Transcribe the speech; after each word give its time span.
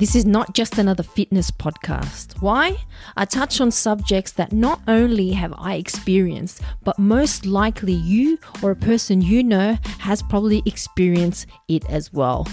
This 0.00 0.16
is 0.16 0.24
not 0.24 0.54
just 0.54 0.78
another 0.78 1.02
fitness 1.02 1.50
podcast. 1.50 2.40
Why? 2.40 2.78
I 3.18 3.26
touch 3.26 3.60
on 3.60 3.70
subjects 3.70 4.32
that 4.32 4.50
not 4.50 4.80
only 4.88 5.32
have 5.32 5.52
I 5.58 5.74
experienced, 5.74 6.62
but 6.82 6.98
most 6.98 7.44
likely 7.44 7.92
you 7.92 8.38
or 8.62 8.70
a 8.70 8.76
person 8.76 9.20
you 9.20 9.42
know 9.42 9.76
has 9.98 10.22
probably 10.22 10.62
experienced 10.64 11.48
it 11.68 11.84
as 11.90 12.14
well. 12.14 12.48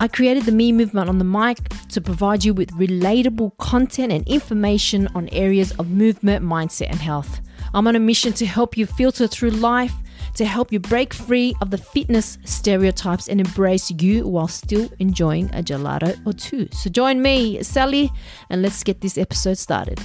I 0.00 0.08
created 0.08 0.44
the 0.44 0.52
Me 0.52 0.72
Movement 0.72 1.10
on 1.10 1.18
the 1.18 1.24
mic 1.26 1.58
to 1.90 2.00
provide 2.00 2.44
you 2.44 2.54
with 2.54 2.70
relatable 2.70 3.58
content 3.58 4.10
and 4.10 4.26
information 4.26 5.06
on 5.14 5.28
areas 5.32 5.72
of 5.72 5.90
movement, 5.90 6.42
mindset, 6.42 6.88
and 6.88 6.98
health. 6.98 7.42
I'm 7.74 7.86
on 7.86 7.94
a 7.94 8.00
mission 8.00 8.32
to 8.32 8.46
help 8.46 8.78
you 8.78 8.86
filter 8.86 9.26
through 9.26 9.50
life 9.50 9.92
to 10.34 10.44
help 10.44 10.72
you 10.72 10.80
break 10.80 11.14
free 11.14 11.54
of 11.60 11.70
the 11.70 11.78
fitness 11.78 12.38
stereotypes 12.44 13.28
and 13.28 13.40
embrace 13.40 13.90
you 13.90 14.26
while 14.26 14.48
still 14.48 14.90
enjoying 14.98 15.46
a 15.54 15.62
gelato 15.62 16.20
or 16.26 16.32
two. 16.32 16.68
So 16.72 16.90
join 16.90 17.22
me, 17.22 17.62
Sally, 17.62 18.10
and 18.50 18.62
let's 18.62 18.82
get 18.82 19.00
this 19.00 19.16
episode 19.16 19.58
started. 19.58 20.00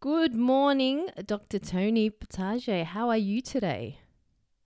Good 0.00 0.34
morning, 0.34 1.08
Dr. 1.24 1.58
Tony 1.58 2.10
Boutagy. 2.10 2.84
How 2.84 3.08
are 3.08 3.16
you 3.16 3.40
today? 3.40 3.98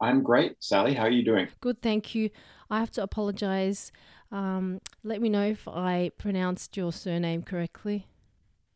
I'm 0.01 0.23
great, 0.23 0.57
Sally. 0.59 0.95
How 0.95 1.05
are 1.05 1.11
you 1.11 1.25
doing? 1.25 1.49
Good, 1.61 1.81
thank 1.81 2.15
you. 2.15 2.31
I 2.71 2.81
have 2.81 2.91
to 2.93 3.03
apologize. 3.03 3.93
Um, 4.31 4.81
let 5.05 5.21
me 5.21 5.29
know 5.29 5.45
if 5.45 5.67
I 5.69 6.11
pronounced 6.19 6.77
your 6.77 6.93
surname 6.93 7.43
correctly. 7.43 8.07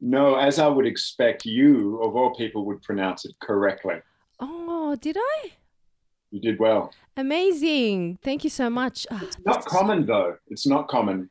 No, 0.04 0.34
as 0.34 0.58
I 0.58 0.66
would 0.66 0.84
expect, 0.84 1.46
you, 1.46 2.02
of 2.02 2.16
all 2.16 2.34
people, 2.34 2.66
would 2.66 2.82
pronounce 2.82 3.24
it 3.24 3.34
correctly. 3.40 3.94
Oh, 4.40 4.96
did 5.00 5.16
I? 5.16 5.52
You 6.32 6.40
did 6.40 6.58
well. 6.58 6.92
Amazing. 7.16 8.18
Thank 8.24 8.42
you 8.42 8.50
so 8.50 8.68
much. 8.68 9.06
Ah, 9.12 9.20
it's 9.22 9.38
not 9.46 9.64
common, 9.64 10.04
though. 10.04 10.36
It's 10.48 10.66
not 10.66 10.88
common. 10.88 11.30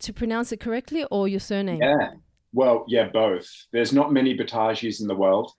To 0.00 0.12
pronounce 0.12 0.52
it 0.52 0.60
correctly 0.60 1.04
or 1.10 1.26
your 1.26 1.40
surname? 1.40 1.80
Yeah. 1.80 2.10
Well, 2.52 2.84
yeah, 2.86 3.08
both. 3.08 3.48
There's 3.72 3.94
not 3.94 4.12
many 4.12 4.36
Boutagys 4.36 5.00
in 5.00 5.06
the 5.06 5.16
world. 5.16 5.50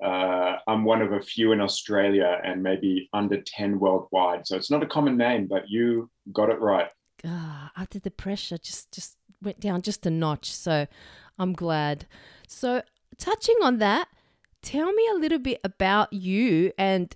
Uh, 0.00 0.58
I'm 0.68 0.84
one 0.84 1.02
of 1.02 1.10
a 1.10 1.20
few 1.20 1.50
in 1.50 1.60
Australia 1.60 2.40
and 2.44 2.62
maybe 2.62 3.08
under 3.14 3.40
10 3.40 3.80
worldwide. 3.80 4.46
So 4.46 4.56
it's 4.56 4.70
not 4.70 4.82
a 4.82 4.86
common 4.86 5.16
name, 5.16 5.48
but 5.48 5.68
you 5.68 6.08
got 6.32 6.50
it 6.50 6.60
right. 6.60 6.88
Ah, 7.24 7.72
after 7.76 7.98
the 7.98 8.12
pressure 8.12 8.58
just 8.58 8.92
just 8.92 9.16
went 9.42 9.58
down 9.58 9.82
just 9.82 10.06
a 10.06 10.10
notch. 10.10 10.52
So 10.54 10.86
I'm 11.38 11.52
glad. 11.52 12.06
So, 12.48 12.82
touching 13.18 13.56
on 13.62 13.78
that, 13.78 14.08
tell 14.62 14.92
me 14.92 15.08
a 15.12 15.18
little 15.18 15.38
bit 15.38 15.60
about 15.64 16.12
you 16.12 16.72
and 16.78 17.14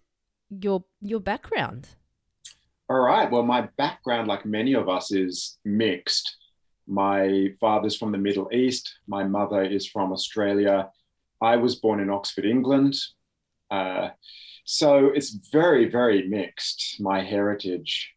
your 0.51 0.85
your 1.01 1.21
background. 1.21 1.89
All 2.89 3.01
right. 3.01 3.31
Well, 3.31 3.45
my 3.45 3.69
background, 3.79 4.27
like 4.29 4.45
many 4.45 4.75
of 4.75 4.89
us, 4.89 5.13
is 5.13 5.59
mixed. 5.65 6.37
My 6.89 7.49
father's 7.61 7.97
from 7.97 8.11
the 8.11 8.19
Middle 8.19 8.49
East. 8.53 8.97
My 9.07 9.23
mother 9.23 9.63
is 9.63 9.87
from 9.87 10.13
Australia. 10.13 10.91
I 11.41 11.57
was 11.57 11.77
born 11.77 12.01
in 12.01 12.11
Oxford, 12.11 12.45
England. 12.45 12.97
Uh, 13.71 14.09
so 14.65 15.07
it's 15.07 15.31
very, 15.31 15.89
very 15.89 16.29
mixed, 16.29 17.01
my 17.01 17.23
heritage. 17.23 18.13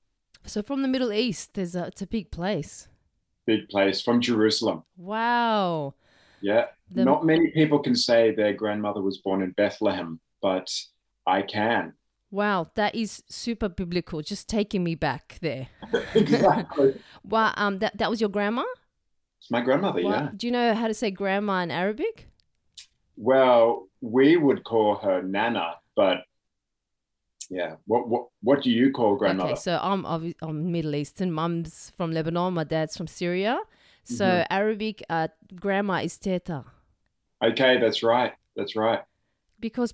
So 0.46 0.64
from 0.64 0.81
the 0.81 0.88
Middle 0.88 1.14
East, 1.14 1.54
there's 1.54 1.76
a, 1.76 1.86
it's 1.86 2.02
a 2.02 2.08
big 2.08 2.31
place 2.31 2.88
big 3.45 3.69
place 3.69 4.02
from 4.02 4.22
Jerusalem. 4.22 4.83
Wow. 4.97 5.94
Yeah. 6.41 6.66
The... 6.91 7.05
Not 7.05 7.25
many 7.25 7.50
people 7.52 7.80
can 7.80 7.95
say 7.95 8.31
their 8.31 8.53
grandmother 8.53 9.02
was 9.02 9.17
born 9.17 9.41
in 9.41 9.52
Bethlehem, 9.52 10.19
but 10.41 10.69
I 11.25 11.41
can. 11.41 11.94
Wow, 12.31 12.72
that 12.75 12.95
is 12.95 13.23
super 13.30 13.69
biblical. 13.69 14.22
Just 14.22 14.50
taking 14.50 14.83
me 14.83 14.95
back 14.95 15.38
there. 15.41 15.67
exactly. 16.16 17.00
wow, 17.23 17.53
um, 17.57 17.79
that 17.79 17.97
that 17.97 18.09
was 18.09 18.19
your 18.19 18.29
grandma. 18.29 18.63
It's 19.40 19.51
my 19.51 19.62
grandmother. 19.62 20.00
Yeah. 20.00 20.29
Do 20.35 20.47
you 20.47 20.51
know 20.51 20.73
how 20.73 20.88
to 20.88 20.94
say 20.94 21.12
grandma 21.12 21.62
in 21.62 21.69
Arabic? 21.69 22.28
Well, 23.18 23.88
we 24.01 24.38
would 24.38 24.63
call 24.63 24.95
her 24.95 25.22
Nana, 25.22 25.75
but 25.95 26.23
yeah. 27.53 27.75
What 27.86 28.09
what 28.09 28.28
what 28.41 28.64
do 28.64 28.72
you 28.72 28.91
call 28.91 29.16
grandmother? 29.16 29.52
Okay, 29.52 29.59
so 29.59 29.80
I'm 29.81 30.06
I'm 30.41 30.72
Middle 30.72 30.96
Eastern. 30.96 31.31
Mum's 31.31 31.91
from 31.96 32.12
Lebanon. 32.12 32.53
My 32.53 32.64
dad's 32.64 32.97
from 32.97 33.08
Syria. 33.08 33.59
So 34.03 34.25
mm-hmm. 34.25 34.53
Arabic, 34.59 35.03
uh, 35.09 35.28
grandma 35.56 36.02
is 36.02 36.18
teta. 36.18 36.66
Okay, 37.42 37.80
that's 37.80 38.03
right. 38.03 38.34
That's 38.56 38.75
right. 38.75 39.02
Because 39.59 39.94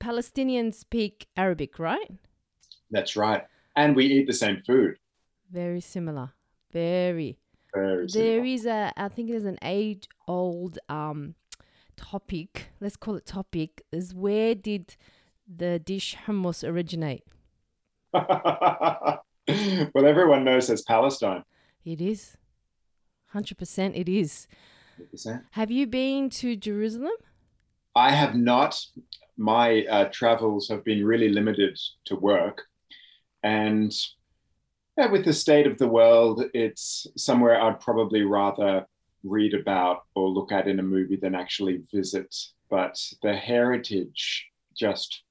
Palestinians 0.00 0.74
speak 0.74 1.26
Arabic, 1.36 1.78
right? 1.78 2.10
That's 2.90 3.16
right. 3.16 3.44
And 3.74 3.96
we 3.96 4.04
eat 4.06 4.26
the 4.26 4.32
same 4.32 4.62
food. 4.66 4.98
Very 5.50 5.80
similar. 5.80 6.30
Very. 6.72 7.38
Very 7.74 8.08
similar. 8.08 8.30
There 8.30 8.44
is 8.44 8.66
a, 8.66 8.92
I 8.96 9.08
think 9.08 9.30
there's 9.30 9.44
an 9.44 9.58
age 9.62 10.08
old 10.26 10.78
um, 10.88 11.34
topic, 11.96 12.68
let's 12.80 12.96
call 12.96 13.16
it 13.16 13.26
topic, 13.26 13.82
is 13.92 14.14
where 14.14 14.54
did 14.54 14.96
the 15.48 15.78
dish 15.78 16.16
hummus 16.26 16.68
originate? 16.68 17.24
well, 18.12 19.22
everyone 19.96 20.44
knows 20.44 20.70
it's 20.70 20.82
Palestine. 20.82 21.44
It 21.84 22.00
is. 22.00 22.36
100% 23.34 23.92
it 23.94 24.08
is. 24.08 24.46
100%. 25.14 25.42
Have 25.52 25.70
you 25.70 25.86
been 25.86 26.30
to 26.30 26.56
Jerusalem? 26.56 27.12
I 27.94 28.10
have 28.10 28.34
not. 28.34 28.80
My 29.36 29.84
uh, 29.84 30.08
travels 30.12 30.68
have 30.68 30.84
been 30.84 31.04
really 31.04 31.28
limited 31.28 31.78
to 32.06 32.16
work. 32.16 32.62
And 33.42 33.92
yeah, 34.96 35.10
with 35.10 35.24
the 35.24 35.32
state 35.32 35.66
of 35.66 35.78
the 35.78 35.88
world, 35.88 36.44
it's 36.54 37.06
somewhere 37.16 37.60
I'd 37.60 37.80
probably 37.80 38.22
rather 38.22 38.86
read 39.24 39.54
about 39.54 40.02
or 40.14 40.28
look 40.28 40.52
at 40.52 40.68
in 40.68 40.80
a 40.80 40.82
movie 40.82 41.16
than 41.16 41.34
actually 41.34 41.82
visit. 41.92 42.34
But 42.70 43.00
the 43.22 43.34
heritage 43.34 44.46
just 44.76 45.22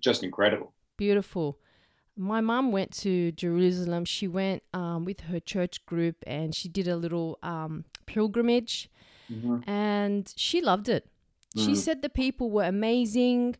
just 0.00 0.22
incredible. 0.22 0.72
Beautiful. 0.96 1.58
My 2.16 2.40
mom 2.40 2.72
went 2.72 2.90
to 2.98 3.32
Jerusalem. 3.32 4.04
She 4.04 4.28
went 4.28 4.62
um, 4.74 5.04
with 5.04 5.20
her 5.20 5.40
church 5.40 5.84
group 5.86 6.16
and 6.26 6.54
she 6.54 6.68
did 6.68 6.88
a 6.88 6.96
little 6.96 7.38
um, 7.42 7.84
pilgrimage 8.06 8.90
mm-hmm. 9.32 9.68
and 9.68 10.32
she 10.36 10.60
loved 10.60 10.88
it. 10.88 11.08
Mm. 11.56 11.64
She 11.64 11.74
said 11.74 12.02
the 12.02 12.08
people 12.08 12.50
were 12.50 12.64
amazing, 12.64 13.56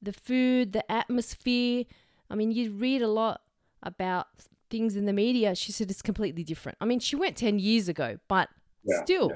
the 0.00 0.12
food, 0.12 0.72
the 0.72 0.90
atmosphere. 0.90 1.84
I 2.30 2.34
mean, 2.34 2.50
you 2.50 2.72
read 2.72 3.02
a 3.02 3.08
lot 3.08 3.42
about 3.82 4.26
things 4.70 4.96
in 4.96 5.04
the 5.04 5.12
media. 5.12 5.54
She 5.54 5.72
said 5.72 5.90
it's 5.90 6.02
completely 6.02 6.44
different. 6.44 6.78
I 6.80 6.84
mean, 6.84 7.00
she 7.00 7.16
went 7.16 7.36
10 7.36 7.58
years 7.58 7.88
ago, 7.88 8.18
but 8.28 8.48
yeah, 8.84 9.02
still. 9.04 9.32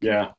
Yeah. 0.00 0.10
yeah. 0.10 0.30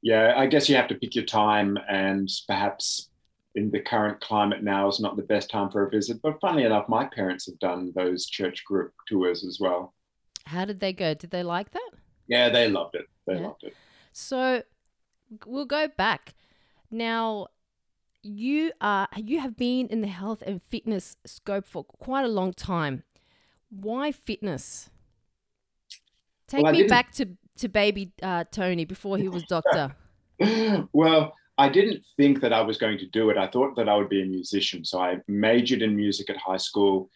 Yeah, 0.00 0.34
I 0.36 0.46
guess 0.46 0.68
you 0.68 0.76
have 0.76 0.86
to 0.88 0.94
pick 0.94 1.16
your 1.16 1.24
time 1.24 1.76
and 1.88 2.30
perhaps 2.46 3.08
in 3.54 3.70
the 3.70 3.80
current 3.80 4.20
climate 4.20 4.62
now 4.62 4.88
is 4.88 5.00
not 5.00 5.16
the 5.16 5.22
best 5.22 5.50
time 5.50 5.70
for 5.70 5.86
a 5.86 5.90
visit. 5.90 6.20
But 6.22 6.40
funnily 6.40 6.64
enough, 6.64 6.88
my 6.88 7.04
parents 7.06 7.46
have 7.46 7.58
done 7.58 7.92
those 7.94 8.26
church 8.26 8.64
group 8.64 8.92
tours 9.08 9.44
as 9.44 9.58
well. 9.60 9.94
How 10.44 10.64
did 10.64 10.80
they 10.80 10.92
go? 10.92 11.14
Did 11.14 11.30
they 11.30 11.42
like 11.42 11.70
that? 11.72 11.90
Yeah, 12.26 12.48
they 12.48 12.68
loved 12.68 12.94
it. 12.94 13.06
They 13.26 13.34
yeah. 13.34 13.46
loved 13.46 13.64
it. 13.64 13.74
So 14.12 14.62
we'll 15.46 15.66
go 15.66 15.88
back. 15.88 16.34
Now, 16.90 17.48
you 18.22 18.72
are 18.80 19.08
you 19.16 19.40
have 19.40 19.56
been 19.56 19.86
in 19.88 20.00
the 20.00 20.08
health 20.08 20.42
and 20.46 20.62
fitness 20.62 21.16
scope 21.24 21.66
for 21.66 21.84
quite 21.84 22.24
a 22.24 22.28
long 22.28 22.52
time. 22.52 23.04
Why 23.70 24.12
fitness? 24.12 24.90
Take 26.46 26.64
well, 26.64 26.72
me 26.72 26.84
back 26.84 27.12
to 27.12 27.28
to 27.58 27.68
baby 27.68 28.12
uh, 28.22 28.44
Tony 28.50 28.84
before 28.84 29.18
he 29.18 29.28
was 29.28 29.42
doctor. 29.44 29.94
well, 30.92 31.34
I 31.58 31.68
didn't 31.68 32.04
think 32.16 32.40
that 32.40 32.52
I 32.52 32.60
was 32.60 32.78
going 32.78 32.98
to 32.98 33.06
do 33.06 33.30
it. 33.30 33.36
I 33.36 33.48
thought 33.48 33.74
that 33.76 33.88
I 33.88 33.96
would 33.96 34.08
be 34.08 34.22
a 34.22 34.26
musician. 34.26 34.84
So 34.84 35.00
I 35.00 35.18
majored 35.26 35.82
in 35.82 35.96
music 35.96 36.30
at 36.30 36.36
high 36.36 36.56
school 36.56 37.10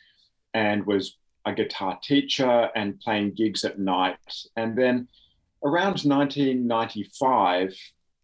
and 0.52 0.84
was 0.84 1.16
a 1.46 1.54
guitar 1.54 1.98
teacher 2.02 2.68
and 2.74 2.98
playing 3.00 3.34
gigs 3.34 3.64
at 3.64 3.78
night. 3.78 4.16
And 4.56 4.76
then 4.76 5.06
around 5.64 6.02
1995, 6.02 7.74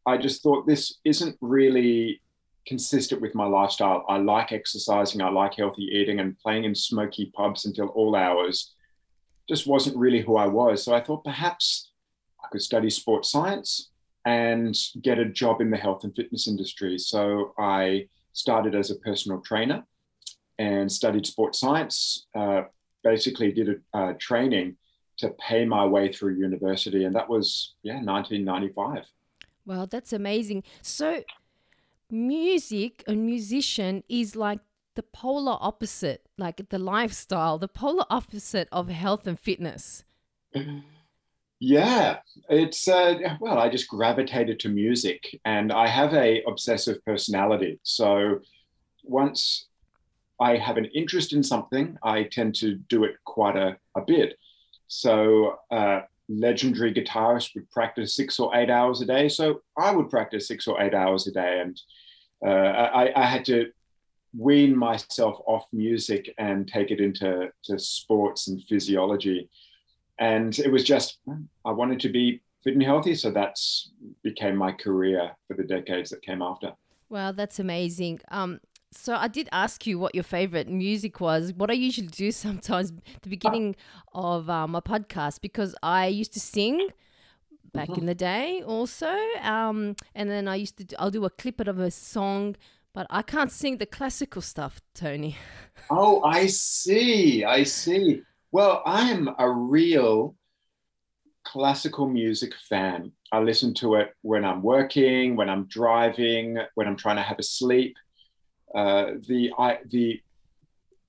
I 0.06 0.16
just 0.16 0.42
thought 0.42 0.66
this 0.66 0.98
isn't 1.04 1.36
really 1.40 2.20
consistent 2.66 3.20
with 3.20 3.36
my 3.36 3.46
lifestyle. 3.46 4.04
I 4.08 4.18
like 4.18 4.50
exercising, 4.50 5.22
I 5.22 5.30
like 5.30 5.54
healthy 5.54 5.84
eating, 5.84 6.18
and 6.18 6.38
playing 6.40 6.64
in 6.64 6.74
smoky 6.74 7.32
pubs 7.34 7.64
until 7.64 7.88
all 7.88 8.16
hours 8.16 8.74
just 9.48 9.66
wasn't 9.66 9.96
really 9.96 10.20
who 10.20 10.36
I 10.36 10.46
was. 10.46 10.82
So 10.82 10.94
I 10.94 11.00
thought 11.00 11.24
perhaps 11.24 11.90
I 12.44 12.48
could 12.50 12.62
study 12.62 12.90
sports 12.90 13.30
science 13.30 13.90
and 14.24 14.76
get 15.02 15.18
a 15.18 15.24
job 15.24 15.60
in 15.60 15.70
the 15.70 15.76
health 15.76 16.04
and 16.04 16.14
fitness 16.14 16.48
industry. 16.48 16.98
So 16.98 17.54
I 17.58 18.08
started 18.32 18.74
as 18.74 18.90
a 18.90 18.96
personal 18.96 19.40
trainer 19.40 19.84
and 20.58 20.90
studied 20.90 21.26
sports 21.26 21.60
science. 21.60 22.26
Uh, 22.34 22.62
basically, 23.02 23.52
did 23.52 23.68
a, 23.94 24.10
a 24.10 24.14
training 24.14 24.76
to 25.18 25.30
pay 25.30 25.64
my 25.64 25.84
way 25.84 26.12
through 26.12 26.34
university, 26.34 27.04
and 27.04 27.14
that 27.14 27.28
was 27.28 27.74
yeah, 27.82 28.00
1995. 28.02 29.04
Well, 29.66 29.86
that's 29.86 30.12
amazing. 30.12 30.62
So, 30.82 31.22
music, 32.10 33.04
a 33.06 33.14
musician 33.14 34.02
is 34.08 34.34
like 34.34 34.60
the 34.94 35.02
polar 35.02 35.58
opposite, 35.60 36.28
like 36.38 36.68
the 36.70 36.78
lifestyle, 36.78 37.58
the 37.58 37.68
polar 37.68 38.04
opposite 38.10 38.68
of 38.72 38.88
health 38.88 39.26
and 39.26 39.38
fitness. 39.38 40.04
Yeah, 41.60 42.18
it's 42.48 42.86
uh, 42.86 43.18
well, 43.40 43.58
I 43.58 43.68
just 43.68 43.88
gravitated 43.88 44.60
to 44.60 44.68
music, 44.68 45.40
and 45.44 45.72
I 45.72 45.88
have 45.88 46.14
a 46.14 46.42
obsessive 46.44 47.04
personality. 47.04 47.80
So 47.82 48.40
once 49.02 49.66
I 50.40 50.56
have 50.56 50.76
an 50.76 50.84
interest 50.94 51.32
in 51.32 51.42
something, 51.42 51.98
I 52.02 52.24
tend 52.24 52.54
to 52.56 52.76
do 52.76 53.02
it 53.02 53.16
quite 53.24 53.56
a, 53.56 53.76
a 53.96 54.02
bit. 54.02 54.38
So 54.86 55.56
uh, 55.72 56.02
legendary 56.28 56.94
guitarists 56.94 57.54
would 57.56 57.68
practice 57.70 58.14
six 58.14 58.38
or 58.38 58.54
eight 58.56 58.70
hours 58.70 59.00
a 59.00 59.06
day. 59.06 59.28
So 59.28 59.62
I 59.76 59.90
would 59.90 60.10
practice 60.10 60.46
six 60.46 60.68
or 60.68 60.80
eight 60.80 60.94
hours 60.94 61.26
a 61.26 61.32
day, 61.32 61.60
and 61.60 61.80
uh, 62.46 62.50
I, 62.50 63.20
I, 63.20 63.26
had 63.26 63.44
to 63.46 63.72
wean 64.32 64.76
myself 64.76 65.40
off 65.44 65.64
music 65.72 66.32
and 66.38 66.68
take 66.68 66.92
it 66.92 67.00
into 67.00 67.50
to 67.64 67.78
sports 67.80 68.46
and 68.46 68.62
physiology 68.62 69.48
and 70.18 70.58
it 70.58 70.70
was 70.70 70.84
just 70.84 71.18
I 71.64 71.70
wanted 71.70 72.00
to 72.00 72.08
be 72.08 72.42
fit 72.62 72.74
and 72.74 72.82
healthy, 72.82 73.14
so 73.14 73.30
that's 73.30 73.90
became 74.22 74.56
my 74.56 74.72
career 74.72 75.30
for 75.46 75.54
the 75.54 75.64
decades 75.64 76.10
that 76.10 76.22
came 76.22 76.42
after. 76.42 76.72
Wow, 77.08 77.32
that's 77.32 77.58
amazing. 77.58 78.20
Um, 78.30 78.60
so 78.92 79.14
I 79.14 79.28
did 79.28 79.48
ask 79.52 79.86
you 79.86 79.98
what 79.98 80.14
your 80.14 80.24
favorite 80.24 80.68
music 80.68 81.20
was. 81.20 81.52
What 81.52 81.70
I 81.70 81.74
usually 81.74 82.08
do 82.08 82.32
sometimes 82.46 82.92
at 83.14 83.22
the 83.22 83.30
beginning 83.30 83.76
of 84.14 84.50
uh, 84.50 84.66
my 84.66 84.80
podcast 84.80 85.40
because 85.40 85.74
I 85.82 86.06
used 86.06 86.32
to 86.34 86.40
sing 86.40 86.88
back 87.72 87.88
mm-hmm. 87.88 88.00
in 88.00 88.06
the 88.06 88.14
day 88.14 88.62
also, 88.66 89.14
um, 89.42 89.94
and 90.14 90.30
then 90.30 90.48
I 90.48 90.56
used 90.56 90.78
to 90.78 90.84
do, 90.84 90.96
I'll 90.98 91.10
do 91.10 91.24
a 91.24 91.30
clip 91.30 91.60
of 91.60 91.78
a 91.78 91.90
song. 91.90 92.56
But 92.94 93.06
I 93.10 93.22
can't 93.22 93.52
sing 93.52 93.76
the 93.76 93.86
classical 93.86 94.42
stuff, 94.42 94.80
Tony. 94.94 95.36
Oh, 95.90 96.22
I 96.24 96.46
see. 96.46 97.44
I 97.44 97.62
see. 97.62 98.22
Well, 98.50 98.82
I'm 98.86 99.28
a 99.38 99.50
real 99.50 100.34
classical 101.44 102.08
music 102.08 102.54
fan. 102.68 103.12
I 103.30 103.40
listen 103.40 103.74
to 103.74 103.96
it 103.96 104.14
when 104.22 104.44
I'm 104.44 104.62
working, 104.62 105.36
when 105.36 105.50
I'm 105.50 105.66
driving, 105.66 106.58
when 106.74 106.86
I'm 106.86 106.96
trying 106.96 107.16
to 107.16 107.22
have 107.22 107.38
a 107.38 107.42
sleep. 107.42 107.94
Uh, 108.74 109.12
the 109.26 109.52
I, 109.58 109.78
the 109.86 110.20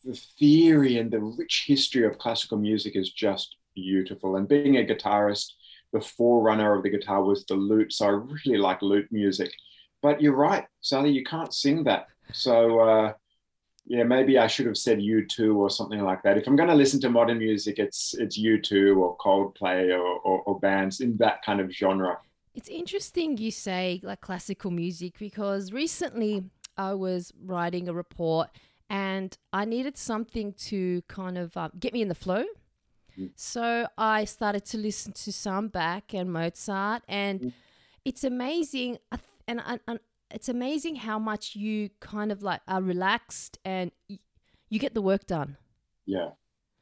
the 0.03 0.19
theory 0.37 0.97
and 0.97 1.11
the 1.11 1.19
rich 1.19 1.65
history 1.67 2.05
of 2.05 2.17
classical 2.17 2.57
music 2.57 2.95
is 2.95 3.11
just 3.11 3.55
beautiful. 3.75 4.35
And 4.35 4.47
being 4.47 4.77
a 4.77 4.85
guitarist, 4.85 5.51
the 5.93 6.01
forerunner 6.01 6.75
of 6.75 6.83
the 6.83 6.89
guitar 6.89 7.23
was 7.23 7.45
the 7.45 7.55
lute. 7.55 7.93
So 7.93 8.05
I 8.05 8.09
really 8.09 8.57
like 8.57 8.81
lute 8.81 9.07
music. 9.11 9.51
But 10.01 10.21
you're 10.21 10.35
right, 10.35 10.65
Sally, 10.81 11.11
you 11.11 11.23
can't 11.23 11.53
sing 11.53 11.83
that. 11.85 12.07
So 12.31 12.79
uh, 12.79 13.13
yeah, 13.89 14.03
maybe 14.03 14.37
I 14.37 14.45
should 14.45 14.67
have 14.67 14.77
said 14.77 14.99
U2 14.99 15.55
or 15.55 15.67
something 15.67 16.01
like 16.01 16.21
that. 16.21 16.37
If 16.37 16.45
I'm 16.47 16.55
going 16.55 16.69
to 16.69 16.75
listen 16.75 17.01
to 17.01 17.09
modern 17.09 17.39
music, 17.39 17.79
it's 17.79 18.13
it's 18.13 18.39
U2 18.39 18.95
or 18.95 19.17
Coldplay 19.17 19.91
or, 19.91 20.19
or, 20.19 20.41
or 20.43 20.59
bands 20.59 20.99
in 20.99 21.17
that 21.17 21.43
kind 21.43 21.59
of 21.59 21.71
genre. 21.71 22.19
It's 22.53 22.69
interesting 22.69 23.37
you 23.37 23.49
say 23.49 23.99
like 24.03 24.21
classical 24.21 24.69
music 24.69 25.17
because 25.17 25.73
recently 25.73 26.43
I 26.77 26.93
was 26.93 27.33
writing 27.43 27.89
a 27.89 27.93
report 27.93 28.49
and 28.91 29.35
I 29.51 29.65
needed 29.65 29.97
something 29.97 30.53
to 30.69 31.01
kind 31.07 31.39
of 31.39 31.57
um, 31.57 31.71
get 31.79 31.91
me 31.91 32.03
in 32.03 32.09
the 32.09 32.15
flow. 32.15 32.43
Mm. 33.19 33.31
So 33.35 33.87
I 33.97 34.25
started 34.25 34.65
to 34.65 34.77
listen 34.77 35.13
to 35.13 35.33
some 35.33 35.67
Bach 35.69 36.13
and 36.13 36.31
Mozart, 36.31 37.01
and 37.07 37.39
mm. 37.41 37.53
it's 38.05 38.23
amazing. 38.23 38.99
And, 39.47 39.61
and, 39.87 39.99
it's 40.31 40.49
amazing 40.49 40.95
how 40.95 41.19
much 41.19 41.55
you 41.55 41.89
kind 41.99 42.31
of 42.31 42.43
like 42.43 42.61
are 42.67 42.81
relaxed 42.81 43.57
and 43.65 43.91
you 44.69 44.79
get 44.79 44.93
the 44.93 45.01
work 45.01 45.25
done. 45.27 45.57
Yeah, 46.05 46.29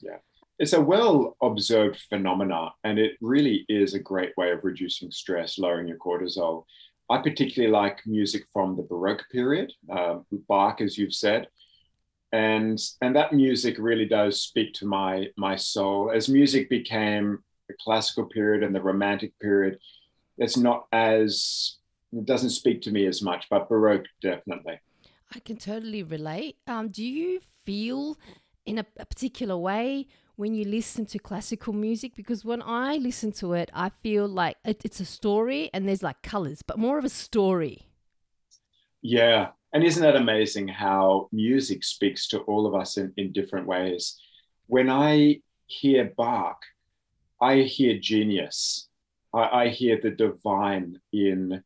yeah. 0.02 0.18
It's 0.60 0.74
a 0.74 0.82
well 0.82 1.38
observed 1.42 2.02
phenomena, 2.10 2.72
and 2.84 2.98
it 2.98 3.14
really 3.22 3.66
is 3.70 3.94
a 3.94 4.00
great 4.00 4.32
way 4.38 4.52
of 4.52 4.64
reducing 4.64 5.12
stress, 5.12 5.58
lowering 5.58 5.88
your 5.88 5.98
cortisol. 5.98 6.64
I 7.10 7.20
particularly 7.20 7.72
like 7.72 8.02
music 8.06 8.44
from 8.52 8.76
the 8.76 8.84
Baroque 8.84 9.26
period, 9.32 9.72
uh, 9.90 10.20
Bach, 10.50 10.82
as 10.82 10.98
you've 10.98 11.14
said, 11.14 11.48
and 12.32 12.80
and 13.02 13.16
that 13.16 13.34
music 13.34 13.78
really 13.78 14.06
does 14.06 14.42
speak 14.42 14.74
to 14.76 14.86
my 14.86 15.28
my 15.38 15.56
soul. 15.56 16.12
As 16.12 16.28
music 16.28 16.70
became 16.70 17.40
the 17.70 17.76
classical 17.80 18.26
period 18.26 18.64
and 18.64 18.76
the 18.76 18.82
Romantic 18.82 19.38
period, 19.40 19.78
it's 20.38 20.58
not 20.58 20.88
as 20.92 21.77
it 22.14 22.26
doesn't 22.26 22.52
speak 22.52 22.82
to 22.84 22.92
me 22.92 23.06
as 23.06 23.22
much, 23.22 23.48
but 23.50 23.70
Baroque 23.70 24.06
definitely. 24.22 24.80
I 25.36 25.40
can 25.40 25.58
totally 25.58 26.04
relate. 26.04 26.58
Um, 26.68 26.90
do 26.90 27.04
you 27.04 27.42
feel 27.66 28.18
in 28.66 28.78
a, 28.78 28.86
a 28.98 29.06
particular 29.06 29.58
way 29.58 30.08
when 30.38 30.54
you 30.54 30.64
listen 30.64 31.06
to 31.08 31.20
classical 31.20 31.74
music? 31.74 32.16
Because 32.16 32.46
when 32.46 32.62
I 32.62 32.96
listen 32.96 33.32
to 33.34 33.54
it, 33.54 33.70
I 33.74 33.92
feel 34.02 34.28
like 34.28 34.58
it, 34.64 34.82
it's 34.86 35.00
a 35.00 35.06
story 35.06 35.70
and 35.74 35.88
there's 35.88 36.04
like 36.04 36.22
colors, 36.22 36.62
but 36.62 36.80
more 36.80 36.98
of 36.98 37.06
a 37.06 37.10
story. 37.10 37.88
Yeah. 39.02 39.50
And 39.74 39.84
isn't 39.84 40.02
that 40.02 40.16
amazing 40.16 40.70
how 40.70 41.28
music 41.34 41.84
speaks 41.84 42.28
to 42.30 42.40
all 42.40 42.66
of 42.66 42.74
us 42.74 42.98
in, 42.98 43.12
in 43.18 43.34
different 43.34 43.68
ways? 43.68 44.18
When 44.68 44.90
I 44.90 45.42
hear 45.66 46.14
Bach, 46.18 46.58
I 47.42 47.58
hear 47.58 48.00
genius. 48.00 48.88
I, 49.34 49.64
I 49.66 49.68
hear 49.70 50.00
the 50.02 50.12
divine 50.12 51.00
in 51.12 51.64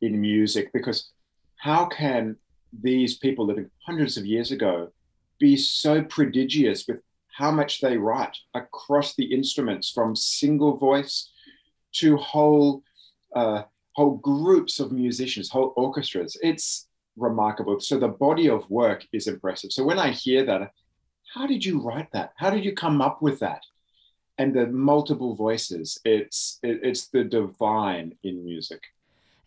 in 0.00 0.20
music 0.20 0.72
because 0.72 1.10
how 1.56 1.86
can 1.86 2.36
these 2.82 3.16
people 3.16 3.46
living 3.46 3.70
hundreds 3.86 4.16
of 4.16 4.26
years 4.26 4.50
ago 4.50 4.88
be 5.38 5.56
so 5.56 6.02
prodigious 6.02 6.86
with 6.86 7.00
how 7.36 7.50
much 7.50 7.80
they 7.80 7.96
write 7.96 8.36
across 8.54 9.14
the 9.14 9.24
instruments 9.24 9.90
from 9.90 10.14
single 10.14 10.76
voice 10.76 11.30
to 11.92 12.16
whole 12.16 12.82
uh, 13.34 13.62
whole 13.92 14.16
groups 14.18 14.80
of 14.80 14.92
musicians 14.92 15.48
whole 15.48 15.72
orchestras? 15.76 16.36
It's 16.42 16.88
remarkable. 17.16 17.80
So 17.80 17.98
the 17.98 18.08
body 18.08 18.48
of 18.48 18.68
work 18.70 19.06
is 19.12 19.26
impressive. 19.26 19.72
So 19.72 19.84
when 19.84 19.98
i 19.98 20.10
hear 20.10 20.44
that 20.44 20.72
how 21.34 21.48
did 21.48 21.64
you 21.64 21.80
write 21.80 22.12
that? 22.12 22.32
How 22.36 22.50
did 22.50 22.64
you 22.64 22.74
come 22.74 23.00
up 23.00 23.20
with 23.20 23.40
that? 23.40 23.62
And 24.38 24.54
the 24.54 24.66
multiple 24.68 25.34
voices 25.34 25.98
it's 26.04 26.58
it, 26.62 26.80
it's 26.82 27.08
the 27.08 27.24
divine 27.24 28.16
in 28.22 28.44
music 28.44 28.80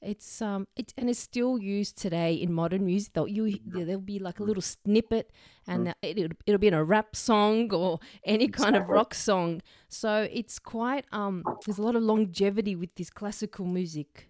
it's 0.02 0.42
um 0.42 0.68
it 0.76 0.94
and 0.98 1.10
it's 1.10 1.20
still 1.20 1.58
used 1.58 1.98
today 1.98 2.34
in 2.34 2.54
modern 2.54 2.86
music. 2.86 3.14
Though 3.14 3.26
you 3.26 3.60
there'll 3.66 4.00
be 4.02 4.20
like 4.20 4.40
a 4.40 4.44
little 4.44 4.62
snippet, 4.62 5.32
and 5.68 5.88
mm. 5.88 5.94
it, 6.02 6.38
it'll 6.46 6.60
be 6.60 6.68
in 6.68 6.74
a 6.74 6.84
rap 6.84 7.16
song 7.16 7.74
or 7.74 8.00
any 8.24 8.48
kind 8.48 8.76
of 8.76 8.90
rock 8.90 9.14
song. 9.14 9.62
So 9.88 10.28
it's 10.32 10.60
quite 10.60 11.06
um 11.12 11.44
there's 11.66 11.78
a 11.78 11.82
lot 11.82 11.96
of 11.96 12.04
longevity 12.04 12.76
with 12.76 12.94
this 12.96 13.10
classical 13.10 13.66
music. 13.66 14.30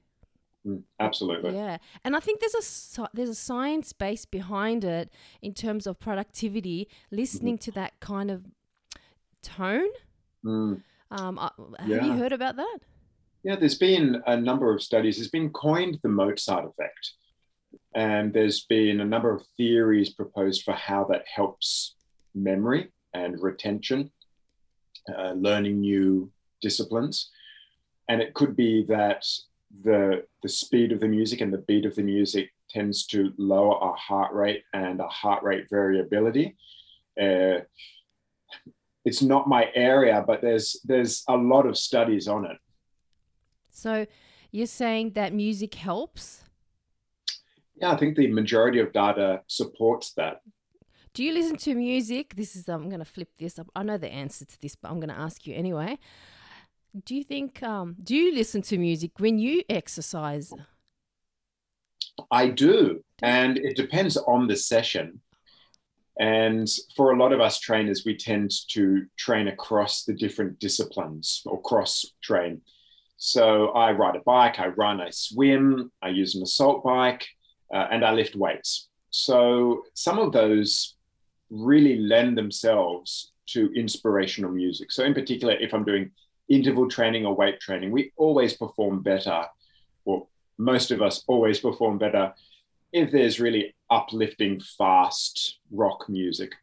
Mm, 0.65 0.83
absolutely. 0.99 1.53
Yeah, 1.53 1.77
and 2.03 2.15
I 2.15 2.19
think 2.19 2.39
there's 2.39 2.97
a 2.97 3.09
there's 3.13 3.29
a 3.29 3.35
science 3.35 3.93
base 3.93 4.25
behind 4.25 4.83
it 4.83 5.09
in 5.41 5.53
terms 5.53 5.87
of 5.87 5.99
productivity. 5.99 6.87
Listening 7.11 7.55
mm-hmm. 7.55 7.71
to 7.71 7.71
that 7.71 7.99
kind 7.99 8.31
of 8.31 8.45
tone. 9.41 9.89
Mm. 10.45 10.81
Um, 11.09 11.37
have 11.79 11.87
yeah. 11.87 12.05
you 12.05 12.13
heard 12.13 12.33
about 12.33 12.57
that? 12.57 12.79
Yeah, 13.47 13.55
there's 13.55 13.77
been 13.77 14.21
a 14.27 14.35
number 14.35 14.75
of 14.75 14.83
studies. 14.83 15.15
There's 15.15 15.29
been 15.29 15.51
coined 15.51 15.99
the 16.03 16.09
Mozart 16.09 16.65
effect. 16.65 17.13
And 17.95 18.33
there's 18.33 18.65
been 18.65 18.99
a 18.99 19.05
number 19.05 19.33
of 19.33 19.45
theories 19.55 20.09
proposed 20.09 20.63
for 20.63 20.73
how 20.73 21.05
that 21.05 21.23
helps 21.33 21.95
memory 22.35 22.91
and 23.13 23.41
retention, 23.41 24.11
uh, 25.17 25.31
learning 25.31 25.79
new 25.79 26.29
disciplines. 26.61 27.31
And 28.09 28.21
it 28.21 28.33
could 28.33 28.57
be 28.57 28.83
that 28.89 29.25
the, 29.81 30.25
the 30.43 30.49
speed 30.49 30.91
of 30.91 30.99
the 30.99 31.07
music 31.07 31.39
and 31.39 31.53
the 31.53 31.59
beat 31.69 31.85
of 31.85 31.95
the 31.95 32.03
music 32.03 32.49
tends 32.69 33.07
to 33.07 33.31
lower 33.37 33.75
our 33.75 33.95
heart 33.95 34.33
rate 34.33 34.63
and 34.73 34.99
our 34.99 35.09
heart 35.09 35.41
rate 35.43 35.67
variability. 35.69 36.57
Uh, 37.17 37.59
it's 39.05 39.21
not 39.21 39.47
my 39.47 39.71
area, 39.73 40.21
but 40.27 40.41
there's 40.41 40.81
there's 40.83 41.23
a 41.29 41.37
lot 41.37 41.65
of 41.65 41.77
studies 41.77 42.27
on 42.27 42.43
it. 42.43 42.57
So 43.77 44.07
you're 44.51 44.65
saying 44.65 45.11
that 45.11 45.33
music 45.33 45.75
helps? 45.75 46.43
Yeah, 47.75 47.91
I 47.91 47.97
think 47.97 48.17
the 48.17 48.27
majority 48.27 48.79
of 48.79 48.91
data 48.91 49.41
supports 49.45 50.13
that. 50.13 50.41
Do 51.13 51.23
you 51.23 51.31
listen 51.31 51.57
to 51.57 51.75
music? 51.75 52.35
This 52.35 52.55
is 52.55 52.67
I'm 52.67 52.89
going 52.89 52.99
to 52.99 53.05
flip 53.05 53.29
this 53.37 53.59
up. 53.59 53.67
I 53.75 53.83
know 53.83 53.97
the 53.97 54.11
answer 54.11 54.45
to 54.45 54.61
this, 54.61 54.75
but 54.75 54.89
I'm 54.89 54.99
going 54.99 55.09
to 55.09 55.19
ask 55.19 55.45
you 55.45 55.53
anyway. 55.55 55.99
Do 57.05 57.15
you 57.15 57.23
think 57.23 57.61
um, 57.61 57.95
do 58.01 58.15
you 58.15 58.33
listen 58.33 58.63
to 58.63 58.77
music 58.79 59.11
when 59.19 59.37
you 59.37 59.61
exercise? 59.69 60.51
I 62.31 62.47
do, 62.47 63.03
and 63.21 63.59
it 63.59 63.77
depends 63.77 64.17
on 64.17 64.47
the 64.47 64.55
session. 64.55 65.21
And 66.19 66.67
for 66.95 67.11
a 67.11 67.19
lot 67.19 67.31
of 67.31 67.41
us 67.41 67.59
trainers, 67.59 68.03
we 68.05 68.17
tend 68.17 68.51
to 68.69 69.05
train 69.17 69.47
across 69.49 70.03
the 70.03 70.13
different 70.13 70.59
disciplines 70.59 71.43
or 71.45 71.61
cross 71.61 72.05
train. 72.23 72.61
So 73.17 73.69
I 73.69 73.91
ride 73.91 74.15
a 74.15 74.19
bike, 74.19 74.59
I 74.59 74.67
run, 74.67 75.01
I 75.01 75.09
swim, 75.09 75.91
I 76.01 76.09
use 76.09 76.35
an 76.35 76.43
assault 76.43 76.83
bike, 76.83 77.27
uh, 77.73 77.87
and 77.91 78.05
I 78.05 78.13
lift 78.13 78.35
weights. 78.35 78.87
So 79.09 79.83
some 79.93 80.19
of 80.19 80.31
those 80.31 80.95
really 81.49 81.97
lend 81.97 82.37
themselves 82.37 83.31
to 83.47 83.71
inspirational 83.73 84.51
music. 84.51 84.91
So, 84.91 85.03
in 85.03 85.13
particular, 85.13 85.53
if 85.53 85.73
I'm 85.73 85.85
doing 85.85 86.11
interval 86.49 86.89
training 86.89 87.25
or 87.25 87.35
weight 87.35 87.59
training, 87.59 87.91
we 87.91 88.11
always 88.17 88.53
perform 88.53 89.01
better, 89.01 89.45
or 90.05 90.27
most 90.57 90.91
of 90.91 91.01
us 91.01 91.23
always 91.27 91.59
perform 91.59 91.97
better 91.97 92.33
if 92.93 93.11
there's 93.11 93.39
really 93.39 93.75
uplifting, 93.89 94.59
fast 94.59 95.59
rock 95.71 96.07
music. 96.09 96.53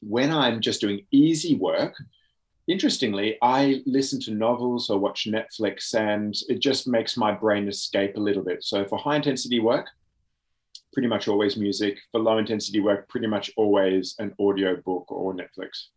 When 0.00 0.32
I'm 0.32 0.60
just 0.60 0.80
doing 0.80 1.06
easy 1.10 1.56
work, 1.56 1.94
interestingly, 2.68 3.38
I 3.42 3.82
listen 3.86 4.20
to 4.22 4.32
novels 4.32 4.90
or 4.90 4.98
watch 4.98 5.26
Netflix, 5.26 5.94
and 5.94 6.34
it 6.48 6.60
just 6.60 6.86
makes 6.88 7.16
my 7.16 7.32
brain 7.32 7.68
escape 7.68 8.16
a 8.16 8.20
little 8.20 8.42
bit. 8.42 8.64
So, 8.64 8.84
for 8.84 8.98
high 8.98 9.16
intensity 9.16 9.60
work, 9.60 9.86
pretty 10.92 11.08
much 11.08 11.28
always 11.28 11.56
music. 11.56 11.98
For 12.10 12.20
low 12.20 12.38
intensity 12.38 12.80
work, 12.80 13.06
pretty 13.08 13.26
much 13.26 13.50
always 13.56 14.14
an 14.18 14.34
audio 14.40 14.76
book 14.76 15.04
or 15.12 15.34
Netflix. 15.34 15.88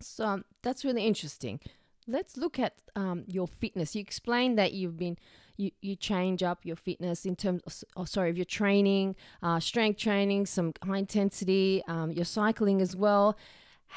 So 0.00 0.26
um, 0.26 0.44
that's 0.62 0.84
really 0.84 1.06
interesting. 1.06 1.60
Let's 2.06 2.36
look 2.36 2.58
at 2.58 2.74
um, 2.96 3.22
your 3.28 3.46
fitness. 3.46 3.94
You 3.94 4.00
explained 4.00 4.58
that 4.58 4.72
you've 4.72 4.96
been 4.96 5.16
you, 5.56 5.70
you 5.80 5.94
change 5.94 6.42
up 6.42 6.64
your 6.64 6.74
fitness 6.74 7.24
in 7.24 7.36
terms 7.36 7.62
of, 7.64 7.84
oh, 7.96 8.04
sorry 8.04 8.28
of 8.28 8.36
your 8.36 8.44
training, 8.44 9.14
uh, 9.40 9.60
strength 9.60 10.00
training, 10.00 10.46
some 10.46 10.72
high 10.82 10.98
intensity, 10.98 11.80
um, 11.86 12.10
your 12.10 12.24
cycling 12.24 12.80
as 12.80 12.96
well. 12.96 13.36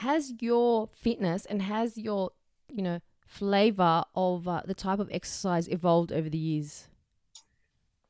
Has 0.02 0.32
your 0.42 0.90
fitness 0.94 1.48
and 1.48 1.60
has 1.60 1.98
your 1.98 2.30
you 2.72 2.84
know 2.84 3.00
flavor 3.26 4.04
of 4.14 4.48
uh, 4.48 4.62
the 4.64 4.76
type 4.76 5.00
of 5.00 5.10
exercise 5.12 5.68
evolved 5.68 6.12
over 6.12 6.30
the 6.30 6.38
years? 6.38 6.88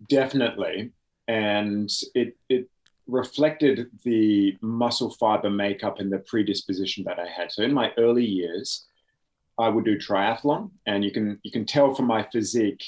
Definitely, 0.10 0.92
and 1.30 1.90
it 2.14 2.36
it 2.50 2.70
reflected 3.08 3.88
the 4.04 4.58
muscle 4.60 5.12
fiber 5.12 5.50
makeup 5.50 6.00
and 6.00 6.12
the 6.12 6.20
predisposition 6.20 7.06
that 7.06 7.20
I 7.20 7.28
had. 7.30 7.54
So 7.54 7.64
in 7.64 7.74
my 7.74 7.94
early 7.98 8.26
years, 8.26 8.86
I 9.58 9.70
would 9.70 9.86
do 9.86 9.98
triathlon, 9.98 10.72
and 10.88 11.06
you 11.06 11.12
can 11.12 11.40
you 11.44 11.52
can 11.52 11.66
tell 11.66 11.96
from 11.96 12.08
my 12.08 12.28
physique 12.34 12.84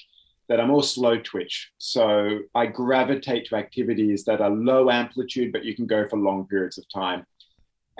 that 0.50 0.60
I'm 0.60 0.72
all 0.72 0.84
slow 0.84 1.18
twitch. 1.18 1.72
So 1.78 2.40
I 2.54 2.66
gravitate 2.66 3.46
to 3.46 3.56
activities 3.56 4.26
that 4.26 4.42
are 4.42 4.50
low 4.50 4.90
amplitude, 4.90 5.54
but 5.54 5.64
you 5.64 5.74
can 5.74 5.88
go 5.88 6.06
for 6.10 6.20
long 6.20 6.48
periods 6.48 6.78
of 6.78 6.84
time. 6.94 7.26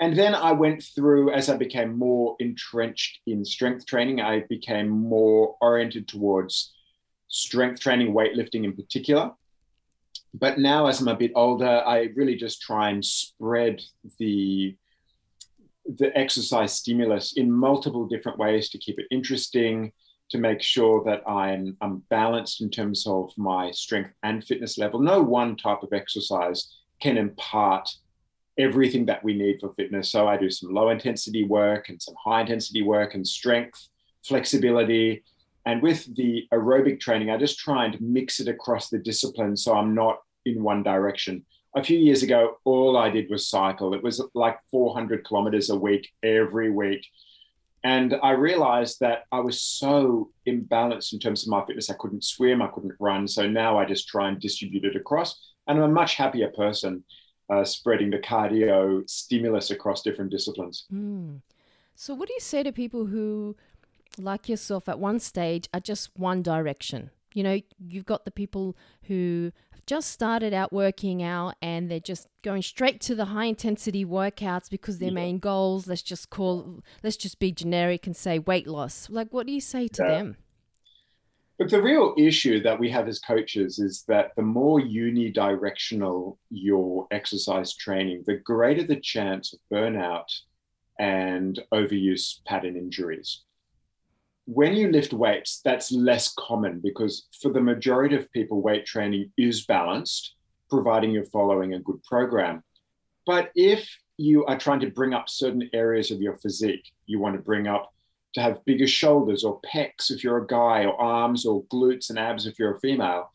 And 0.00 0.16
then 0.16 0.34
I 0.34 0.52
went 0.52 0.82
through, 0.82 1.32
as 1.32 1.48
I 1.50 1.56
became 1.56 1.98
more 1.98 2.34
entrenched 2.40 3.20
in 3.26 3.44
strength 3.44 3.86
training, 3.86 4.20
I 4.20 4.44
became 4.48 4.88
more 4.88 5.56
oriented 5.60 6.08
towards 6.08 6.72
strength 7.28 7.80
training, 7.80 8.14
weightlifting 8.14 8.64
in 8.64 8.72
particular 8.74 9.32
but 10.34 10.58
now 10.58 10.86
as 10.86 11.00
I'm 11.00 11.08
a 11.08 11.16
bit 11.16 11.32
older, 11.34 11.82
I 11.84 12.08
really 12.14 12.36
just 12.36 12.62
try 12.62 12.90
and 12.90 13.04
spread 13.04 13.82
the 14.18 14.76
the 15.96 16.16
exercise 16.16 16.72
stimulus 16.72 17.32
in 17.36 17.50
multiple 17.50 18.06
different 18.06 18.38
ways 18.38 18.68
to 18.68 18.78
keep 18.78 19.00
it 19.00 19.06
interesting, 19.10 19.90
to 20.28 20.38
make 20.38 20.62
sure 20.62 21.02
that 21.04 21.28
I'm, 21.28 21.76
I'm 21.80 22.04
balanced 22.10 22.60
in 22.60 22.70
terms 22.70 23.06
of 23.08 23.32
my 23.36 23.72
strength 23.72 24.12
and 24.22 24.44
fitness 24.44 24.78
level. 24.78 25.00
No 25.00 25.20
one 25.20 25.56
type 25.56 25.82
of 25.82 25.92
exercise 25.92 26.76
can 27.00 27.16
impart 27.16 27.88
everything 28.60 29.06
that 29.06 29.24
we 29.24 29.34
need 29.34 29.58
for 29.60 29.72
fitness. 29.74 30.10
So 30.12 30.28
I 30.28 30.36
do 30.36 30.50
some 30.50 30.72
low 30.72 30.90
intensity 30.90 31.44
work 31.44 31.88
and 31.88 32.00
some 32.00 32.14
high 32.22 32.42
intensity 32.42 32.82
work 32.82 33.14
and 33.14 33.26
strength, 33.26 33.88
flexibility, 34.24 35.22
and 35.66 35.82
with 35.82 36.14
the 36.16 36.48
aerobic 36.52 37.00
training, 37.00 37.30
I 37.30 37.36
just 37.36 37.58
try 37.58 37.84
and 37.84 38.00
mix 38.00 38.40
it 38.40 38.48
across 38.48 38.88
the 38.88 38.98
discipline 38.98 39.56
so 39.56 39.74
I'm 39.74 39.94
not 39.94 40.18
in 40.46 40.62
one 40.62 40.82
direction. 40.82 41.44
A 41.76 41.84
few 41.84 41.98
years 41.98 42.22
ago, 42.22 42.56
all 42.64 42.96
I 42.96 43.10
did 43.10 43.30
was 43.30 43.48
cycle. 43.48 43.94
It 43.94 44.02
was 44.02 44.24
like 44.34 44.58
400 44.70 45.24
kilometers 45.24 45.70
a 45.70 45.76
week 45.76 46.08
every 46.22 46.70
week. 46.70 47.06
And 47.84 48.16
I 48.22 48.32
realized 48.32 48.98
that 49.00 49.24
I 49.32 49.40
was 49.40 49.62
so 49.62 50.30
imbalanced 50.46 51.12
in 51.12 51.18
terms 51.18 51.44
of 51.44 51.50
my 51.50 51.64
fitness. 51.64 51.88
I 51.88 51.94
couldn't 51.94 52.24
swim, 52.24 52.60
I 52.60 52.68
couldn't 52.68 52.96
run. 52.98 53.28
So 53.28 53.46
now 53.46 53.78
I 53.78 53.84
just 53.84 54.08
try 54.08 54.28
and 54.28 54.40
distribute 54.40 54.84
it 54.84 54.96
across. 54.96 55.38
And 55.66 55.78
I'm 55.78 55.90
a 55.90 55.92
much 55.92 56.16
happier 56.16 56.48
person 56.48 57.04
uh, 57.50 57.64
spreading 57.64 58.10
the 58.10 58.18
cardio 58.18 59.08
stimulus 59.08 59.70
across 59.70 60.02
different 60.02 60.30
disciplines. 60.30 60.86
Mm. 60.92 61.40
So, 61.94 62.14
what 62.14 62.28
do 62.28 62.34
you 62.34 62.40
say 62.40 62.62
to 62.62 62.72
people 62.72 63.06
who 63.06 63.56
like 64.18 64.48
yourself 64.48 64.88
at 64.88 64.98
one 64.98 65.20
stage 65.20 65.68
are 65.72 65.80
just 65.80 66.10
one 66.16 66.42
direction. 66.42 67.10
You 67.34 67.44
know, 67.44 67.60
you've 67.78 68.06
got 68.06 68.24
the 68.24 68.30
people 68.30 68.76
who 69.04 69.52
have 69.72 69.86
just 69.86 70.10
started 70.10 70.52
out 70.52 70.72
working 70.72 71.22
out 71.22 71.54
and 71.62 71.90
they're 71.90 72.00
just 72.00 72.26
going 72.42 72.62
straight 72.62 73.00
to 73.02 73.14
the 73.14 73.26
high 73.26 73.44
intensity 73.44 74.04
workouts 74.04 74.68
because 74.68 74.98
their 74.98 75.10
yeah. 75.10 75.14
main 75.14 75.38
goals, 75.38 75.86
let's 75.86 76.02
just 76.02 76.30
call, 76.30 76.82
let's 77.04 77.16
just 77.16 77.38
be 77.38 77.52
generic 77.52 78.06
and 78.06 78.16
say 78.16 78.38
weight 78.40 78.66
loss. 78.66 79.08
Like, 79.08 79.28
what 79.32 79.46
do 79.46 79.52
you 79.52 79.60
say 79.60 79.86
to 79.88 80.02
yeah. 80.02 80.10
them? 80.10 80.36
But 81.60 81.70
the 81.70 81.80
real 81.80 82.14
issue 82.18 82.60
that 82.62 82.80
we 82.80 82.90
have 82.90 83.06
as 83.06 83.20
coaches 83.20 83.78
is 83.78 84.02
that 84.08 84.32
the 84.34 84.42
more 84.42 84.80
unidirectional 84.80 86.38
your 86.50 87.06
exercise 87.12 87.76
training, 87.76 88.24
the 88.26 88.38
greater 88.38 88.82
the 88.82 88.98
chance 88.98 89.52
of 89.52 89.60
burnout 89.72 90.24
and 90.98 91.60
overuse 91.72 92.40
pattern 92.44 92.76
injuries 92.76 93.42
when 94.52 94.74
you 94.74 94.90
lift 94.90 95.12
weights, 95.12 95.60
that's 95.64 95.92
less 95.92 96.34
common 96.34 96.80
because 96.80 97.28
for 97.40 97.52
the 97.52 97.60
majority 97.60 98.16
of 98.16 98.30
people, 98.32 98.60
weight 98.60 98.84
training 98.84 99.30
is 99.36 99.64
balanced, 99.64 100.34
providing 100.68 101.12
you're 101.12 101.24
following 101.26 101.74
a 101.74 101.78
good 101.78 102.02
program. 102.02 102.62
But 103.26 103.50
if 103.54 103.88
you 104.16 104.44
are 104.46 104.58
trying 104.58 104.80
to 104.80 104.90
bring 104.90 105.14
up 105.14 105.28
certain 105.28 105.70
areas 105.72 106.10
of 106.10 106.20
your 106.20 106.36
physique, 106.38 106.84
you 107.06 107.20
want 107.20 107.36
to 107.36 107.42
bring 107.42 107.68
up 107.68 107.94
to 108.34 108.40
have 108.40 108.64
bigger 108.64 108.86
shoulders 108.86 109.44
or 109.44 109.60
pecs 109.62 110.10
if 110.10 110.22
you're 110.22 110.38
a 110.38 110.46
guy, 110.46 110.84
or 110.84 111.00
arms 111.00 111.44
or 111.44 111.64
glutes 111.64 112.10
and 112.10 112.18
abs 112.18 112.46
if 112.46 112.58
you're 112.58 112.76
a 112.76 112.80
female, 112.80 113.30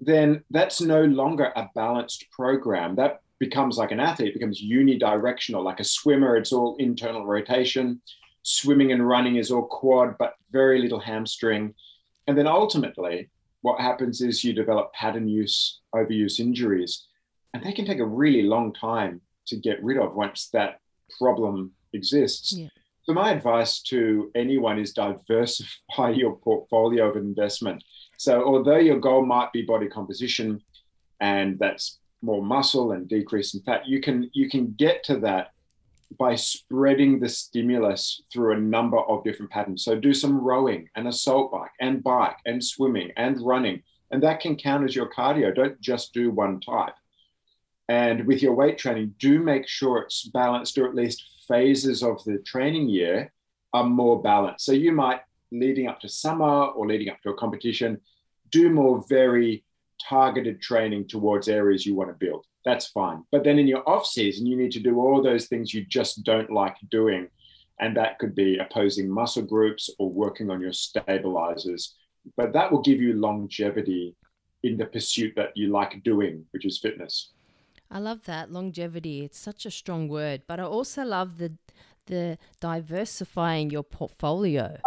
then 0.00 0.42
that's 0.50 0.80
no 0.80 1.04
longer 1.04 1.52
a 1.54 1.68
balanced 1.74 2.26
program. 2.30 2.96
That 2.96 3.20
becomes 3.38 3.76
like 3.76 3.92
an 3.92 4.00
athlete, 4.00 4.34
becomes 4.34 4.62
unidirectional, 4.62 5.62
like 5.62 5.80
a 5.80 5.84
swimmer, 5.84 6.36
it's 6.36 6.52
all 6.52 6.76
internal 6.78 7.26
rotation 7.26 8.00
swimming 8.42 8.92
and 8.92 9.06
running 9.06 9.36
is 9.36 9.50
all 9.50 9.66
quad, 9.66 10.16
but 10.18 10.34
very 10.50 10.80
little 10.80 11.00
hamstring. 11.00 11.74
And 12.26 12.36
then 12.36 12.46
ultimately, 12.46 13.30
what 13.62 13.80
happens 13.80 14.20
is 14.20 14.44
you 14.44 14.52
develop 14.52 14.92
pattern 14.92 15.28
use, 15.28 15.80
overuse 15.94 16.40
injuries, 16.40 17.06
and 17.54 17.62
they 17.62 17.72
can 17.72 17.84
take 17.84 18.00
a 18.00 18.06
really 18.06 18.42
long 18.42 18.72
time 18.72 19.20
to 19.46 19.56
get 19.56 19.82
rid 19.82 19.98
of 19.98 20.14
once 20.14 20.48
that 20.52 20.80
problem 21.18 21.72
exists. 21.92 22.52
Yeah. 22.52 22.68
So, 23.04 23.12
my 23.12 23.32
advice 23.32 23.82
to 23.82 24.30
anyone 24.34 24.78
is 24.78 24.92
diversify 24.92 26.10
your 26.14 26.36
portfolio 26.36 27.10
of 27.10 27.16
investment. 27.16 27.82
So, 28.16 28.44
although 28.44 28.76
your 28.76 29.00
goal 29.00 29.26
might 29.26 29.52
be 29.52 29.62
body 29.62 29.88
composition, 29.88 30.62
and 31.20 31.58
that's 31.58 31.98
more 32.22 32.42
muscle 32.42 32.92
and 32.92 33.08
decrease 33.08 33.54
in 33.54 33.62
fat, 33.62 33.86
you 33.86 34.00
can 34.00 34.30
you 34.32 34.48
can 34.48 34.74
get 34.78 35.02
to 35.04 35.18
that 35.18 35.52
by 36.18 36.34
spreading 36.36 37.18
the 37.18 37.28
stimulus 37.28 38.22
through 38.32 38.52
a 38.52 38.60
number 38.60 38.98
of 38.98 39.24
different 39.24 39.50
patterns. 39.50 39.84
So 39.84 39.96
do 39.96 40.12
some 40.14 40.38
rowing 40.38 40.88
and 40.94 41.08
assault 41.08 41.50
bike 41.50 41.70
and 41.80 42.02
bike 42.02 42.36
and 42.46 42.62
swimming 42.62 43.10
and 43.16 43.40
running. 43.40 43.82
And 44.10 44.22
that 44.22 44.40
can 44.40 44.56
count 44.56 44.84
as 44.84 44.94
your 44.94 45.10
cardio. 45.10 45.54
Don't 45.54 45.80
just 45.80 46.12
do 46.12 46.30
one 46.30 46.60
type. 46.60 46.94
And 47.88 48.26
with 48.26 48.42
your 48.42 48.54
weight 48.54 48.78
training, 48.78 49.14
do 49.18 49.40
make 49.40 49.66
sure 49.66 49.98
it's 49.98 50.24
balanced, 50.28 50.78
or 50.78 50.86
at 50.86 50.94
least 50.94 51.24
phases 51.52 52.02
of 52.02 52.22
the 52.24 52.38
training 52.46 52.88
year 52.88 53.32
are 53.72 53.84
more 53.84 54.22
balanced. 54.22 54.64
So 54.64 54.72
you 54.72 54.92
might, 54.92 55.20
leading 55.50 55.86
up 55.86 56.00
to 56.00 56.08
summer 56.08 56.66
or 56.66 56.86
leading 56.86 57.10
up 57.10 57.20
to 57.22 57.30
a 57.30 57.34
competition, 57.34 58.00
do 58.50 58.70
more 58.70 59.04
very 59.08 59.64
targeted 60.08 60.60
training 60.60 61.08
towards 61.08 61.48
areas 61.48 61.84
you 61.86 61.94
want 61.94 62.10
to 62.10 62.26
build 62.26 62.44
that's 62.64 62.86
fine. 62.86 63.24
But 63.32 63.44
then 63.44 63.58
in 63.58 63.66
your 63.66 63.88
off 63.88 64.06
season, 64.06 64.46
you 64.46 64.56
need 64.56 64.72
to 64.72 64.80
do 64.80 65.00
all 65.00 65.22
those 65.22 65.46
things 65.46 65.74
you 65.74 65.84
just 65.84 66.24
don't 66.24 66.50
like 66.50 66.76
doing. 66.90 67.28
And 67.80 67.96
that 67.96 68.18
could 68.18 68.34
be 68.34 68.58
opposing 68.58 69.10
muscle 69.10 69.42
groups 69.42 69.90
or 69.98 70.10
working 70.10 70.50
on 70.50 70.60
your 70.60 70.72
stabilizers. 70.72 71.94
But 72.36 72.52
that 72.52 72.70
will 72.70 72.82
give 72.82 73.00
you 73.00 73.14
longevity 73.14 74.14
in 74.62 74.76
the 74.76 74.86
pursuit 74.86 75.32
that 75.36 75.56
you 75.56 75.68
like 75.68 76.02
doing, 76.04 76.44
which 76.52 76.64
is 76.64 76.78
fitness. 76.78 77.32
I 77.92 77.98
love 77.98 78.24
that 78.24 78.50
longevity. 78.50 79.22
It's 79.22 79.38
such 79.38 79.66
a 79.66 79.70
strong 79.70 80.08
word, 80.08 80.42
but 80.46 80.58
I 80.58 80.64
also 80.64 81.04
love 81.04 81.36
the 81.38 81.52
the 82.06 82.38
diversifying 82.60 83.70
your 83.70 83.84
portfolio. 83.84 84.78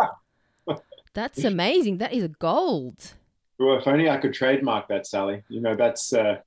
that's 1.13 1.43
amazing. 1.43 1.99
That 1.99 2.13
is 2.13 2.23
a 2.23 2.29
gold. 2.29 3.13
Well, 3.59 3.77
if 3.77 3.87
only 3.87 4.09
I 4.09 4.17
could 4.17 4.33
trademark 4.33 4.89
that, 4.89 5.07
Sally. 5.07 5.43
You 5.47 5.61
know, 5.61 5.75
that's 5.75 6.11
uh, 6.13 6.37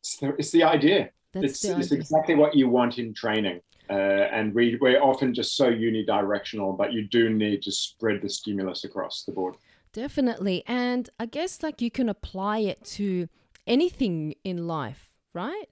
it's 0.00 0.16
the, 0.16 0.34
it's 0.38 0.50
the 0.50 0.64
idea. 0.64 1.10
That's 1.32 1.44
it's, 1.44 1.60
the 1.60 1.78
it's 1.78 1.92
idea. 1.92 1.98
exactly 1.98 2.34
what 2.34 2.56
you 2.56 2.68
want 2.68 2.98
in 2.98 3.14
training. 3.14 3.60
Uh, 3.90 3.92
and 4.32 4.54
we, 4.54 4.78
we're 4.80 5.02
often 5.02 5.34
just 5.34 5.54
so 5.54 5.70
unidirectional, 5.70 6.76
but 6.76 6.92
you 6.92 7.06
do 7.08 7.28
need 7.30 7.62
to 7.62 7.70
spread 7.70 8.22
the 8.22 8.28
stimulus 8.28 8.84
across 8.84 9.24
the 9.24 9.32
board. 9.32 9.54
Definitely. 9.92 10.64
And 10.66 11.10
I 11.20 11.26
guess 11.26 11.62
like 11.62 11.82
you 11.82 11.90
can 11.90 12.08
apply 12.08 12.58
it 12.58 12.82
to 12.96 13.28
anything 13.66 14.34
in 14.44 14.66
life, 14.66 15.10
right? 15.34 15.66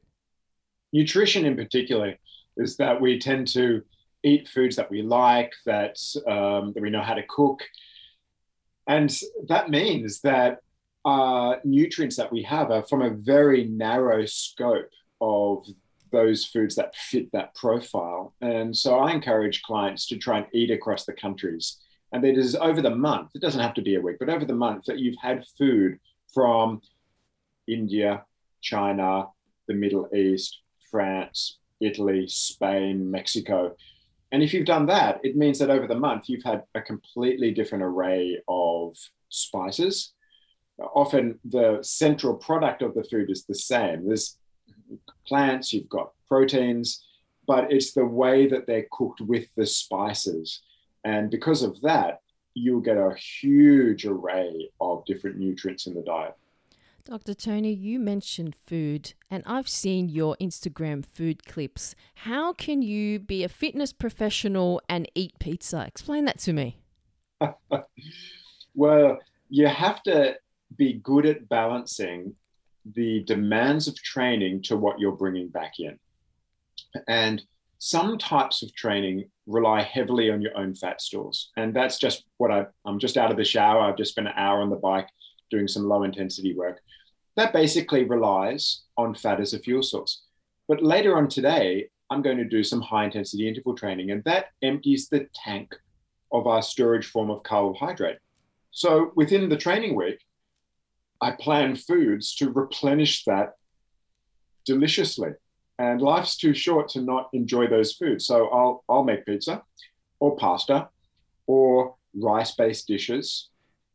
Nutrition, 0.92 1.44
in 1.44 1.56
particular, 1.56 2.16
is 2.56 2.76
that 2.76 3.00
we 3.00 3.18
tend 3.18 3.48
to 3.48 3.82
eat 4.22 4.48
foods 4.48 4.76
that 4.76 4.90
we 4.90 5.02
like, 5.02 5.52
that 5.66 5.96
um, 6.26 6.72
that 6.74 6.82
we 6.82 6.90
know 6.90 7.02
how 7.02 7.14
to 7.14 7.22
cook, 7.28 7.60
and 8.86 9.14
that 9.48 9.70
means 9.70 10.20
that 10.22 10.58
uh, 11.04 11.56
nutrients 11.64 12.16
that 12.16 12.32
we 12.32 12.42
have 12.42 12.70
are 12.70 12.82
from 12.82 13.02
a 13.02 13.10
very 13.10 13.64
narrow 13.64 14.26
scope 14.26 14.90
of 15.20 15.66
those 16.12 16.44
foods 16.44 16.74
that 16.74 16.94
fit 16.96 17.30
that 17.32 17.54
profile. 17.54 18.34
And 18.40 18.76
so 18.76 18.98
I 18.98 19.12
encourage 19.12 19.62
clients 19.62 20.06
to 20.08 20.18
try 20.18 20.38
and 20.38 20.46
eat 20.52 20.70
across 20.70 21.04
the 21.04 21.12
countries. 21.12 21.78
And 22.12 22.24
it 22.24 22.36
is 22.36 22.56
over 22.56 22.82
the 22.82 22.94
month, 22.94 23.30
it 23.34 23.42
doesn't 23.42 23.60
have 23.60 23.74
to 23.74 23.82
be 23.82 23.94
a 23.94 24.00
week, 24.00 24.16
but 24.18 24.28
over 24.28 24.44
the 24.44 24.54
month 24.54 24.86
that 24.86 24.98
you've 24.98 25.20
had 25.22 25.44
food 25.56 25.98
from 26.34 26.80
India, 27.72 28.24
China, 28.60 29.28
the 29.68 29.74
Middle 29.74 30.08
East, 30.14 30.60
France, 30.90 31.58
Italy, 31.80 32.26
Spain, 32.28 33.10
Mexico. 33.10 33.76
And 34.32 34.42
if 34.42 34.52
you've 34.52 34.66
done 34.66 34.86
that, 34.86 35.20
it 35.24 35.36
means 35.36 35.58
that 35.58 35.70
over 35.70 35.86
the 35.86 35.98
month 35.98 36.28
you've 36.28 36.44
had 36.44 36.64
a 36.74 36.80
completely 36.80 37.52
different 37.52 37.84
array 37.84 38.38
of 38.48 38.96
spices. 39.28 40.12
Often 40.94 41.38
the 41.44 41.78
central 41.82 42.34
product 42.34 42.82
of 42.82 42.94
the 42.94 43.04
food 43.04 43.30
is 43.30 43.44
the 43.44 43.54
same. 43.54 44.06
There's 44.06 44.38
plants, 45.26 45.72
you've 45.72 45.88
got 45.88 46.12
proteins, 46.28 47.04
but 47.46 47.72
it's 47.72 47.92
the 47.92 48.04
way 48.04 48.46
that 48.46 48.66
they're 48.66 48.86
cooked 48.92 49.20
with 49.20 49.48
the 49.56 49.66
spices. 49.66 50.62
And 51.04 51.30
because 51.30 51.62
of 51.62 51.80
that, 51.82 52.20
you'll 52.54 52.80
get 52.80 52.96
a 52.96 53.14
huge 53.14 54.06
array 54.06 54.70
of 54.80 55.04
different 55.06 55.38
nutrients 55.38 55.86
in 55.86 55.94
the 55.94 56.02
diet. 56.02 56.34
Dr. 57.04 57.34
Tony, 57.34 57.72
you 57.72 57.98
mentioned 57.98 58.54
food, 58.66 59.14
and 59.30 59.42
I've 59.46 59.68
seen 59.68 60.08
your 60.08 60.36
Instagram 60.40 61.04
food 61.04 61.46
clips. 61.46 61.94
How 62.14 62.52
can 62.52 62.82
you 62.82 63.18
be 63.18 63.42
a 63.42 63.48
fitness 63.48 63.92
professional 63.92 64.80
and 64.88 65.10
eat 65.14 65.38
pizza? 65.38 65.84
Explain 65.86 66.26
that 66.26 66.38
to 66.40 66.52
me. 66.52 66.78
well, 68.74 69.18
you 69.48 69.66
have 69.66 70.02
to 70.04 70.36
be 70.76 70.94
good 70.94 71.26
at 71.26 71.48
balancing 71.48 72.34
the 72.94 73.24
demands 73.24 73.88
of 73.88 73.96
training 73.96 74.62
to 74.62 74.76
what 74.76 74.98
you're 75.00 75.12
bringing 75.12 75.48
back 75.48 75.74
in. 75.78 75.98
And 77.08 77.42
some 77.78 78.18
types 78.18 78.62
of 78.62 78.74
training 78.74 79.24
rely 79.46 79.82
heavily 79.82 80.30
on 80.30 80.42
your 80.42 80.56
own 80.56 80.74
fat 80.74 81.00
stores. 81.00 81.50
And 81.56 81.74
that's 81.74 81.98
just 81.98 82.24
what 82.36 82.50
I, 82.50 82.66
I'm 82.84 82.98
just 82.98 83.16
out 83.16 83.30
of 83.30 83.36
the 83.36 83.44
shower. 83.44 83.80
I've 83.80 83.96
just 83.96 84.12
spent 84.12 84.28
an 84.28 84.34
hour 84.36 84.60
on 84.60 84.70
the 84.70 84.76
bike 84.76 85.08
doing 85.50 85.68
some 85.68 85.88
low 85.88 86.02
intensity 86.02 86.54
work. 86.54 86.80
That 87.36 87.52
basically 87.52 88.04
relies 88.04 88.82
on 88.96 89.14
fat 89.14 89.40
as 89.40 89.54
a 89.54 89.58
fuel 89.58 89.82
source. 89.82 90.22
But 90.68 90.82
later 90.82 91.16
on 91.16 91.28
today, 91.28 91.88
I'm 92.10 92.22
going 92.22 92.38
to 92.38 92.44
do 92.44 92.64
some 92.64 92.80
high 92.80 93.04
intensity 93.04 93.48
interval 93.48 93.74
training, 93.74 94.10
and 94.10 94.22
that 94.24 94.46
empties 94.62 95.08
the 95.08 95.28
tank 95.34 95.74
of 96.32 96.46
our 96.46 96.62
storage 96.62 97.06
form 97.06 97.30
of 97.30 97.42
carbohydrate. 97.42 98.18
So 98.70 99.12
within 99.16 99.48
the 99.48 99.56
training 99.56 99.96
week, 99.96 100.20
I 101.20 101.32
plan 101.32 101.76
foods 101.76 102.34
to 102.36 102.50
replenish 102.50 103.24
that 103.24 103.54
deliciously. 104.64 105.30
And 105.78 106.00
life's 106.00 106.36
too 106.36 106.54
short 106.54 106.88
to 106.90 107.00
not 107.00 107.30
enjoy 107.32 107.66
those 107.66 107.94
foods. 107.94 108.26
So 108.26 108.48
I'll, 108.48 108.84
I'll 108.88 109.04
make 109.04 109.24
pizza 109.26 109.62
or 110.18 110.36
pasta 110.36 110.88
or 111.46 111.96
rice 112.14 112.54
based 112.54 112.86
dishes. 112.86 113.48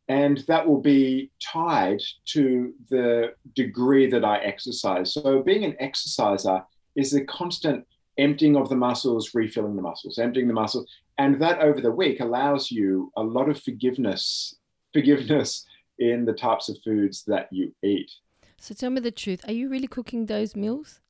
And 0.07 0.43
that 0.47 0.67
will 0.67 0.81
be 0.81 1.31
tied 1.41 2.01
to 2.27 2.73
the 2.89 3.33
degree 3.55 4.09
that 4.09 4.23
I 4.23 4.37
exercise. 4.37 5.13
So 5.13 5.41
being 5.41 5.65
an 5.65 5.75
exerciser 5.79 6.63
is 6.95 7.13
a 7.13 7.25
constant 7.25 7.85
emptying 8.17 8.55
of 8.55 8.69
the 8.69 8.75
muscles, 8.75 9.31
refilling 9.33 9.75
the 9.75 9.81
muscles, 9.81 10.19
emptying 10.19 10.47
the 10.47 10.53
muscles. 10.53 10.87
And 11.17 11.41
that 11.41 11.59
over 11.59 11.81
the 11.81 11.91
week 11.91 12.19
allows 12.19 12.71
you 12.71 13.11
a 13.17 13.23
lot 13.23 13.49
of 13.49 13.61
forgiveness, 13.61 14.55
forgiveness 14.93 15.65
in 15.97 16.25
the 16.25 16.33
types 16.33 16.69
of 16.69 16.77
foods 16.83 17.23
that 17.25 17.47
you 17.51 17.73
eat. 17.83 18.11
So 18.59 18.73
tell 18.73 18.89
me 18.89 19.01
the 19.01 19.11
truth. 19.11 19.41
Are 19.47 19.53
you 19.53 19.69
really 19.69 19.87
cooking 19.87 20.25
those 20.25 20.55
meals? 20.55 21.01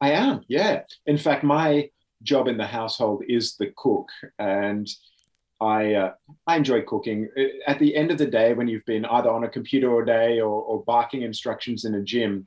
I 0.00 0.12
am, 0.12 0.42
yeah. 0.48 0.82
In 1.06 1.18
fact, 1.18 1.44
my 1.44 1.90
job 2.22 2.48
in 2.48 2.56
the 2.56 2.66
household 2.66 3.24
is 3.28 3.56
the 3.56 3.72
cook. 3.76 4.08
And 4.38 4.88
I, 5.60 5.94
uh, 5.94 6.12
I 6.46 6.56
enjoy 6.56 6.82
cooking. 6.82 7.28
At 7.66 7.78
the 7.78 7.94
end 7.94 8.10
of 8.10 8.18
the 8.18 8.26
day, 8.26 8.54
when 8.54 8.68
you've 8.68 8.84
been 8.86 9.04
either 9.04 9.30
on 9.30 9.44
a 9.44 9.48
computer 9.48 9.92
all 9.92 10.04
day 10.04 10.40
or, 10.40 10.62
or 10.62 10.84
barking 10.84 11.22
instructions 11.22 11.84
in 11.84 11.94
a 11.94 12.02
gym, 12.02 12.46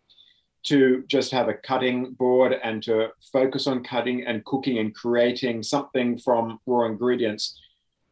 to 0.63 1.04
just 1.08 1.32
have 1.32 1.49
a 1.49 1.54
cutting 1.54 2.13
board 2.13 2.54
and 2.63 2.82
to 2.82 3.10
focus 3.34 3.67
on 3.67 3.84
cutting 3.84 4.26
and 4.26 4.45
cooking 4.45 4.78
and 4.78 4.95
creating 4.95 5.62
something 5.62 6.17
from 6.17 6.58
raw 6.65 6.86
ingredients, 6.86 7.60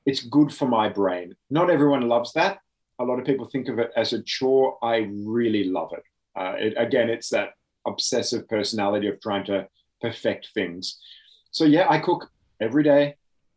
it's 0.06 0.22
good 0.24 0.54
for 0.54 0.68
my 0.68 0.90
brain. 0.90 1.34
Not 1.50 1.70
everyone 1.70 2.10
loves 2.10 2.34
that 2.34 2.60
a 3.02 3.06
lot 3.06 3.20
of 3.20 3.26
people 3.26 3.46
think 3.46 3.68
of 3.68 3.80
it 3.80 3.92
as 3.96 4.14
a 4.14 4.22
chore. 4.22 4.78
I 4.82 5.10
really 5.12 5.66
love 5.66 5.92
it. 5.94 6.04
Uh, 6.40 6.54
it 6.58 6.74
again, 6.78 7.10
it's 7.10 7.30
that 7.30 7.54
obsessive 7.86 8.48
personality 8.48 9.08
of 9.08 9.20
trying 9.20 9.46
to 9.46 9.68
perfect 10.02 10.50
things. 10.54 11.00
So 11.52 11.66
yeah, 11.66 11.88
I 11.90 12.00
cook 12.00 12.30
every 12.62 12.84
day, 12.84 13.16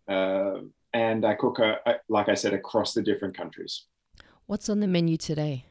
uh, 0.09 0.61
and 0.95 1.27
I 1.27 1.35
cook, 1.35 1.59
a, 1.59 1.79
a, 1.85 1.95
like 2.09 2.29
I 2.29 2.35
said, 2.35 2.55
across 2.55 2.95
the 2.95 3.03
different 3.03 3.37
countries. 3.37 3.85
What's 4.47 4.69
on 4.69 4.81
the 4.81 4.87
menu 4.87 5.17
today? 5.17 5.67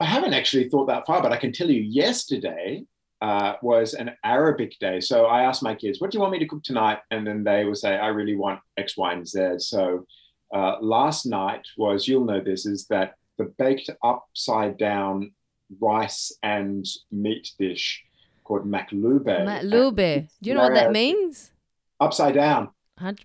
I 0.00 0.06
haven't 0.06 0.34
actually 0.34 0.68
thought 0.68 0.86
that 0.86 1.06
far, 1.06 1.22
but 1.22 1.32
I 1.32 1.36
can 1.36 1.52
tell 1.52 1.70
you 1.70 1.80
yesterday 1.80 2.84
uh, 3.22 3.54
was 3.62 3.94
an 3.94 4.10
Arabic 4.24 4.76
day. 4.80 5.00
So 5.00 5.26
I 5.26 5.44
asked 5.44 5.62
my 5.62 5.74
kids, 5.74 6.00
what 6.00 6.10
do 6.10 6.16
you 6.16 6.20
want 6.20 6.32
me 6.32 6.40
to 6.40 6.46
cook 6.46 6.62
tonight? 6.64 6.98
And 7.10 7.26
then 7.26 7.44
they 7.44 7.64
would 7.64 7.78
say, 7.78 7.96
I 7.96 8.08
really 8.08 8.36
want 8.36 8.60
X, 8.76 8.96
Y, 8.96 9.12
and 9.12 9.26
Z. 9.26 9.58
So 9.58 10.04
uh, 10.52 10.76
last 10.80 11.24
night 11.24 11.66
was, 11.78 12.08
you'll 12.08 12.24
know 12.24 12.40
this, 12.40 12.66
is 12.66 12.86
that 12.88 13.14
the 13.38 13.44
baked 13.56 13.88
upside 14.02 14.76
down 14.78 15.32
rice 15.80 16.36
and 16.42 16.84
meat 17.10 17.52
dish 17.58 18.04
called 18.42 18.66
maklube. 18.66 19.24
Maklube. 19.24 20.28
Do 20.42 20.50
you 20.50 20.54
know 20.54 20.62
what 20.62 20.74
that 20.74 20.92
means? 20.92 21.52
Upside 22.00 22.34
down. 22.34 22.70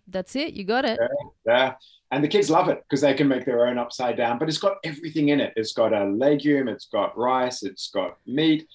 That's 0.07 0.35
it. 0.35 0.53
You 0.53 0.63
got 0.63 0.85
it. 0.85 0.99
Yeah. 0.99 1.07
yeah. 1.45 1.73
And 2.11 2.23
the 2.23 2.27
kids 2.27 2.49
love 2.49 2.69
it 2.69 2.83
because 2.83 3.01
they 3.01 3.13
can 3.13 3.27
make 3.27 3.45
their 3.45 3.67
own 3.67 3.77
upside 3.77 4.17
down, 4.17 4.39
but 4.39 4.49
it's 4.49 4.57
got 4.57 4.77
everything 4.83 5.29
in 5.29 5.39
it. 5.39 5.53
It's 5.55 5.73
got 5.73 5.93
a 5.93 6.05
legume, 6.05 6.67
it's 6.67 6.87
got 6.87 7.15
rice, 7.15 7.61
it's 7.61 7.89
got 7.91 8.17
meat, 8.25 8.67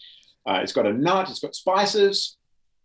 uh, 0.46 0.60
it's 0.62 0.72
got 0.72 0.86
a 0.86 0.92
nut, 0.92 1.28
it's 1.28 1.40
got 1.40 1.54
spices. 1.56 2.36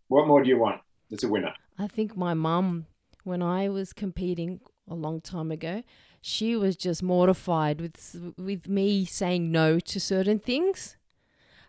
What 0.08 0.26
more 0.26 0.42
do 0.42 0.48
you 0.48 0.58
want? 0.58 0.80
It's 1.10 1.22
a 1.22 1.28
winner. 1.28 1.54
I 1.78 1.86
think 1.86 2.16
my 2.16 2.34
mum, 2.34 2.86
when 3.22 3.42
I 3.42 3.68
was 3.68 3.92
competing, 3.92 4.60
a 4.90 4.94
long 4.94 5.20
time 5.20 5.50
ago, 5.50 5.82
she 6.20 6.56
was 6.56 6.76
just 6.76 7.02
mortified 7.02 7.80
with 7.80 8.34
with 8.36 8.68
me 8.68 9.04
saying 9.04 9.50
no 9.50 9.78
to 9.78 10.00
certain 10.00 10.38
things. 10.38 10.96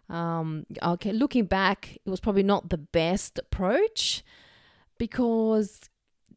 Um, 0.09 0.65
okay, 0.83 1.13
looking 1.13 1.45
back, 1.45 1.97
it 2.03 2.09
was 2.09 2.19
probably 2.19 2.43
not 2.43 2.69
the 2.69 2.77
best 2.77 3.39
approach 3.39 4.23
because 4.97 5.79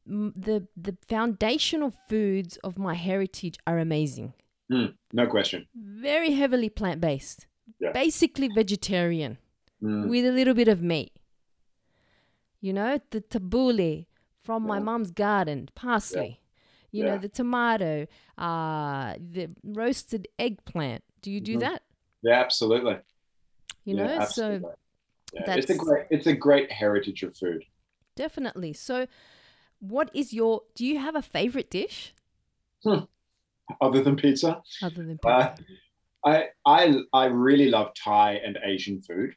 the 0.06 0.66
the 0.76 0.96
foundational 1.08 1.92
foods 2.08 2.56
of 2.58 2.78
my 2.78 2.94
heritage 2.94 3.58
are 3.66 3.78
amazing. 3.78 4.34
Mm, 4.70 4.94
no 5.12 5.26
question. 5.26 5.66
Very 5.74 6.32
heavily 6.32 6.68
plant 6.68 7.00
based. 7.00 7.46
Yeah. 7.80 7.92
Basically 7.92 8.48
vegetarian 8.54 9.38
mm. 9.82 10.08
with 10.08 10.24
a 10.24 10.32
little 10.32 10.54
bit 10.54 10.68
of 10.68 10.82
meat. 10.82 11.12
You 12.60 12.72
know, 12.72 13.00
the 13.10 13.20
tabbouleh 13.20 14.06
from 14.42 14.64
yeah. 14.64 14.68
my 14.68 14.78
mom's 14.78 15.10
garden, 15.10 15.68
parsley 15.74 16.40
you 16.94 17.04
yeah. 17.04 17.14
know, 17.14 17.18
the 17.18 17.28
tomato, 17.28 18.06
uh, 18.38 19.14
the 19.18 19.50
roasted 19.64 20.28
eggplant. 20.38 21.02
Do 21.22 21.32
you 21.32 21.40
do 21.40 21.52
mm-hmm. 21.52 21.60
that? 21.60 21.82
Yeah, 22.22 22.40
absolutely. 22.40 22.98
You 23.84 23.96
know, 23.96 24.04
absolutely. 24.04 24.70
so 25.34 25.44
it's 25.48 25.70
a 25.70 25.74
great 25.74 26.06
it's 26.10 26.26
a 26.28 26.32
great 26.32 26.70
heritage 26.70 27.24
of 27.24 27.36
food. 27.36 27.64
Definitely. 28.14 28.74
So, 28.74 29.08
what 29.88 30.10
is 30.14 30.32
your? 30.32 30.62
Do 30.74 30.84
you 30.86 30.98
have 30.98 31.14
a 31.14 31.22
favorite 31.22 31.70
dish? 31.70 32.14
Hmm. 32.82 33.04
Other 33.80 34.02
than 34.02 34.16
pizza. 34.16 34.62
Other 34.82 35.04
than 35.04 35.18
uh, 35.24 35.48
pizza. 35.48 35.64
Uh, 36.24 36.28
I 36.28 36.48
I 36.66 36.94
I 37.12 37.24
really 37.26 37.70
love 37.70 37.92
Thai 37.94 38.40
and 38.44 38.58
Asian 38.64 39.00
food 39.00 39.34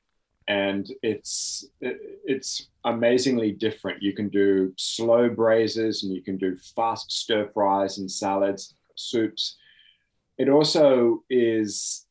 and 0.48 0.90
it's 1.04 1.66
it's 1.82 2.70
amazingly 2.86 3.52
different. 3.52 4.02
You 4.02 4.14
can 4.14 4.30
do 4.30 4.74
slow 4.78 5.30
braises 5.30 6.04
and 6.04 6.14
you 6.14 6.24
can 6.24 6.38
do 6.38 6.56
fast 6.76 7.12
stir 7.12 7.50
fries 7.54 7.98
and 7.98 8.10
salads, 8.10 8.76
soups. 8.96 9.58
It 10.38 10.50
also 10.50 11.24
is 11.30 12.06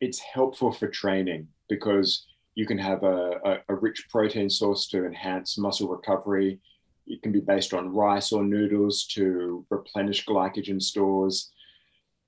it's 0.00 0.18
helpful 0.18 0.72
for 0.72 0.88
training 0.88 1.48
because 1.68 2.26
you 2.54 2.66
can 2.66 2.78
have 2.78 3.02
a, 3.02 3.32
a, 3.44 3.56
a 3.68 3.74
rich 3.74 4.06
protein 4.10 4.48
source 4.48 4.86
to 4.88 5.04
enhance 5.04 5.58
muscle 5.58 5.88
recovery. 5.88 6.60
It 7.06 7.22
can 7.22 7.32
be 7.32 7.40
based 7.40 7.74
on 7.74 7.94
rice 7.94 8.32
or 8.32 8.44
noodles 8.44 9.06
to 9.14 9.66
replenish 9.70 10.24
glycogen 10.24 10.80
stores. 10.80 11.50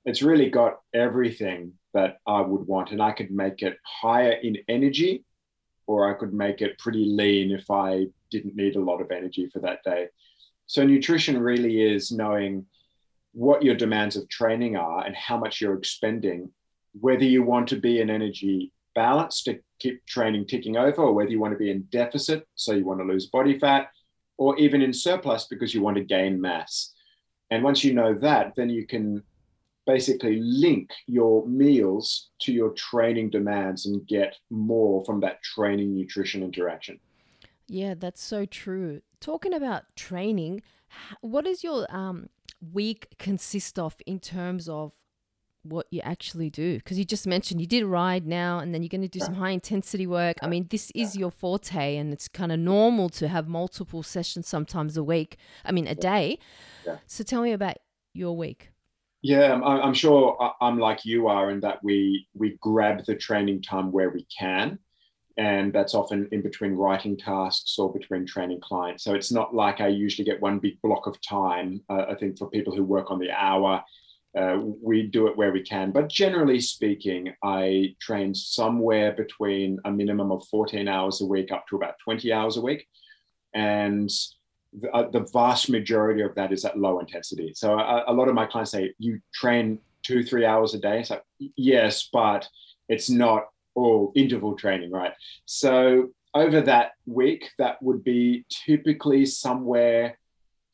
It's 0.04 0.22
really 0.22 0.50
got 0.50 0.80
everything 0.92 1.72
that 1.94 2.18
I 2.26 2.40
would 2.40 2.66
want. 2.66 2.90
And 2.90 3.02
I 3.02 3.12
could 3.12 3.30
make 3.30 3.62
it 3.62 3.78
higher 3.84 4.32
in 4.32 4.58
energy, 4.68 5.24
or 5.86 6.10
I 6.10 6.18
could 6.18 6.34
make 6.34 6.60
it 6.60 6.78
pretty 6.78 7.04
lean 7.04 7.50
if 7.50 7.70
I 7.70 8.06
didn't 8.30 8.56
need 8.56 8.76
a 8.76 8.80
lot 8.80 9.00
of 9.00 9.10
energy 9.10 9.48
for 9.52 9.60
that 9.60 9.82
day. 9.84 10.08
So, 10.66 10.84
nutrition 10.84 11.38
really 11.38 11.82
is 11.82 12.10
knowing 12.10 12.66
what 13.32 13.62
your 13.62 13.74
demands 13.74 14.16
of 14.16 14.28
training 14.28 14.76
are 14.76 15.04
and 15.04 15.14
how 15.14 15.36
much 15.36 15.60
you're 15.60 15.76
expending, 15.76 16.50
whether 17.00 17.24
you 17.24 17.42
want 17.42 17.68
to 17.68 17.76
be 17.76 18.00
in 18.00 18.08
energy 18.08 18.72
balance 18.94 19.42
to 19.42 19.58
keep 19.80 20.04
training 20.06 20.46
ticking 20.46 20.76
over, 20.76 21.02
or 21.02 21.12
whether 21.12 21.30
you 21.30 21.40
want 21.40 21.52
to 21.52 21.58
be 21.58 21.70
in 21.70 21.82
deficit, 21.90 22.46
so 22.54 22.72
you 22.72 22.84
want 22.84 23.00
to 23.00 23.06
lose 23.06 23.26
body 23.26 23.58
fat, 23.58 23.88
or 24.36 24.58
even 24.58 24.82
in 24.82 24.92
surplus 24.92 25.46
because 25.46 25.74
you 25.74 25.82
want 25.82 25.96
to 25.96 26.04
gain 26.04 26.40
mass. 26.40 26.92
And 27.50 27.62
once 27.62 27.84
you 27.84 27.94
know 27.94 28.14
that, 28.14 28.54
then 28.56 28.68
you 28.68 28.86
can 28.86 29.22
basically 29.86 30.40
link 30.40 30.90
your 31.06 31.46
meals 31.46 32.30
to 32.40 32.52
your 32.52 32.70
training 32.70 33.30
demands 33.30 33.86
and 33.86 34.06
get 34.06 34.36
more 34.50 35.04
from 35.04 35.20
that 35.20 35.42
training 35.42 35.94
nutrition 35.94 36.42
interaction. 36.42 36.98
Yeah, 37.68 37.94
that's 37.94 38.22
so 38.22 38.44
true. 38.44 39.02
Talking 39.20 39.54
about 39.54 39.84
training, 39.96 40.62
what 41.20 41.44
does 41.44 41.62
your 41.62 41.86
um, 41.94 42.28
week 42.72 43.08
consist 43.18 43.78
of 43.78 43.96
in 44.06 44.20
terms 44.20 44.68
of 44.68 44.92
what 45.64 45.86
you 45.90 46.00
actually 46.02 46.50
do? 46.50 46.76
Because 46.76 46.98
you 46.98 47.04
just 47.04 47.26
mentioned 47.26 47.60
you 47.60 47.66
did 47.66 47.84
ride 47.84 48.26
now 48.26 48.58
and 48.58 48.74
then 48.74 48.82
you're 48.82 48.88
going 48.88 49.02
to 49.02 49.08
do 49.08 49.20
some 49.20 49.34
high 49.34 49.50
intensity 49.50 50.06
work. 50.06 50.36
I 50.42 50.46
mean, 50.46 50.66
this 50.70 50.92
is 50.94 51.16
your 51.16 51.30
forte 51.30 51.96
and 51.96 52.12
it's 52.12 52.28
kind 52.28 52.52
of 52.52 52.58
normal 52.58 53.08
to 53.10 53.28
have 53.28 53.48
multiple 53.48 54.02
sessions 54.02 54.46
sometimes 54.46 54.96
a 54.96 55.04
week, 55.04 55.36
I 55.64 55.72
mean, 55.72 55.86
a 55.86 55.94
day. 55.94 56.38
Yeah. 56.86 56.98
So 57.06 57.24
tell 57.24 57.42
me 57.42 57.52
about 57.52 57.76
your 58.12 58.36
week. 58.36 58.70
Yeah, 59.22 59.54
I'm 59.54 59.94
sure 59.94 60.36
I'm 60.60 60.78
like 60.78 61.06
you 61.06 61.28
are 61.28 61.50
in 61.50 61.60
that 61.60 61.82
we 61.82 62.28
we 62.34 62.58
grab 62.60 63.06
the 63.06 63.14
training 63.14 63.62
time 63.62 63.90
where 63.90 64.10
we 64.10 64.26
can, 64.26 64.78
and 65.38 65.72
that's 65.72 65.94
often 65.94 66.28
in 66.30 66.42
between 66.42 66.74
writing 66.74 67.16
tasks 67.16 67.78
or 67.78 67.90
between 67.90 68.26
training 68.26 68.60
clients. 68.60 69.02
So 69.02 69.14
it's 69.14 69.32
not 69.32 69.54
like 69.54 69.80
I 69.80 69.88
usually 69.88 70.26
get 70.26 70.42
one 70.42 70.58
big 70.58 70.78
block 70.82 71.06
of 71.06 71.18
time. 71.22 71.80
Uh, 71.88 72.04
I 72.10 72.16
think 72.16 72.36
for 72.36 72.50
people 72.50 72.76
who 72.76 72.84
work 72.84 73.10
on 73.10 73.18
the 73.18 73.30
hour, 73.30 73.82
uh, 74.36 74.58
we 74.82 75.02
do 75.06 75.28
it 75.28 75.36
where 75.36 75.52
we 75.52 75.62
can. 75.62 75.92
But 75.92 76.08
generally 76.08 76.60
speaking, 76.60 77.32
I 77.42 77.94
train 78.00 78.34
somewhere 78.34 79.12
between 79.12 79.78
a 79.84 79.90
minimum 79.90 80.32
of 80.32 80.46
14 80.48 80.88
hours 80.88 81.20
a 81.20 81.26
week 81.26 81.52
up 81.52 81.66
to 81.68 81.76
about 81.76 81.94
20 82.02 82.32
hours 82.32 82.56
a 82.56 82.60
week, 82.60 82.86
and 83.54 84.10
the, 84.72 84.90
uh, 84.90 85.08
the, 85.10 85.26
vast 85.32 85.70
majority 85.70 86.22
of 86.22 86.34
that 86.34 86.52
is 86.52 86.64
at 86.64 86.78
low 86.78 86.98
intensity. 86.98 87.52
So 87.54 87.78
a, 87.78 88.04
a, 88.08 88.12
lot 88.12 88.28
of 88.28 88.34
my 88.34 88.46
clients 88.46 88.72
say, 88.72 88.92
"You 88.98 89.20
train 89.32 89.78
two, 90.02 90.24
three 90.24 90.44
hours 90.44 90.74
a 90.74 90.78
day." 90.80 91.04
So 91.04 91.20
yes, 91.56 92.08
but 92.12 92.48
it's 92.88 93.08
not 93.08 93.44
all 93.76 94.12
interval 94.16 94.56
training, 94.56 94.90
right? 94.90 95.12
So 95.44 96.10
over 96.34 96.60
that 96.62 96.92
week, 97.06 97.50
that 97.58 97.80
would 97.82 98.02
be 98.02 98.44
typically 98.66 99.26
somewhere 99.26 100.18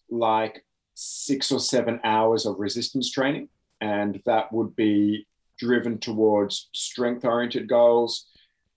like 0.09 0.65
six 1.03 1.51
or 1.51 1.59
seven 1.59 1.99
hours 2.05 2.45
of 2.45 2.59
resistance 2.59 3.11
training, 3.11 3.49
and 3.81 4.21
that 4.27 4.53
would 4.53 4.77
be 4.77 5.27
driven 5.59 5.99
towards 5.99 6.69
strength-oriented 6.73 7.67
goals, 7.67 8.27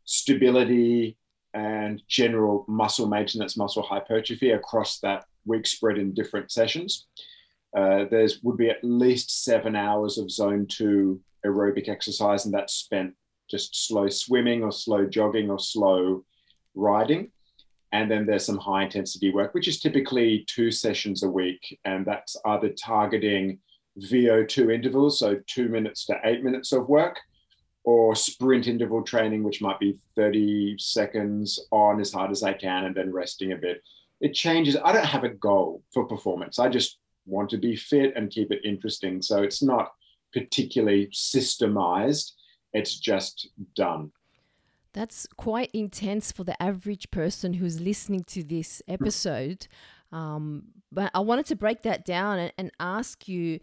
stability, 0.05 1.17
and 1.53 2.01
general 2.07 2.65
muscle 2.67 3.07
maintenance, 3.07 3.57
muscle 3.57 3.83
hypertrophy 3.83 4.51
across 4.51 4.99
that 4.99 5.25
week 5.45 5.67
spread 5.67 5.97
in 5.97 6.13
different 6.13 6.49
sessions. 6.49 7.07
Uh, 7.75 8.05
there 8.09 8.27
would 8.43 8.57
be 8.57 8.69
at 8.69 8.83
least 8.83 9.43
seven 9.43 9.75
hours 9.75 10.17
of 10.17 10.31
zone 10.31 10.65
two 10.67 11.19
aerobic 11.45 11.89
exercise, 11.89 12.45
and 12.45 12.53
that's 12.53 12.73
spent 12.73 13.13
just 13.51 13.87
slow 13.87 14.07
swimming 14.07 14.63
or 14.63 14.71
slow 14.71 15.05
jogging 15.05 15.49
or 15.51 15.59
slow 15.59 16.23
riding. 16.73 17.31
And 17.93 18.09
then 18.09 18.25
there's 18.25 18.45
some 18.45 18.57
high 18.57 18.83
intensity 18.83 19.31
work, 19.31 19.53
which 19.53 19.67
is 19.67 19.79
typically 19.79 20.45
two 20.47 20.71
sessions 20.71 21.21
a 21.23 21.29
week. 21.29 21.79
And 21.85 22.05
that's 22.05 22.35
either 22.43 22.69
targeting 22.69 23.59
VO2 24.01 24.73
intervals, 24.73 25.19
so 25.19 25.39
two 25.45 25.69
minutes 25.69 26.05
to 26.05 26.19
eight 26.25 26.43
minutes 26.43 26.71
of 26.71 26.89
work, 26.89 27.19
or 27.83 28.15
sprint 28.15 28.67
interval 28.67 29.03
training, 29.03 29.43
which 29.43 29.61
might 29.61 29.79
be 29.79 29.99
30 30.15 30.75
seconds 30.79 31.59
on 31.71 32.01
as 32.01 32.11
hard 32.11 32.31
as 32.31 32.41
I 32.41 32.53
can 32.53 32.85
and 32.85 32.95
then 32.95 33.13
resting 33.13 33.51
a 33.51 33.57
bit. 33.57 33.83
It 34.21 34.33
changes. 34.33 34.75
I 34.83 34.91
don't 34.91 35.05
have 35.05 35.23
a 35.23 35.29
goal 35.29 35.83
for 35.93 36.05
performance. 36.05 36.57
I 36.57 36.69
just 36.69 36.97
want 37.27 37.51
to 37.51 37.57
be 37.57 37.75
fit 37.75 38.13
and 38.15 38.31
keep 38.31 38.51
it 38.51 38.65
interesting. 38.65 39.21
So 39.21 39.43
it's 39.43 39.61
not 39.61 39.91
particularly 40.33 41.09
systemized, 41.13 42.31
it's 42.73 42.97
just 42.99 43.49
done. 43.75 44.11
That's 44.93 45.27
quite 45.37 45.71
intense 45.73 46.31
for 46.31 46.43
the 46.43 46.61
average 46.61 47.09
person 47.11 47.53
who's 47.53 47.81
listening 47.81 48.23
to 48.25 48.43
this 48.43 48.81
episode. 48.87 49.67
Um, 50.11 50.65
but 50.91 51.09
I 51.15 51.19
wanted 51.21 51.47
to 51.47 51.55
break 51.55 51.81
that 51.81 52.05
down 52.05 52.37
and, 52.37 52.53
and 52.57 52.71
ask 52.79 53.27
you 53.27 53.59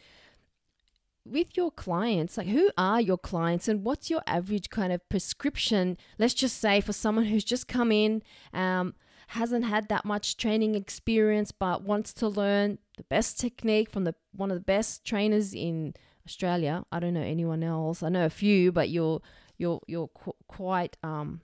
with 1.24 1.56
your 1.56 1.70
clients, 1.70 2.36
like 2.36 2.48
who 2.48 2.70
are 2.76 3.00
your 3.00 3.18
clients 3.18 3.68
and 3.68 3.84
what's 3.84 4.10
your 4.10 4.22
average 4.26 4.70
kind 4.70 4.92
of 4.92 5.06
prescription? 5.08 5.96
Let's 6.18 6.34
just 6.34 6.58
say 6.58 6.80
for 6.80 6.92
someone 6.92 7.26
who's 7.26 7.44
just 7.44 7.68
come 7.68 7.92
in, 7.92 8.22
um, 8.52 8.94
hasn't 9.28 9.64
had 9.64 9.88
that 9.88 10.04
much 10.04 10.36
training 10.36 10.74
experience, 10.74 11.52
but 11.52 11.84
wants 11.84 12.12
to 12.14 12.26
learn 12.26 12.78
the 12.96 13.04
best 13.04 13.38
technique 13.38 13.88
from 13.88 14.02
the 14.02 14.14
one 14.32 14.50
of 14.50 14.56
the 14.56 14.64
best 14.64 15.04
trainers 15.04 15.54
in 15.54 15.94
Australia. 16.26 16.84
I 16.90 16.98
don't 16.98 17.14
know 17.14 17.20
anyone 17.20 17.62
else. 17.62 18.02
I 18.02 18.08
know 18.08 18.24
a 18.24 18.30
few, 18.30 18.72
but 18.72 18.88
you're 18.88 19.20
you're 19.60 19.80
you're 19.86 20.08
qu- 20.08 20.36
quite 20.48 20.96
um, 21.02 21.42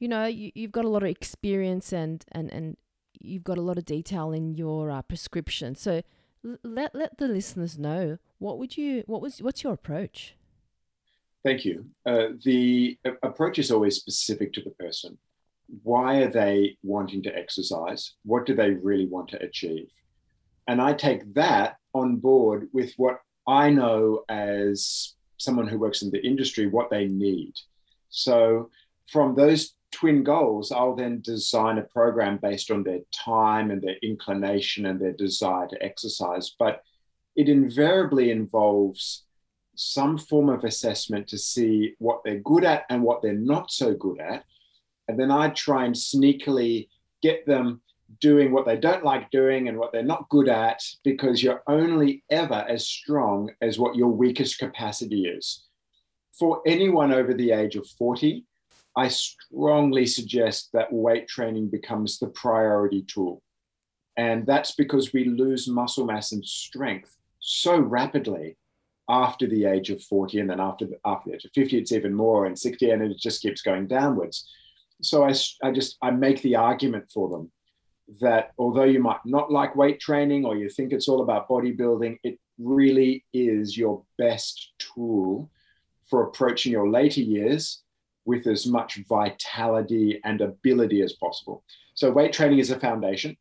you 0.00 0.08
know, 0.08 0.24
you, 0.24 0.50
you've 0.54 0.72
got 0.72 0.84
a 0.84 0.88
lot 0.88 1.02
of 1.04 1.08
experience 1.10 1.92
and 1.92 2.24
and 2.32 2.50
and 2.50 2.76
you've 3.20 3.44
got 3.44 3.58
a 3.58 3.62
lot 3.62 3.78
of 3.78 3.84
detail 3.84 4.32
in 4.32 4.54
your 4.54 4.90
uh, 4.90 5.02
prescription. 5.02 5.76
So 5.76 6.02
let 6.64 6.94
let 6.94 7.18
the 7.18 7.28
listeners 7.28 7.78
know 7.78 8.18
what 8.38 8.58
would 8.58 8.76
you 8.76 9.04
what 9.06 9.20
was 9.20 9.40
what's 9.42 9.62
your 9.62 9.74
approach? 9.74 10.34
Thank 11.44 11.64
you. 11.64 11.86
Uh, 12.04 12.28
the 12.44 12.98
approach 13.22 13.58
is 13.58 13.70
always 13.70 13.96
specific 13.96 14.52
to 14.54 14.62
the 14.62 14.70
person. 14.70 15.16
Why 15.82 16.16
are 16.22 16.30
they 16.30 16.76
wanting 16.82 17.22
to 17.24 17.36
exercise? 17.36 18.14
What 18.24 18.44
do 18.44 18.54
they 18.54 18.70
really 18.70 19.06
want 19.06 19.28
to 19.28 19.42
achieve? 19.42 19.88
And 20.66 20.80
i 20.80 20.92
take 20.92 21.34
that 21.34 21.76
on 21.94 22.16
board 22.16 22.68
with 22.72 22.92
what 22.96 23.18
i 23.48 23.68
know 23.70 24.22
as 24.28 25.14
someone 25.40 25.66
who 25.66 25.78
works 25.78 26.02
in 26.02 26.10
the 26.10 26.24
industry 26.24 26.66
what 26.66 26.90
they 26.90 27.06
need 27.06 27.54
so 28.10 28.70
from 29.06 29.34
those 29.34 29.74
twin 29.90 30.22
goals, 30.22 30.70
I'll 30.72 30.94
then 30.94 31.20
design 31.20 31.78
a 31.78 31.82
program 31.82 32.38
based 32.38 32.70
on 32.70 32.82
their 32.82 33.00
time 33.12 33.70
and 33.70 33.82
their 33.82 33.96
inclination 34.02 34.86
and 34.86 35.00
their 35.00 35.12
desire 35.12 35.66
to 35.68 35.82
exercise. 35.82 36.54
But 36.58 36.82
it 37.36 37.48
invariably 37.48 38.30
involves 38.30 39.24
some 39.74 40.18
form 40.18 40.48
of 40.48 40.64
assessment 40.64 41.26
to 41.28 41.38
see 41.38 41.94
what 41.98 42.20
they're 42.24 42.40
good 42.40 42.64
at 42.64 42.84
and 42.90 43.02
what 43.02 43.22
they're 43.22 43.32
not 43.32 43.70
so 43.70 43.94
good 43.94 44.20
at. 44.20 44.44
And 45.08 45.18
then 45.18 45.30
I 45.30 45.48
try 45.50 45.86
and 45.86 45.94
sneakily 45.94 46.88
get 47.22 47.46
them 47.46 47.80
doing 48.18 48.52
what 48.52 48.66
they 48.66 48.76
don't 48.76 49.04
like 49.04 49.30
doing 49.30 49.68
and 49.68 49.78
what 49.78 49.92
they're 49.92 50.02
not 50.02 50.28
good 50.28 50.48
at 50.48 50.82
because 51.04 51.42
you're 51.42 51.62
only 51.66 52.24
ever 52.30 52.66
as 52.68 52.88
strong 52.88 53.50
as 53.60 53.78
what 53.78 53.96
your 53.96 54.08
weakest 54.08 54.58
capacity 54.58 55.26
is. 55.26 55.66
For 56.38 56.62
anyone 56.66 57.12
over 57.12 57.34
the 57.34 57.52
age 57.52 57.76
of 57.76 57.86
40, 57.86 58.44
I 58.96 59.08
strongly 59.08 60.06
suggest 60.06 60.70
that 60.72 60.92
weight 60.92 61.28
training 61.28 61.68
becomes 61.68 62.18
the 62.18 62.28
priority 62.28 63.02
tool. 63.02 63.42
And 64.16 64.46
that's 64.46 64.72
because 64.72 65.12
we 65.12 65.24
lose 65.24 65.68
muscle 65.68 66.06
mass 66.06 66.32
and 66.32 66.44
strength 66.44 67.16
so 67.38 67.78
rapidly 67.78 68.56
after 69.08 69.46
the 69.46 69.64
age 69.64 69.90
of 69.90 70.02
40. 70.02 70.40
And 70.40 70.50
then 70.50 70.60
after 70.60 70.86
the, 70.86 70.98
after 71.04 71.30
the 71.30 71.36
age 71.36 71.44
of 71.44 71.52
50, 71.54 71.78
it's 71.78 71.92
even 71.92 72.14
more, 72.14 72.46
and 72.46 72.58
60, 72.58 72.90
and 72.90 73.02
it 73.02 73.16
just 73.18 73.42
keeps 73.42 73.62
going 73.62 73.86
downwards. 73.86 74.48
So 75.02 75.24
I, 75.24 75.34
I 75.62 75.70
just 75.70 75.96
I 76.02 76.10
make 76.10 76.42
the 76.42 76.56
argument 76.56 77.10
for 77.12 77.28
them 77.28 77.50
that 78.20 78.52
although 78.58 78.84
you 78.84 79.00
might 79.00 79.20
not 79.24 79.52
like 79.52 79.76
weight 79.76 80.00
training 80.00 80.44
or 80.44 80.56
you 80.56 80.68
think 80.68 80.92
it's 80.92 81.08
all 81.08 81.22
about 81.22 81.48
bodybuilding, 81.48 82.18
it 82.24 82.38
really 82.58 83.24
is 83.32 83.76
your 83.76 84.02
best 84.18 84.72
tool 84.78 85.50
for 86.08 86.24
approaching 86.24 86.72
your 86.72 86.90
later 86.90 87.20
years 87.20 87.82
with 88.24 88.46
as 88.46 88.66
much 88.66 88.98
vitality 89.08 90.20
and 90.24 90.40
ability 90.40 91.02
as 91.02 91.12
possible. 91.14 91.64
So, 91.94 92.10
weight 92.10 92.32
training 92.32 92.58
is 92.58 92.70
a 92.70 92.80
foundation. 92.80 93.36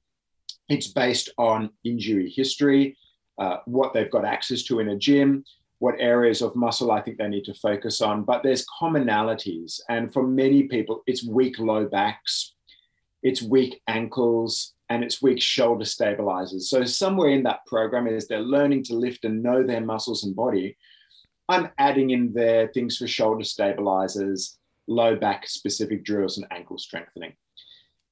It's 0.70 0.88
based 0.88 1.30
on 1.38 1.72
injury 1.84 2.30
history, 2.30 2.98
uh, 3.40 3.58
what 3.66 3.94
they've 3.94 4.12
got 4.12 4.26
access 4.26 4.64
to 4.64 4.80
in 4.80 4.90
a 4.90 4.98
gym, 4.98 5.44
what 5.80 5.96
areas 6.00 6.42
of 6.42 6.56
muscle 6.56 6.92
I 6.92 7.02
think 7.02 7.18
they 7.18 7.28
need 7.28 7.46
to 7.46 7.54
focus 7.56 8.02
on. 8.02 8.24
But 8.24 8.44
there's 8.44 8.66
commonalities. 8.82 9.80
And 9.90 10.14
for 10.14 10.24
many 10.28 10.64
people, 10.64 11.02
it's 11.08 11.26
weak 11.26 11.58
low 11.58 11.86
backs, 11.86 12.54
it's 13.24 13.42
weak 13.42 13.82
ankles, 13.88 14.74
and 14.90 15.04
it's 15.04 15.22
weak 15.22 15.42
shoulder 15.42 15.86
stabilizers. 15.86 16.70
So, 16.70 16.84
somewhere 16.86 17.30
in 17.30 17.44
that 17.44 17.66
program 17.66 18.08
is 18.08 18.28
they're 18.28 18.40
learning 18.40 18.84
to 18.86 18.96
lift 18.96 19.26
and 19.26 19.44
know 19.44 19.64
their 19.64 19.82
muscles 19.82 20.24
and 20.24 20.36
body 20.36 20.78
I'm 21.50 21.70
adding 21.80 22.12
in 22.12 22.32
there 22.32 22.68
things 22.68 22.98
for 22.98 23.08
shoulder 23.08 23.44
stabilizers, 23.44 24.60
low 24.88 25.16
back 25.16 25.48
specific 25.48 26.06
drills, 26.06 26.38
and 26.38 26.46
ankle 26.52 26.78
strengthening. 26.78 27.34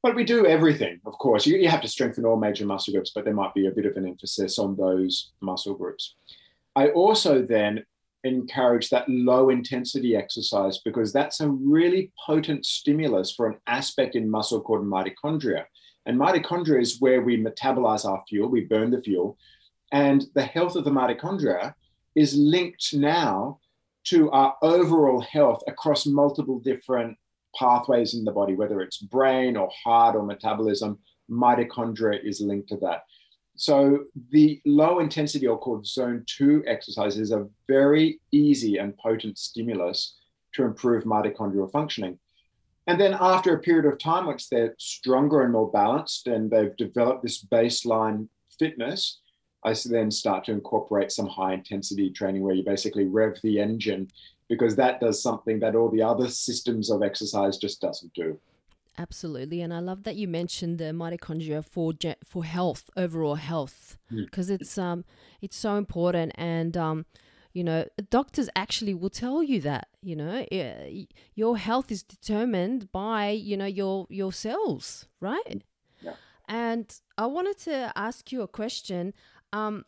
But 0.02 0.15
we 0.15 0.24
do 0.24 0.48
everything, 0.48 1.00
of 1.06 1.13
course. 1.20 1.46
You, 1.46 1.58
you 1.58 1.70
have 1.70 1.82
to 1.82 1.88
strengthen 1.88 2.26
all 2.26 2.36
major 2.36 2.65
muscle 2.65 2.93
groups, 2.93 3.12
but 3.13 3.26
there 3.26 3.36
might 3.36 3.54
be 3.54 3.67
a 3.67 3.72
bit 3.72 3.86
of 3.86 3.96
an 3.96 4.08
emphasis 4.08 4.58
on 4.58 4.76
those 4.76 5.32
muscle 5.39 5.76
groups. 5.76 6.15
I 6.76 6.89
also 6.89 7.43
then 7.43 7.86
encourage 8.24 8.90
that 8.90 9.08
low 9.08 9.50
intensity 9.50 10.16
exercise 10.16 10.80
because 10.80 11.14
that's 11.14 11.40
a 11.40 11.50
really 11.50 12.12
potent 12.26 12.66
stimulus 12.66 13.32
for 13.32 13.48
an 13.48 13.58
aspect 13.68 14.16
in 14.16 14.30
muscle 14.30 14.62
called 14.62 14.86
mitochondria. 14.86 15.66
And 16.06 16.20
mitochondria 16.20 16.82
is 16.82 17.02
where 17.02 17.22
we 17.22 17.42
metabolize 17.42 18.06
our 18.06 18.24
fuel, 18.28 18.50
we 18.50 18.62
burn 18.62 18.92
the 18.92 19.02
fuel. 19.02 19.38
And 19.92 20.26
the 20.36 20.44
health 20.44 20.76
of 20.76 20.84
the 20.84 20.92
mitochondria 20.92 21.74
is 22.16 22.36
linked 22.36 22.94
now 22.94 23.60
to 24.06 24.32
our 24.32 24.56
overall 24.62 25.22
health 25.22 25.62
across 25.68 26.06
multiple 26.06 26.60
different 26.60 27.18
pathways 27.58 28.14
in 28.14 28.24
the 28.24 28.32
body, 28.32 28.56
whether 28.56 28.82
it's 28.82 28.98
brain 28.98 29.58
or 29.58 29.70
heart 29.84 30.16
or 30.16 30.24
metabolism. 30.24 30.98
Mitochondria 31.30 32.24
is 32.24 32.40
linked 32.40 32.70
to 32.70 32.78
that. 32.78 33.04
So 33.58 34.06
the 34.32 34.62
low 34.65 35.00
intensity 35.00 35.48
or 35.48 35.58
called 35.58 35.86
zone 35.86 36.24
two 36.28 36.63
exercise 36.67 37.17
is 37.17 37.32
a 37.32 37.48
very 37.67 38.20
easy 38.32 38.78
and 38.78 38.96
potent 38.98 39.39
stimulus 39.39 40.15
to 40.54 40.63
improve 40.63 41.04
mitochondrial 41.06 41.72
functioning. 41.72 42.20
And 42.86 43.02
then 43.02 43.17
after 43.20 43.54
a 43.54 43.60
period 43.60 43.91
of 43.91 43.98
time, 43.98 44.28
once 44.28 44.48
they're 44.48 44.76
stronger 44.78 45.41
and 45.41 45.52
more 45.52 45.70
balanced 45.72 46.28
and 46.28 46.50
they've 46.50 46.76
developed 46.78 47.24
this 47.24 47.43
baseline 47.43 48.28
fitness, 48.60 49.20
I 49.63 49.76
then 49.86 50.12
start 50.12 50.46
to 50.46 50.52
incorporate 50.52 51.12
some 51.12 51.28
high 51.28 51.54
intensity 51.54 52.12
training 52.12 52.43
where 52.43 52.54
you 52.54 52.63
basically 52.63 53.06
rev 53.06 53.39
the 53.41 53.60
engine 53.60 54.08
because 54.50 54.76
that 54.76 55.02
does 55.02 55.22
something 55.22 55.60
that 55.60 55.76
all 55.76 55.89
the 55.89 56.04
other 56.04 56.30
systems 56.30 56.89
of 56.91 57.02
exercise 57.02 57.58
just 57.58 57.82
doesn't 57.82 58.13
do. 58.13 58.39
Absolutely, 59.00 59.62
and 59.62 59.72
I 59.72 59.80
love 59.80 60.04
that 60.04 60.16
you 60.16 60.28
mentioned 60.28 60.80
the 60.80 60.86
mitochondria 60.86 61.64
for 61.64 61.94
for 62.26 62.44
health, 62.44 62.90
overall 62.98 63.36
health, 63.36 63.98
because 64.10 64.50
mm. 64.50 64.60
it's 64.60 64.78
um 64.78 65.06
it's 65.40 65.56
so 65.56 65.76
important, 65.76 66.32
and 66.36 66.76
um 66.76 67.06
you 67.54 67.64
know 67.64 67.86
doctors 68.10 68.50
actually 68.56 68.96
will 68.96 69.12
tell 69.12 69.44
you 69.44 69.62
that 69.62 69.88
you 70.02 70.16
know 70.16 70.46
your 71.36 71.58
health 71.58 71.92
is 71.92 72.02
determined 72.02 72.92
by 72.92 73.30
you 73.30 73.56
know 73.56 73.66
your 73.66 74.08
your 74.10 74.34
cells, 74.34 75.08
right? 75.20 75.64
Yeah. 76.02 76.14
And 76.48 76.92
I 77.20 77.28
wanted 77.28 77.60
to 77.60 77.92
ask 77.96 78.32
you 78.32 78.42
a 78.42 78.48
question. 78.48 79.14
Um, 79.54 79.86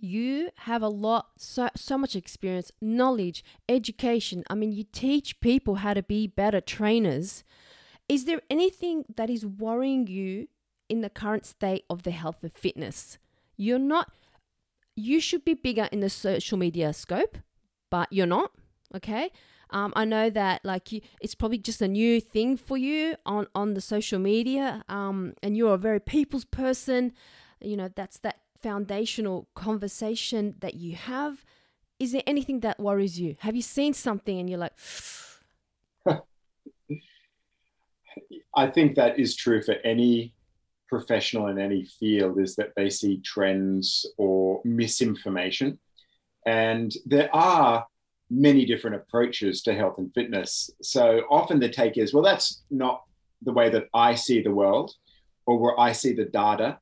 you 0.00 0.50
have 0.58 0.82
a 0.82 0.88
lot 0.88 1.26
so 1.36 1.68
so 1.74 1.98
much 1.98 2.14
experience 2.14 2.70
knowledge 2.80 3.42
education 3.68 4.44
i 4.48 4.54
mean 4.54 4.70
you 4.70 4.84
teach 4.84 5.40
people 5.40 5.76
how 5.76 5.92
to 5.92 6.04
be 6.04 6.24
better 6.26 6.60
trainers 6.60 7.42
is 8.08 8.24
there 8.24 8.40
anything 8.50 9.04
that 9.16 9.30
is 9.30 9.44
worrying 9.44 10.06
you 10.06 10.48
in 10.88 11.02
the 11.02 11.10
current 11.10 11.44
state 11.46 11.84
of 11.90 12.02
the 12.02 12.10
health 12.10 12.42
of 12.42 12.52
fitness? 12.52 13.18
You're 13.56 13.78
not, 13.78 14.12
you 14.96 15.20
should 15.20 15.44
be 15.44 15.54
bigger 15.54 15.88
in 15.92 16.00
the 16.00 16.10
social 16.10 16.58
media 16.58 16.92
scope, 16.92 17.38
but 17.90 18.12
you're 18.12 18.26
not. 18.26 18.52
Okay. 18.94 19.30
Um, 19.70 19.92
I 19.94 20.04
know 20.04 20.30
that 20.30 20.64
like 20.64 20.92
you, 20.92 21.02
it's 21.20 21.34
probably 21.34 21.58
just 21.58 21.82
a 21.82 21.88
new 21.88 22.20
thing 22.20 22.56
for 22.56 22.78
you 22.78 23.16
on 23.26 23.46
on 23.54 23.74
the 23.74 23.82
social 23.82 24.18
media, 24.18 24.82
um, 24.88 25.34
and 25.42 25.58
you're 25.58 25.74
a 25.74 25.78
very 25.78 26.00
people's 26.00 26.46
person. 26.46 27.12
You 27.60 27.76
know 27.76 27.90
that's 27.94 28.18
that 28.20 28.40
foundational 28.62 29.48
conversation 29.54 30.54
that 30.60 30.74
you 30.74 30.96
have. 30.96 31.44
Is 31.98 32.12
there 32.12 32.22
anything 32.26 32.60
that 32.60 32.80
worries 32.80 33.20
you? 33.20 33.36
Have 33.40 33.56
you 33.56 33.62
seen 33.62 33.92
something 33.92 34.38
and 34.38 34.48
you're 34.48 34.58
like, 34.58 34.72
I 38.54 38.66
think 38.68 38.94
that 38.96 39.18
is 39.18 39.36
true 39.36 39.62
for 39.62 39.74
any 39.84 40.34
professional 40.88 41.48
in 41.48 41.58
any 41.58 41.84
field 41.84 42.40
is 42.40 42.56
that 42.56 42.72
they 42.74 42.90
see 42.90 43.18
trends 43.18 44.06
or 44.16 44.60
misinformation. 44.64 45.78
And 46.46 46.92
there 47.04 47.34
are 47.34 47.86
many 48.30 48.64
different 48.64 48.96
approaches 48.96 49.62
to 49.62 49.74
health 49.74 49.98
and 49.98 50.12
fitness. 50.14 50.70
So 50.82 51.22
often 51.30 51.60
the 51.60 51.68
take 51.68 51.98
is, 51.98 52.12
well, 52.12 52.22
that's 52.22 52.62
not 52.70 53.02
the 53.42 53.52
way 53.52 53.68
that 53.70 53.88
I 53.94 54.14
see 54.14 54.42
the 54.42 54.50
world 54.50 54.92
or 55.46 55.58
where 55.58 55.78
I 55.78 55.92
see 55.92 56.14
the 56.14 56.24
data. 56.24 56.78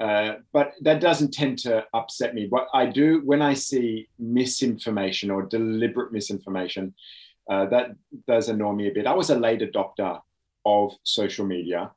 Uh, 0.00 0.34
but 0.52 0.72
that 0.82 1.00
doesn't 1.00 1.32
tend 1.32 1.58
to 1.58 1.84
upset 1.94 2.34
me. 2.34 2.48
What 2.50 2.68
I 2.74 2.86
do 2.86 3.22
when 3.24 3.40
I 3.40 3.54
see 3.54 4.08
misinformation 4.18 5.30
or 5.30 5.42
deliberate 5.42 6.12
misinformation, 6.12 6.94
uh, 7.50 7.66
that 7.66 7.92
does 8.28 8.48
annoy 8.48 8.72
me 8.72 8.88
a 8.88 8.92
bit. 8.92 9.06
I 9.06 9.14
was 9.14 9.30
a 9.30 9.38
late 9.38 9.60
adopter 9.60 10.20
of 10.66 10.92
social 11.04 11.46
media. 11.46 11.92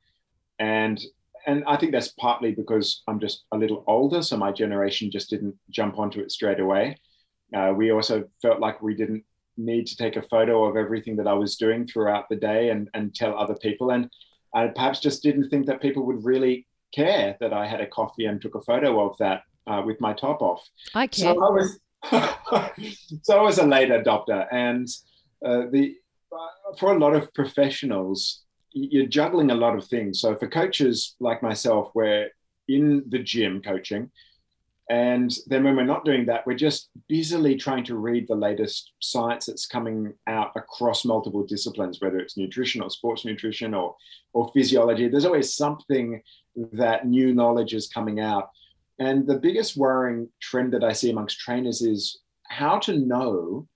And 0.59 1.03
and 1.45 1.63
I 1.65 1.77
think 1.77 1.93
that's 1.93 2.09
partly 2.09 2.51
because 2.51 3.01
I'm 3.07 3.19
just 3.19 3.45
a 3.51 3.57
little 3.57 3.83
older, 3.87 4.21
so 4.21 4.37
my 4.37 4.51
generation 4.51 5.09
just 5.09 5.29
didn't 5.29 5.55
jump 5.69 5.97
onto 5.97 6.19
it 6.19 6.31
straight 6.31 6.59
away. 6.59 6.97
Uh, 7.55 7.73
we 7.75 7.91
also 7.91 8.25
felt 8.41 8.59
like 8.59 8.81
we 8.81 8.93
didn't 8.93 9.23
need 9.57 9.87
to 9.87 9.97
take 9.97 10.15
a 10.15 10.21
photo 10.21 10.65
of 10.65 10.77
everything 10.77 11.15
that 11.17 11.27
I 11.27 11.33
was 11.33 11.57
doing 11.57 11.87
throughout 11.87 12.29
the 12.29 12.35
day 12.35 12.69
and, 12.69 12.89
and 12.93 13.15
tell 13.15 13.37
other 13.37 13.55
people. 13.55 13.91
And 13.91 14.09
I 14.53 14.67
perhaps 14.67 14.99
just 14.99 15.23
didn't 15.23 15.49
think 15.49 15.65
that 15.67 15.81
people 15.81 16.05
would 16.05 16.23
really 16.23 16.67
care 16.93 17.35
that 17.39 17.53
I 17.53 17.67
had 17.67 17.81
a 17.81 17.87
coffee 17.87 18.25
and 18.25 18.41
took 18.41 18.55
a 18.55 18.61
photo 18.61 19.07
of 19.07 19.17
that 19.17 19.43
uh, 19.67 19.81
with 19.85 19.99
my 20.01 20.13
top 20.13 20.41
off. 20.41 20.67
I 20.95 21.07
care. 21.07 21.33
So 21.33 21.43
I 21.43 21.49
was, 21.49 21.79
so 23.23 23.39
I 23.39 23.41
was 23.41 23.57
a 23.57 23.65
late 23.65 23.89
adopter. 23.89 24.47
And 24.51 24.87
uh, 25.45 25.63
the, 25.71 25.95
for 26.77 26.95
a 26.95 26.99
lot 26.99 27.15
of 27.15 27.33
professionals, 27.33 28.43
you're 28.71 29.07
juggling 29.07 29.51
a 29.51 29.55
lot 29.55 29.75
of 29.75 29.85
things. 29.85 30.19
So 30.21 30.35
for 30.35 30.47
coaches 30.47 31.15
like 31.19 31.43
myself, 31.43 31.91
we're 31.93 32.29
in 32.67 33.03
the 33.09 33.19
gym 33.19 33.61
coaching. 33.61 34.11
And 34.89 35.31
then 35.45 35.63
when 35.63 35.75
we're 35.75 35.83
not 35.83 36.03
doing 36.03 36.25
that, 36.25 36.47
we're 36.47 36.55
just 36.55 36.89
busily 37.07 37.55
trying 37.55 37.83
to 37.85 37.95
read 37.95 38.27
the 38.27 38.35
latest 38.35 38.91
science 38.99 39.45
that's 39.45 39.67
coming 39.67 40.13
out 40.25 40.51
across 40.55 41.05
multiple 41.05 41.45
disciplines, 41.45 42.01
whether 42.01 42.17
it's 42.17 42.37
nutrition 42.37 42.81
or 42.81 42.89
sports 42.89 43.23
nutrition 43.23 43.75
or, 43.75 43.95
or 44.33 44.51
physiology. 44.51 45.07
There's 45.07 45.25
always 45.25 45.53
something 45.53 46.21
that 46.73 47.05
new 47.05 47.35
knowledge 47.35 47.75
is 47.75 47.87
coming 47.87 48.19
out. 48.19 48.49
And 48.97 49.27
the 49.27 49.37
biggest 49.37 49.77
worrying 49.77 50.27
trend 50.41 50.73
that 50.73 50.83
I 50.83 50.93
see 50.93 51.11
amongst 51.11 51.39
trainers 51.39 51.83
is 51.83 52.19
how 52.47 52.79
to 52.79 52.97
know 52.97 53.67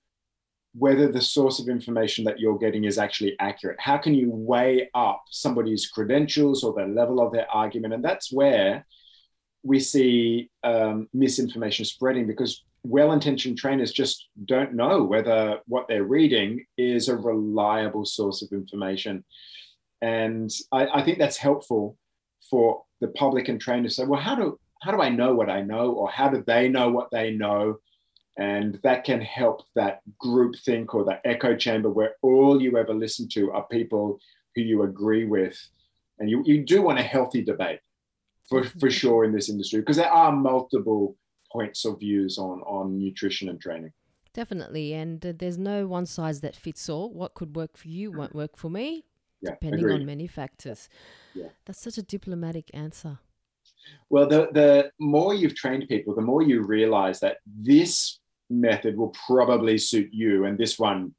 whether 0.76 1.12
the 1.12 1.22
source 1.22 1.60
of 1.60 1.70
information 1.70 2.24
that 2.26 2.40
you're 2.40 2.58
getting 2.58 2.84
is 2.84 2.98
actually 2.98 3.36
accurate. 3.40 3.80
How 3.80 3.98
can 3.98 4.14
you 4.16 4.30
weigh 4.32 4.90
up 4.96 5.24
somebody's 5.30 5.88
credentials 5.88 6.64
or 6.64 6.74
the 6.74 6.88
level 6.88 7.22
of 7.22 7.32
their 7.32 7.50
argument? 7.52 7.94
And 7.94 8.04
that's 8.04 8.32
where 8.32 8.86
we 9.62 9.80
see 9.80 10.50
um, 10.64 11.08
misinformation 11.14 11.86
spreading 11.86 12.26
because 12.26 12.64
well 12.84 13.14
intentioned 13.14 13.58
trainers 13.58 13.94
just 13.94 14.28
don't 14.46 14.74
know 14.74 15.04
whether 15.04 15.60
what 15.68 15.88
they're 15.88 16.04
reading 16.04 16.66
is 16.78 17.08
a 17.08 17.16
reliable 17.16 18.06
source 18.06 18.42
of 18.42 18.52
information. 18.52 19.24
And 20.02 20.52
I, 20.72 20.88
I 20.88 21.04
think 21.04 21.18
that's 21.18 21.38
helpful 21.38 21.98
for 22.50 22.84
the 23.00 23.08
public 23.10 23.48
and 23.48 23.62
trainers 23.62 23.96
to 23.96 24.02
say, 24.02 24.08
well, 24.08 24.20
how 24.20 24.36
do, 24.36 24.60
how 24.82 24.92
do 24.92 25.02
I 25.02 25.10
know 25.10 25.34
what 25.34 25.50
I 25.50 25.62
know? 25.62 25.92
Or 25.92 26.10
how 26.10 26.30
do 26.30 26.44
they 26.46 26.68
know 26.68 26.90
what 26.90 27.10
they 27.12 27.32
know? 27.32 27.78
And 28.38 28.80
that 28.84 29.04
can 29.04 29.22
help 29.22 29.62
that 29.76 30.02
group 30.19 30.56
think 30.58 30.96
or 30.96 31.06
that 31.06 31.22
echo 31.24 31.56
chamber 31.56 31.89
where 31.89 32.15
all 32.22 32.62
you 32.62 32.78
ever 32.78 32.93
listen 32.93 33.28
to 33.30 33.52
are 33.52 33.67
people 33.67 34.19
who 34.56 34.62
you 34.62 34.84
agree 34.84 35.26
with. 35.26 35.58
And 36.19 36.30
you, 36.30 36.43
you 36.46 36.65
do 36.65 36.82
want 36.82 37.00
a 37.00 37.04
healthy 37.04 37.43
debate 37.43 37.80
for, 38.50 38.63
for 38.63 38.89
sure 38.89 39.24
in 39.24 39.34
this 39.34 39.50
industry 39.50 39.80
because 39.80 39.98
there 39.98 40.12
are 40.12 40.32
multiple 40.32 41.15
points 41.52 41.86
of 41.86 42.00
views 42.00 42.38
on, 42.38 42.62
on 42.62 42.98
nutrition 42.98 43.50
and 43.50 43.62
training. 43.62 43.93
Definitely. 44.34 44.93
And 44.93 45.24
uh, 45.24 45.34
there's 45.38 45.60
no 45.60 45.86
one 45.86 46.08
size 46.08 46.41
that 46.41 46.56
fits 46.56 46.89
all. 46.89 47.13
What 47.13 47.36
could 47.36 47.56
work 47.56 47.78
for 47.78 47.88
you 47.88 48.12
won't 48.12 48.34
work 48.34 48.58
for 48.58 48.69
me, 48.69 49.06
yeah, 49.41 49.52
depending 49.52 49.82
agreed. 49.82 49.93
on 49.93 50.06
many 50.08 50.26
factors. 50.26 50.89
Yeah. 51.36 51.50
That's 51.65 51.82
such 51.82 52.00
a 52.00 52.02
diplomatic 52.02 52.72
answer. 52.74 53.19
Well, 54.10 54.28
the, 54.28 54.50
the 54.52 54.91
more 55.00 55.34
you've 55.34 55.56
trained 55.56 55.88
people, 55.88 56.15
the 56.15 56.22
more 56.22 56.41
you 56.41 56.63
realize 56.63 57.19
that 57.19 57.38
this 57.46 58.19
method 58.49 58.97
will 58.97 59.13
probably 59.27 59.77
suit 59.77 60.10
you, 60.12 60.45
and 60.45 60.58
this 60.58 60.77
one, 60.77 61.13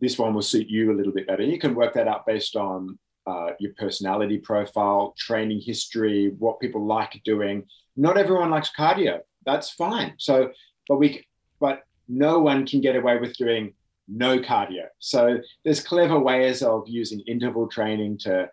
this 0.00 0.18
one 0.18 0.34
will 0.34 0.42
suit 0.42 0.68
you 0.68 0.92
a 0.92 0.96
little 0.96 1.12
bit 1.12 1.26
better. 1.26 1.42
You 1.42 1.58
can 1.58 1.74
work 1.74 1.94
that 1.94 2.08
out 2.08 2.26
based 2.26 2.56
on 2.56 2.98
uh, 3.26 3.50
your 3.58 3.72
personality 3.78 4.38
profile, 4.38 5.14
training 5.18 5.60
history, 5.60 6.34
what 6.38 6.60
people 6.60 6.84
like 6.84 7.20
doing. 7.24 7.64
Not 7.96 8.18
everyone 8.18 8.50
likes 8.50 8.70
cardio. 8.76 9.20
That's 9.46 9.70
fine. 9.70 10.14
So, 10.18 10.50
but 10.88 10.96
we, 10.96 11.26
but 11.60 11.82
no 12.08 12.38
one 12.38 12.66
can 12.66 12.80
get 12.80 12.96
away 12.96 13.18
with 13.18 13.36
doing 13.36 13.74
no 14.08 14.38
cardio. 14.38 14.86
So 14.98 15.38
there's 15.64 15.82
clever 15.82 16.18
ways 16.18 16.62
of 16.62 16.84
using 16.86 17.20
interval 17.20 17.68
training 17.68 18.18
to 18.18 18.50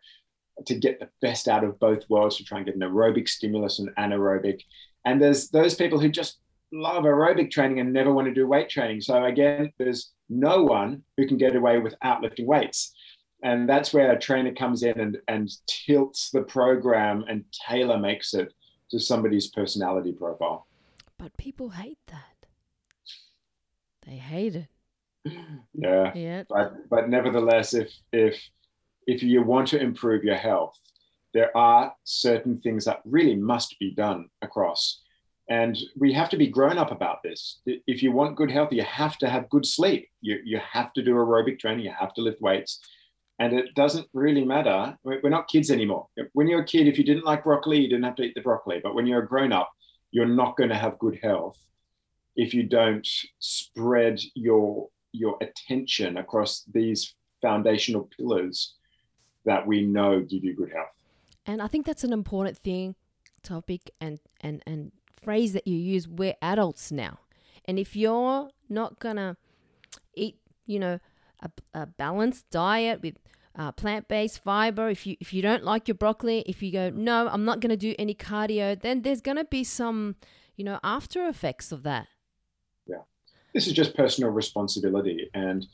to 0.65 0.75
get 0.75 0.99
the 0.99 1.09
best 1.21 1.47
out 1.47 1.63
of 1.63 1.79
both 1.79 2.07
worlds 2.09 2.37
to 2.37 2.43
try 2.43 2.57
and 2.57 2.65
get 2.65 2.75
an 2.75 2.81
aerobic 2.81 3.27
stimulus 3.27 3.79
and 3.79 3.89
anaerobic. 3.95 4.61
And 5.05 5.19
there's 5.19 5.49
those 5.49 5.73
people 5.73 5.99
who 5.99 6.09
just 6.09 6.37
love 6.71 7.03
aerobic 7.03 7.51
training 7.51 7.79
and 7.79 7.91
never 7.91 8.13
want 8.13 8.27
to 8.27 8.34
do 8.34 8.47
weight 8.47 8.69
training. 8.69 9.01
So 9.01 9.23
again, 9.25 9.71
there's 9.77 10.12
no 10.29 10.63
one 10.63 11.03
who 11.17 11.27
can 11.27 11.38
get 11.38 11.55
away 11.55 11.79
without 11.79 12.21
lifting 12.21 12.47
weights. 12.47 12.93
And 13.43 13.67
that's 13.67 13.93
where 13.93 14.12
a 14.12 14.19
trainer 14.19 14.53
comes 14.53 14.84
in 14.84 14.99
and, 14.99 15.17
and 15.27 15.49
tilts 15.67 16.29
the 16.29 16.43
program 16.43 17.25
and 17.27 17.43
tailor 17.67 17.97
makes 17.97 18.34
it 18.34 18.53
to 18.91 18.99
somebody's 18.99 19.47
personality 19.47 20.12
profile. 20.12 20.67
But 21.17 21.36
people 21.38 21.69
hate 21.69 21.99
that. 22.07 22.47
They 24.05 24.17
hate 24.17 24.55
it. 24.55 24.67
Yeah. 25.73 26.12
Yeah. 26.13 26.43
But 26.49 26.89
but 26.89 27.10
nevertheless, 27.10 27.73
if 27.73 27.91
if 28.12 28.41
if 29.07 29.23
you 29.23 29.41
want 29.41 29.67
to 29.69 29.79
improve 29.79 30.23
your 30.23 30.36
health, 30.36 30.77
there 31.34 31.55
are 31.55 31.93
certain 32.03 32.60
things 32.60 32.86
that 32.86 33.01
really 33.05 33.36
must 33.36 33.77
be 33.79 33.93
done 33.93 34.29
across. 34.41 35.01
And 35.49 35.77
we 35.97 36.13
have 36.13 36.30
to 36.30 36.38
be 36.38 36.47
grown 36.47 36.77
up 36.77 36.91
about 36.91 37.23
this. 37.23 37.60
If 37.65 38.01
you 38.01 38.12
want 38.12 38.38
good 38.38 38.51
health, 38.51 38.71
you 38.71 38.84
have 38.84 39.17
to 39.17 39.30
have 39.30 39.49
good 39.49 39.65
sleep. 39.65 40.10
You, 40.21 40.39
you 40.45 40.60
have 40.60 40.93
to 40.93 41.04
do 41.04 41.15
aerobic 41.15 41.60
training. 41.60 41.86
You 41.86 41.93
have 41.99 42.13
to 42.13 42.21
lift 42.21 42.41
weights. 42.41 42.80
And 43.39 43.54
it 43.54 43.73
doesn't 43.75 44.08
really 44.13 44.45
matter. 44.45 44.97
We're 45.04 45.30
not 45.30 45.47
kids 45.47 45.71
anymore. 45.71 46.08
When 46.34 46.47
you're 46.47 46.62
a 46.62 46.65
kid, 46.65 46.88
if 46.88 46.97
you 46.97 47.04
didn't 47.04 47.25
like 47.25 47.43
broccoli, 47.43 47.80
you 47.80 47.89
didn't 47.89 48.06
have 48.06 48.15
to 48.15 48.23
eat 48.23 48.36
the 48.36 48.41
broccoli. 48.41 48.80
But 48.82 48.93
when 48.93 49.08
you're 49.08 49.23
a 49.23 49.27
grown 49.27 49.51
up, 49.51 49.71
you're 50.12 50.27
not 50.27 50.58
going 50.58 50.69
to 50.69 50.75
have 50.75 50.99
good 50.99 51.19
health 51.21 51.58
if 52.36 52.54
you 52.54 52.63
don't 52.63 53.08
spread 53.39 54.21
your 54.36 54.89
your 55.13 55.38
attention 55.41 56.17
across 56.17 56.63
these 56.73 57.15
foundational 57.41 58.10
pillars 58.15 58.75
that 59.43 59.65
we 59.65 59.82
know 59.82 60.21
give 60.21 60.43
you 60.43 60.56
good 60.56 60.71
health. 60.71 60.88
And 61.45 61.62
I 61.62 61.67
think 61.67 61.86
that's 61.86 62.04
an 62.04 62.13
important 62.13 62.58
thing, 62.58 62.95
topic 63.43 63.91
and 63.99 64.19
and 64.39 64.62
and 64.65 64.91
phrase 65.21 65.53
that 65.53 65.67
you 65.67 65.77
use. 65.77 66.07
We're 66.07 66.36
adults 66.41 66.91
now, 66.91 67.19
and 67.65 67.77
if 67.79 67.95
you're 67.95 68.49
not 68.69 68.99
gonna 68.99 69.38
eat, 70.15 70.38
you 70.65 70.79
know, 70.79 70.99
a, 71.39 71.49
a 71.73 71.86
balanced 71.86 72.49
diet 72.49 73.01
with 73.01 73.17
uh, 73.53 73.71
plant-based 73.71 74.41
fiber 74.41 74.89
if 74.89 75.05
you 75.05 75.17
if 75.19 75.34
you 75.34 75.41
don't 75.41 75.65
like 75.65 75.86
your 75.86 75.95
broccoli 75.95 76.39
if 76.47 76.63
you 76.63 76.71
go 76.71 76.89
no 76.89 77.27
i'm 77.27 77.43
not 77.43 77.60
going 77.60 77.69
to 77.69 77.75
do 77.75 77.93
any 77.99 78.15
cardio 78.15 78.79
then 78.79 79.01
there's 79.01 79.19
going 79.19 79.36
to 79.36 79.43
be 79.43 79.62
some 79.62 80.15
you 80.55 80.65
know 80.65 80.79
after 80.84 81.27
effects 81.27 81.71
of 81.71 81.81
that. 81.84 82.07
Yeah. 82.86 83.03
This 83.53 83.67
is 83.67 83.73
just 83.73 83.95
personal 83.95 84.29
responsibility 84.29 85.29
and 85.34 85.65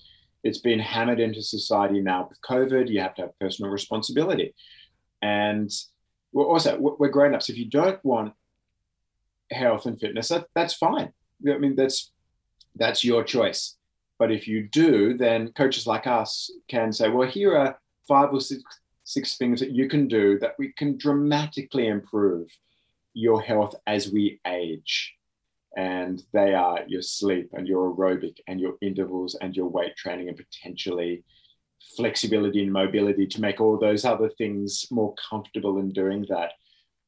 it's 0.43 0.59
been 0.59 0.79
hammered 0.79 1.19
into 1.19 1.41
society 1.41 1.99
now 1.99 2.27
with 2.29 2.39
covid. 2.41 2.89
You 2.89 3.01
have 3.01 3.15
to 3.15 3.23
have 3.23 3.39
personal 3.39 3.69
responsibility. 3.69 4.55
And 5.21 5.69
also 6.33 6.77
we're 6.79 7.09
grown-ups. 7.09 7.49
If 7.49 7.57
you 7.57 7.69
don't 7.69 8.03
want 8.05 8.33
health 9.51 9.85
and 9.85 9.99
fitness 9.99 10.29
that, 10.29 10.45
that's 10.55 10.73
fine 10.73 11.11
i 11.51 11.57
mean 11.57 11.75
that's 11.75 12.11
that's 12.75 13.03
your 13.03 13.23
choice 13.23 13.77
but 14.19 14.31
if 14.31 14.47
you 14.47 14.67
do, 14.67 15.15
then 15.15 15.51
coaches 15.53 15.85
like 15.85 16.07
us 16.07 16.51
can 16.67 16.91
say, 16.91 17.09
well, 17.09 17.27
here 17.27 17.55
are 17.55 17.79
five 18.07 18.33
or 18.33 18.41
six, 18.41 18.63
six 19.03 19.37
things 19.37 19.59
that 19.59 19.71
you 19.71 19.87
can 19.87 20.07
do 20.07 20.39
that 20.39 20.55
we 20.57 20.73
can 20.73 20.97
dramatically 20.97 21.87
improve 21.87 22.49
your 23.13 23.41
health 23.41 23.75
as 23.85 24.11
we 24.11 24.39
age. 24.47 25.15
And 25.75 26.23
they 26.33 26.55
are 26.55 26.79
your 26.87 27.03
sleep 27.03 27.49
and 27.53 27.67
your 27.67 27.93
aerobic 27.93 28.37
and 28.47 28.59
your 28.59 28.75
intervals 28.81 29.35
and 29.35 29.55
your 29.55 29.67
weight 29.67 29.95
training 29.95 30.29
and 30.29 30.37
potentially 30.37 31.23
flexibility 31.95 32.63
and 32.63 32.73
mobility 32.73 33.27
to 33.27 33.41
make 33.41 33.61
all 33.61 33.77
those 33.77 34.03
other 34.03 34.29
things 34.37 34.87
more 34.89 35.13
comfortable 35.29 35.77
in 35.77 35.91
doing 35.91 36.25
that. 36.29 36.53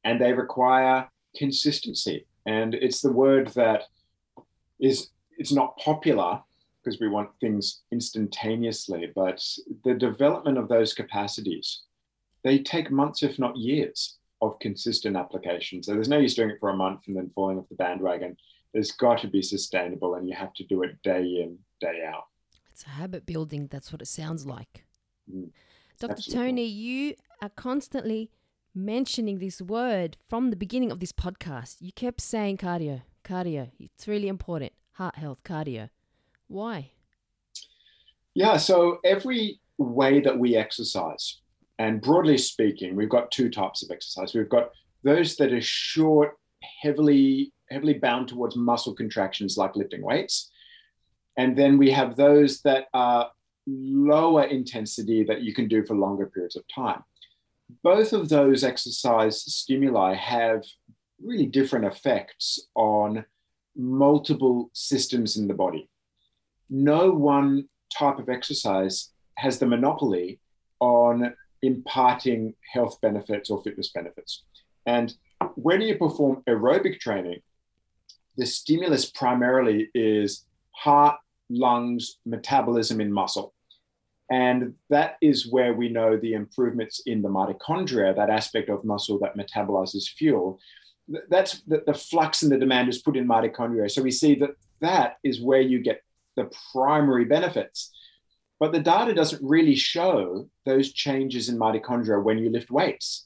And 0.04 0.22
they 0.22 0.34
require 0.34 1.10
consistency. 1.36 2.28
And 2.46 2.74
it's 2.74 3.02
the 3.02 3.12
word 3.12 3.50
that 3.50 3.84
is 4.80 5.10
it's 5.38 5.52
not 5.52 5.78
popular 5.78 6.42
because 6.84 7.00
we 7.00 7.08
want 7.08 7.30
things 7.40 7.82
instantaneously. 7.92 9.12
But 9.16 9.44
the 9.84 9.94
development 9.94 10.58
of 10.58 10.68
those 10.68 10.94
capacities, 10.94 11.84
they 12.44 12.60
take 12.60 12.92
months, 12.92 13.24
if 13.24 13.40
not 13.40 13.58
years, 13.58 14.18
of 14.42 14.60
consistent 14.60 15.18
application. 15.18 15.84
So 15.84 15.94
there's 15.94 16.10
no 16.10 16.18
use 16.18 16.36
doing 16.36 16.50
it 16.50 16.60
for 16.60 16.70
a 16.70 16.76
month 16.76 17.02
and 17.08 17.16
then 17.16 17.32
falling 17.36 17.58
off 17.58 17.70
the 17.70 17.76
bandwagon. 17.76 18.38
There's 18.74 18.92
got 18.92 19.20
to 19.22 19.28
be 19.28 19.42
sustainable 19.42 20.16
and 20.16 20.28
you 20.28 20.36
have 20.36 20.54
to 20.54 20.64
do 20.64 20.84
it 20.84 21.02
day 21.04 21.24
in, 21.24 21.58
day 21.82 22.04
out. 22.08 22.26
It's 22.72 22.84
a 22.86 22.90
habit 22.90 23.26
building. 23.26 23.68
That's 23.68 23.92
what 23.92 24.02
it 24.02 24.08
sounds 24.08 24.46
like. 24.46 24.86
Mm, 25.34 25.50
Dr. 26.00 26.14
absolutely. 26.14 26.46
Tony, 26.46 26.66
you 26.66 27.16
are 27.42 27.50
constantly 27.50 28.30
mentioning 28.74 29.40
this 29.40 29.62
word 29.62 30.18
from 30.28 30.50
the 30.50 30.56
beginning 30.56 30.92
of 30.92 31.00
this 31.00 31.12
podcast. 31.12 31.78
You 31.80 31.92
kept 31.92 32.22
saying 32.22 32.58
cardio, 32.58 33.02
cardio. 33.24 33.72
It's 33.80 34.08
really 34.08 34.28
important. 34.28 34.74
Heart 34.94 35.16
health, 35.16 35.44
cardio. 35.44 35.90
Why? 36.48 36.92
Yeah, 38.34 38.58
so 38.58 39.00
every 39.04 39.60
way 39.78 40.22
that 40.22 40.38
we 40.38 40.56
exercise, 40.56 41.40
and 41.78 42.02
broadly 42.02 42.38
speaking, 42.38 42.96
we've 42.96 43.10
got 43.10 43.32
two 43.32 43.50
types 43.50 43.84
of 43.84 43.92
exercise. 43.92 44.34
We've 44.34 44.50
got 44.50 44.72
those 45.04 45.36
that 45.38 45.54
are 45.54 45.62
short, 45.62 46.38
heavily 46.82 47.54
heavily 47.70 47.94
bound 47.94 48.28
towards 48.28 48.56
muscle 48.56 48.94
contractions 48.94 49.58
like 49.58 49.76
lifting 49.76 50.02
weights. 50.02 50.52
And 51.38 51.58
then 51.58 51.78
we 51.78 51.92
have 51.92 52.16
those 52.16 52.62
that 52.62 52.86
are 52.94 53.32
lower 53.68 54.44
intensity 54.44 55.24
that 55.24 55.42
you 55.42 55.54
can 55.54 55.68
do 55.68 55.86
for 55.86 55.96
longer 55.96 56.26
periods 56.28 56.56
of 56.56 56.64
time. 56.74 57.04
Both 57.84 58.14
of 58.14 58.30
those 58.30 58.64
exercise 58.64 59.42
stimuli 59.42 60.16
have 60.16 60.64
really 61.22 61.46
different 61.46 61.86
effects 61.86 62.60
on 62.76 63.26
multiple 63.76 64.70
systems 64.74 65.38
in 65.38 65.48
the 65.48 65.54
body 65.54 65.90
no 66.70 67.12
one 67.12 67.68
type 67.96 68.20
of 68.20 68.30
exercise 68.30 69.12
has 69.36 69.60
the 69.60 69.66
monopoly 69.66 70.40
on 70.80 71.34
imparting 71.62 72.54
health 72.72 73.00
benefits 73.02 73.50
or 73.50 73.62
fitness 73.64 73.90
benefits. 73.90 74.44
And 74.86 75.14
when 75.56 75.82
you 75.82 75.98
perform 75.98 76.44
aerobic 76.48 77.00
training, 77.00 77.42
the 78.38 78.46
stimulus 78.46 79.10
primarily 79.10 79.90
is 79.94 80.46
heart, 80.72 81.18
lungs, 81.50 82.18
metabolism 82.26 83.02
in 83.02 83.12
muscle. 83.12 83.54
And 84.30 84.76
that 84.90 85.18
is 85.22 85.52
where 85.52 85.74
we 85.74 85.90
know 85.90 86.16
the 86.16 86.34
improvements 86.34 87.02
in 87.06 87.22
the 87.22 87.30
mitochondria, 87.30 88.16
that 88.16 88.30
aspect 88.30 88.70
of 88.70 88.86
muscle 88.86 89.18
that 89.20 89.36
metabolizes 89.36 90.08
fuel. 90.08 90.60
That's 91.30 91.62
the, 91.62 91.84
the 91.86 91.96
flux 91.96 92.44
and 92.44 92.52
the 92.52 92.58
demand 92.58 92.90
is 92.90 93.02
put 93.02 93.18
in 93.18 93.28
mitochondria. 93.28 93.90
So 93.90 94.04
we 94.04 94.12
see 94.12 94.36
that 94.36 94.52
that 94.82 95.18
is 95.24 95.42
where 95.42 95.62
you 95.62 95.80
get 95.80 96.04
the 96.36 96.52
primary 96.72 97.26
benefits. 97.26 97.92
But 98.60 98.72
the 98.72 98.80
data 98.80 99.14
doesn't 99.14 99.42
really 99.42 99.76
show 99.76 100.48
those 100.66 100.94
changes 100.94 101.50
in 101.50 101.58
mitochondria 101.58 102.22
when 102.22 102.38
you 102.38 102.52
lift 102.52 102.70
weights. 102.70 103.26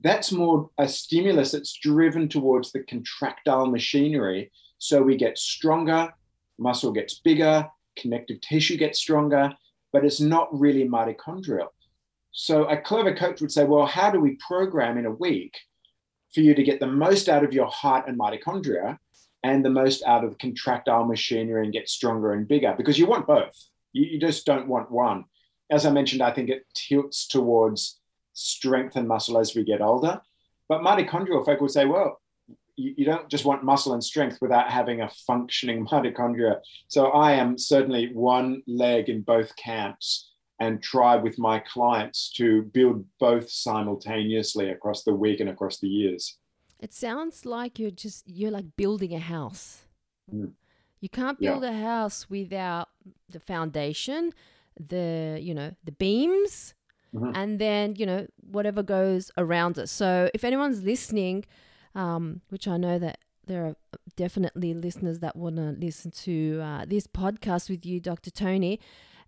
That's 0.00 0.32
more 0.32 0.68
a 0.78 0.88
stimulus 0.88 1.52
that's 1.52 1.78
driven 1.78 2.28
towards 2.28 2.72
the 2.72 2.80
contractile 2.80 3.66
machinery. 3.66 4.50
So 4.78 5.00
we 5.00 5.16
get 5.16 5.38
stronger, 5.38 6.12
muscle 6.58 6.92
gets 6.92 7.20
bigger, 7.20 7.68
connective 7.96 8.40
tissue 8.40 8.76
gets 8.76 8.98
stronger, 8.98 9.54
but 9.92 10.04
it's 10.04 10.20
not 10.20 10.48
really 10.58 10.88
mitochondrial. 10.88 11.68
So 12.32 12.64
a 12.64 12.80
clever 12.80 13.14
coach 13.14 13.40
would 13.40 13.52
say, 13.52 13.64
well, 13.64 13.86
how 13.86 14.10
do 14.10 14.18
we 14.18 14.38
program 14.46 14.96
in 14.98 15.06
a 15.06 15.10
week 15.10 15.54
for 16.34 16.40
you 16.40 16.54
to 16.54 16.62
get 16.62 16.80
the 16.80 16.86
most 16.86 17.28
out 17.28 17.44
of 17.44 17.52
your 17.52 17.66
heart 17.66 18.08
and 18.08 18.18
mitochondria 18.18 18.98
and 19.42 19.64
the 19.64 19.70
most 19.70 20.02
out 20.04 20.24
of 20.24 20.38
contractile 20.38 21.04
machinery 21.04 21.64
and 21.64 21.72
get 21.72 21.88
stronger 21.88 22.32
and 22.32 22.48
bigger 22.48 22.74
because 22.76 22.98
you 22.98 23.06
want 23.06 23.26
both. 23.26 23.52
You, 23.92 24.06
you, 24.06 24.20
just 24.20 24.46
don't 24.46 24.68
want 24.68 24.90
one. 24.90 25.24
As 25.70 25.84
I 25.84 25.90
mentioned, 25.90 26.22
I 26.22 26.32
think 26.32 26.48
it 26.48 26.64
tilts 26.74 27.26
towards 27.26 28.00
strength 28.32 28.96
and 28.96 29.06
muscle 29.06 29.38
as 29.38 29.54
we 29.54 29.64
get 29.64 29.82
older. 29.82 30.22
But 30.68 30.80
mitochondrial 30.80 31.44
folk 31.44 31.60
will 31.60 31.68
say, 31.68 31.84
well, 31.84 32.21
you, 32.82 32.94
you 32.96 33.04
don't 33.04 33.28
just 33.28 33.44
want 33.44 33.62
muscle 33.62 33.92
and 33.92 34.02
strength 34.02 34.38
without 34.40 34.70
having 34.70 35.00
a 35.00 35.10
functioning 35.26 35.86
mitochondria. 35.90 36.60
So 36.88 37.06
I 37.06 37.32
am 37.32 37.56
certainly 37.56 38.10
one 38.12 38.62
leg 38.66 39.08
in 39.08 39.22
both 39.22 39.54
camps 39.56 40.30
and 40.60 40.82
try 40.82 41.16
with 41.16 41.38
my 41.38 41.58
clients 41.60 42.32
to 42.36 42.62
build 42.62 43.04
both 43.18 43.50
simultaneously 43.50 44.70
across 44.70 45.02
the 45.02 45.14
week 45.14 45.40
and 45.40 45.48
across 45.48 45.78
the 45.78 45.88
years. 45.88 46.38
It 46.78 46.92
sounds 46.92 47.44
like 47.44 47.78
you're 47.78 47.90
just 47.90 48.28
you're 48.28 48.50
like 48.50 48.66
building 48.76 49.14
a 49.14 49.18
house. 49.18 49.82
Mm. 50.32 50.52
You 51.00 51.08
can't 51.08 51.38
build 51.38 51.62
yeah. 51.62 51.70
a 51.70 51.80
house 51.80 52.30
without 52.30 52.88
the 53.28 53.40
foundation, 53.40 54.32
the 54.78 55.38
you 55.40 55.54
know 55.54 55.72
the 55.84 55.92
beams, 55.92 56.74
mm-hmm. 57.14 57.32
and 57.34 57.58
then 57.58 57.94
you 57.96 58.06
know 58.06 58.26
whatever 58.38 58.82
goes 58.82 59.30
around 59.36 59.78
it. 59.78 59.88
So 59.88 60.30
if 60.34 60.44
anyone's 60.44 60.82
listening, 60.82 61.44
um, 61.94 62.40
which 62.48 62.66
I 62.68 62.76
know 62.76 62.98
that 62.98 63.18
there 63.46 63.66
are 63.66 63.76
definitely 64.16 64.72
listeners 64.72 65.20
that 65.20 65.36
want 65.36 65.56
to 65.56 65.74
listen 65.78 66.10
to 66.10 66.60
uh, 66.62 66.84
this 66.86 67.06
podcast 67.06 67.68
with 67.68 67.84
you, 67.84 68.00
Dr. 68.00 68.30
Tony, 68.30 68.80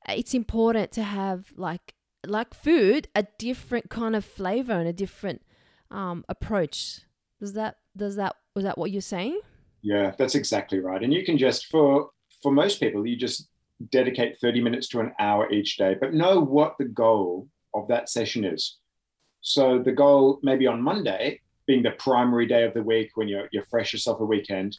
it's 0.09 0.35
important 0.35 0.93
to 0.93 1.03
have 1.03 1.53
like 1.57 1.95
like 2.27 2.55
food 2.55 3.09
a 3.15 3.25
different 3.39 3.91
kind 3.91 4.17
of 4.17 4.25
flavor 4.25 4.73
and 4.73 4.89
a 4.89 4.93
different 4.95 5.43
um, 5.91 6.25
approach 6.27 7.01
does 7.45 7.53
that 7.53 7.77
does 7.97 8.17
that 8.17 8.37
was 8.55 8.65
that 8.65 8.79
what 8.79 8.91
you're 8.91 9.03
saying? 9.03 9.39
Yeah, 9.83 10.13
that's 10.17 10.35
exactly 10.35 10.81
right. 10.81 11.03
And 11.03 11.13
you 11.13 11.25
can 11.25 11.37
just 11.37 11.67
for 11.67 12.11
for 12.43 12.53
most 12.53 12.81
people, 12.81 13.07
you 13.07 13.17
just 13.17 13.49
dedicate 13.91 14.39
30 14.41 14.63
minutes 14.63 14.89
to 14.89 15.01
an 15.01 15.13
hour 15.19 15.51
each 15.51 15.77
day, 15.77 15.97
but 16.01 16.15
know 16.15 16.41
what 16.41 16.77
the 16.79 16.87
goal 16.87 17.49
of 17.75 17.89
that 17.89 18.09
session 18.09 18.45
is. 18.45 18.79
So 19.41 19.79
the 19.79 19.93
goal 19.93 20.39
maybe 20.43 20.67
on 20.67 20.81
Monday, 20.81 21.41
being 21.67 21.83
the 21.83 21.93
primary 21.93 22.47
day 22.47 22.65
of 22.65 22.75
the 22.75 22.83
week 22.83 23.11
when 23.15 23.29
you're 23.29 23.49
you're 23.53 23.65
freshest 23.65 24.09
off 24.09 24.21
a 24.21 24.25
weekend, 24.25 24.77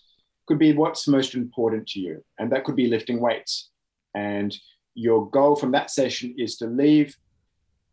could 0.48 0.60
be 0.60 0.74
what's 0.74 1.08
most 1.08 1.36
important 1.36 1.88
to 1.88 2.00
you. 2.00 2.24
And 2.40 2.52
that 2.52 2.64
could 2.64 2.76
be 2.76 2.88
lifting 2.88 3.20
weights. 3.20 3.70
And 4.14 4.56
your 4.94 5.30
goal 5.30 5.56
from 5.56 5.72
that 5.72 5.92
session 5.92 6.36
is 6.38 6.58
to 6.58 6.68
leave 6.68 7.16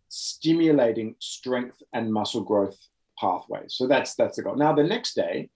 stimulating 0.08 1.16
strength 1.18 1.82
and 1.92 2.12
muscle 2.12 2.42
growth 2.42 2.78
pathways. 3.18 3.74
So 3.74 3.86
that's 3.86 4.14
that's 4.14 4.36
the 4.36 4.42
goal. 4.42 4.56
Now 4.56 4.72
the 4.74 4.84
next 4.84 5.14
day 5.14 5.48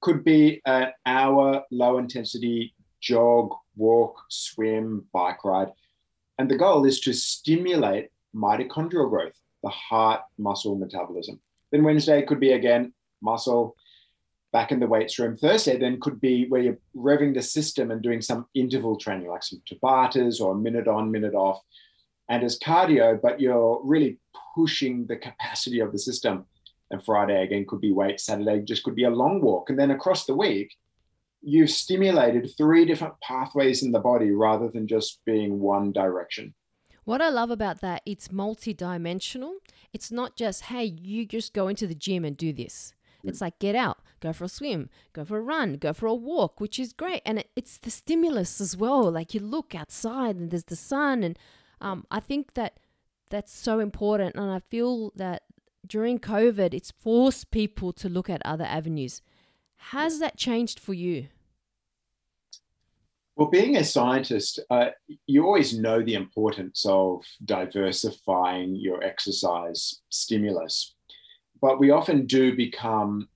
could 0.00 0.24
be 0.24 0.60
an 0.66 0.88
hour 1.06 1.62
low 1.70 1.98
intensity 1.98 2.74
jog, 3.00 3.54
walk, 3.76 4.16
swim, 4.30 5.04
bike 5.12 5.44
ride. 5.44 5.68
And 6.38 6.50
the 6.50 6.56
goal 6.56 6.84
is 6.86 7.00
to 7.00 7.12
stimulate 7.12 8.08
mitochondrial 8.34 9.10
growth, 9.10 9.38
the 9.62 9.68
heart 9.68 10.22
muscle 10.38 10.76
metabolism. 10.76 11.40
Then 11.72 11.84
Wednesday 11.84 12.22
could 12.22 12.40
be 12.40 12.52
again 12.52 12.92
muscle 13.22 13.76
back 14.52 14.70
in 14.70 14.78
the 14.78 14.86
weights 14.86 15.18
room. 15.18 15.36
Thursday 15.36 15.76
then 15.76 16.00
could 16.00 16.20
be 16.20 16.46
where 16.48 16.62
you're 16.62 16.78
revving 16.96 17.34
the 17.34 17.42
system 17.42 17.90
and 17.90 18.00
doing 18.00 18.20
some 18.20 18.46
interval 18.54 18.96
training, 18.96 19.26
like 19.26 19.42
some 19.42 19.60
Tabatas 19.68 20.40
or 20.40 20.54
minute 20.54 20.86
on, 20.86 21.10
minute 21.10 21.34
off. 21.34 21.60
And 22.28 22.44
as 22.44 22.58
cardio, 22.58 23.20
but 23.20 23.40
you're 23.40 23.80
really 23.82 24.18
pushing 24.54 25.06
the 25.06 25.16
capacity 25.16 25.80
of 25.80 25.90
the 25.90 25.98
system. 25.98 26.46
And 26.90 27.04
Friday 27.04 27.42
again 27.42 27.66
could 27.68 27.80
be 27.80 27.92
weight. 27.92 28.20
Saturday 28.20 28.62
just 28.62 28.84
could 28.84 28.94
be 28.94 29.04
a 29.04 29.10
long 29.10 29.40
walk. 29.40 29.70
And 29.70 29.78
then 29.78 29.90
across 29.90 30.24
the 30.24 30.36
week, 30.36 30.72
you've 31.42 31.70
stimulated 31.70 32.50
three 32.56 32.84
different 32.84 33.20
pathways 33.20 33.82
in 33.82 33.90
the 33.90 33.98
body 33.98 34.30
rather 34.30 34.68
than 34.68 34.86
just 34.86 35.20
being 35.24 35.58
one 35.58 35.92
direction. 35.92 36.54
What 37.04 37.20
I 37.20 37.28
love 37.28 37.50
about 37.50 37.80
that, 37.80 38.02
it's 38.06 38.32
multi-dimensional. 38.32 39.56
It's 39.92 40.10
not 40.10 40.36
just, 40.36 40.62
hey, 40.64 40.84
you 40.84 41.26
just 41.26 41.52
go 41.52 41.68
into 41.68 41.86
the 41.86 41.94
gym 41.94 42.24
and 42.24 42.36
do 42.36 42.52
this. 42.52 42.94
Mm. 43.24 43.28
It's 43.28 43.40
like 43.40 43.58
get 43.58 43.74
out, 43.74 43.98
go 44.20 44.32
for 44.32 44.44
a 44.44 44.48
swim, 44.48 44.88
go 45.12 45.24
for 45.24 45.38
a 45.38 45.42
run, 45.42 45.74
go 45.74 45.92
for 45.92 46.06
a 46.06 46.14
walk, 46.14 46.60
which 46.60 46.78
is 46.78 46.92
great. 46.92 47.22
And 47.26 47.40
it, 47.40 47.50
it's 47.54 47.78
the 47.78 47.90
stimulus 47.90 48.60
as 48.60 48.76
well. 48.76 49.10
Like 49.10 49.34
you 49.34 49.40
look 49.40 49.74
outside 49.74 50.36
and 50.36 50.50
there's 50.50 50.64
the 50.64 50.76
sun. 50.76 51.22
And 51.22 51.38
um, 51.80 52.06
I 52.10 52.20
think 52.20 52.54
that 52.54 52.80
that's 53.30 53.52
so 53.52 53.80
important. 53.80 54.34
And 54.36 54.50
I 54.50 54.58
feel 54.58 55.12
that 55.16 55.42
during 55.86 56.18
COVID, 56.18 56.72
it's 56.72 56.90
forced 56.90 57.50
people 57.50 57.92
to 57.92 58.08
look 58.08 58.30
at 58.30 58.40
other 58.44 58.64
avenues. 58.64 59.20
Has 59.88 60.18
that 60.20 60.38
changed 60.38 60.80
for 60.80 60.94
you? 60.94 61.28
Well, 63.36 63.48
being 63.48 63.76
a 63.76 63.84
scientist, 63.84 64.60
uh, 64.70 64.90
you 65.26 65.44
always 65.44 65.76
know 65.76 66.02
the 66.02 66.14
importance 66.14 66.86
of 66.88 67.24
diversifying 67.44 68.76
your 68.76 69.02
exercise 69.02 70.02
stimulus. 70.08 70.94
But 71.60 71.80
we 71.80 71.90
often 71.90 72.26
do 72.26 72.54
become 72.54 73.28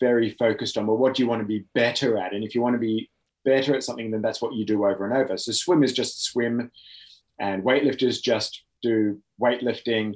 very 0.00 0.30
focused 0.30 0.76
on, 0.76 0.86
well, 0.86 0.96
what 0.96 1.14
do 1.14 1.22
you 1.22 1.28
want 1.28 1.42
to 1.42 1.46
be 1.46 1.66
better 1.72 2.18
at? 2.18 2.32
And 2.32 2.42
if 2.42 2.54
you 2.54 2.62
want 2.62 2.74
to 2.74 2.80
be 2.80 3.10
better 3.44 3.76
at 3.76 3.84
something, 3.84 4.10
then 4.10 4.22
that's 4.22 4.42
what 4.42 4.54
you 4.54 4.64
do 4.64 4.86
over 4.86 5.04
and 5.04 5.16
over. 5.16 5.36
So 5.36 5.52
swimmers 5.52 5.92
just 5.92 6.24
swim, 6.24 6.72
and 7.38 7.62
weightlifters 7.62 8.20
just 8.20 8.64
do 8.82 9.20
weightlifting. 9.40 10.14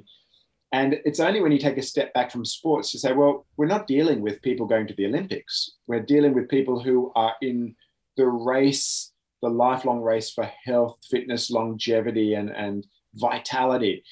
And 0.73 0.99
it's 1.05 1.19
only 1.19 1.41
when 1.41 1.51
you 1.51 1.59
take 1.59 1.77
a 1.77 1.81
step 1.81 2.13
back 2.13 2.29
from 2.31 2.43
sports 2.43 2.91
to 2.91 2.99
say, 2.99 3.13
well, 3.13 3.45
we're 3.55 3.67
not 3.67 3.87
dealing 3.87 4.21
with 4.21 4.41
people 4.41 4.65
going 4.65 4.87
to 4.87 4.93
the 4.95 5.05
Olympics. 5.05 5.71
We're 5.87 6.01
dealing 6.01 6.33
with 6.33 6.49
people 6.49 6.81
who 6.81 7.11
are 7.15 7.35
in 7.41 7.75
the 8.17 8.27
race 8.27 9.13
the 9.41 9.49
lifelong 9.49 10.01
race 10.01 10.31
for 10.31 10.49
health, 10.65 10.97
fitness, 11.09 11.49
longevity, 11.49 12.33
and, 12.33 12.49
and 12.49 12.85
vitality. 13.15 14.03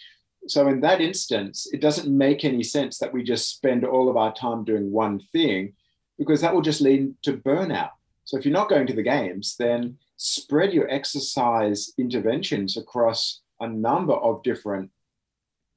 So, 0.47 0.67
in 0.67 0.80
that 0.82 1.01
instance, 1.01 1.67
it 1.73 1.82
doesn't 1.82 2.15
make 2.15 2.45
any 2.45 2.63
sense 2.63 2.99
that 2.99 3.11
we 3.11 3.23
just 3.23 3.49
spend 3.55 3.84
all 3.84 4.09
of 4.09 4.17
our 4.17 4.34
time 4.34 4.63
doing 4.63 4.91
one 4.91 5.19
thing 5.19 5.73
because 6.17 6.41
that 6.41 6.53
will 6.53 6.61
just 6.61 6.82
lead 6.82 7.13
to 7.23 7.34
burnout. 7.34 7.91
So, 8.23 8.38
if 8.38 8.45
you're 8.45 8.53
not 8.53 8.69
going 8.69 8.88
to 8.88 8.95
the 8.95 9.03
games, 9.03 9.55
then 9.59 9.97
spread 10.15 10.73
your 10.73 10.89
exercise 10.89 11.91
interventions 11.97 12.78
across 12.78 13.41
a 13.59 13.67
number 13.67 14.13
of 14.13 14.43
different 14.43 14.89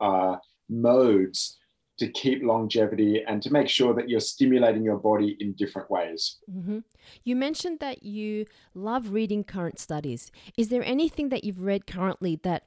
uh, 0.01 0.37
modes 0.69 1.59
to 2.01 2.09
keep 2.09 2.43
longevity 2.43 3.23
and 3.29 3.43
to 3.43 3.53
make 3.53 3.69
sure 3.69 3.93
that 3.93 4.09
you're 4.09 4.21
stimulating 4.21 4.83
your 4.83 4.97
body 4.97 5.37
in 5.39 5.53
different 5.53 5.91
ways. 5.91 6.39
Mm-hmm. 6.51 6.79
You 7.25 7.37
mentioned 7.37 7.79
that 7.81 8.03
you 8.03 8.47
love 8.75 9.13
reading 9.13 9.45
current 9.45 9.79
studies. 9.79 10.33
Is 10.57 10.71
there 10.71 10.83
anything 10.83 11.29
that 11.29 11.45
you've 11.45 11.61
read 11.61 11.87
currently 11.87 12.41
that 12.43 12.65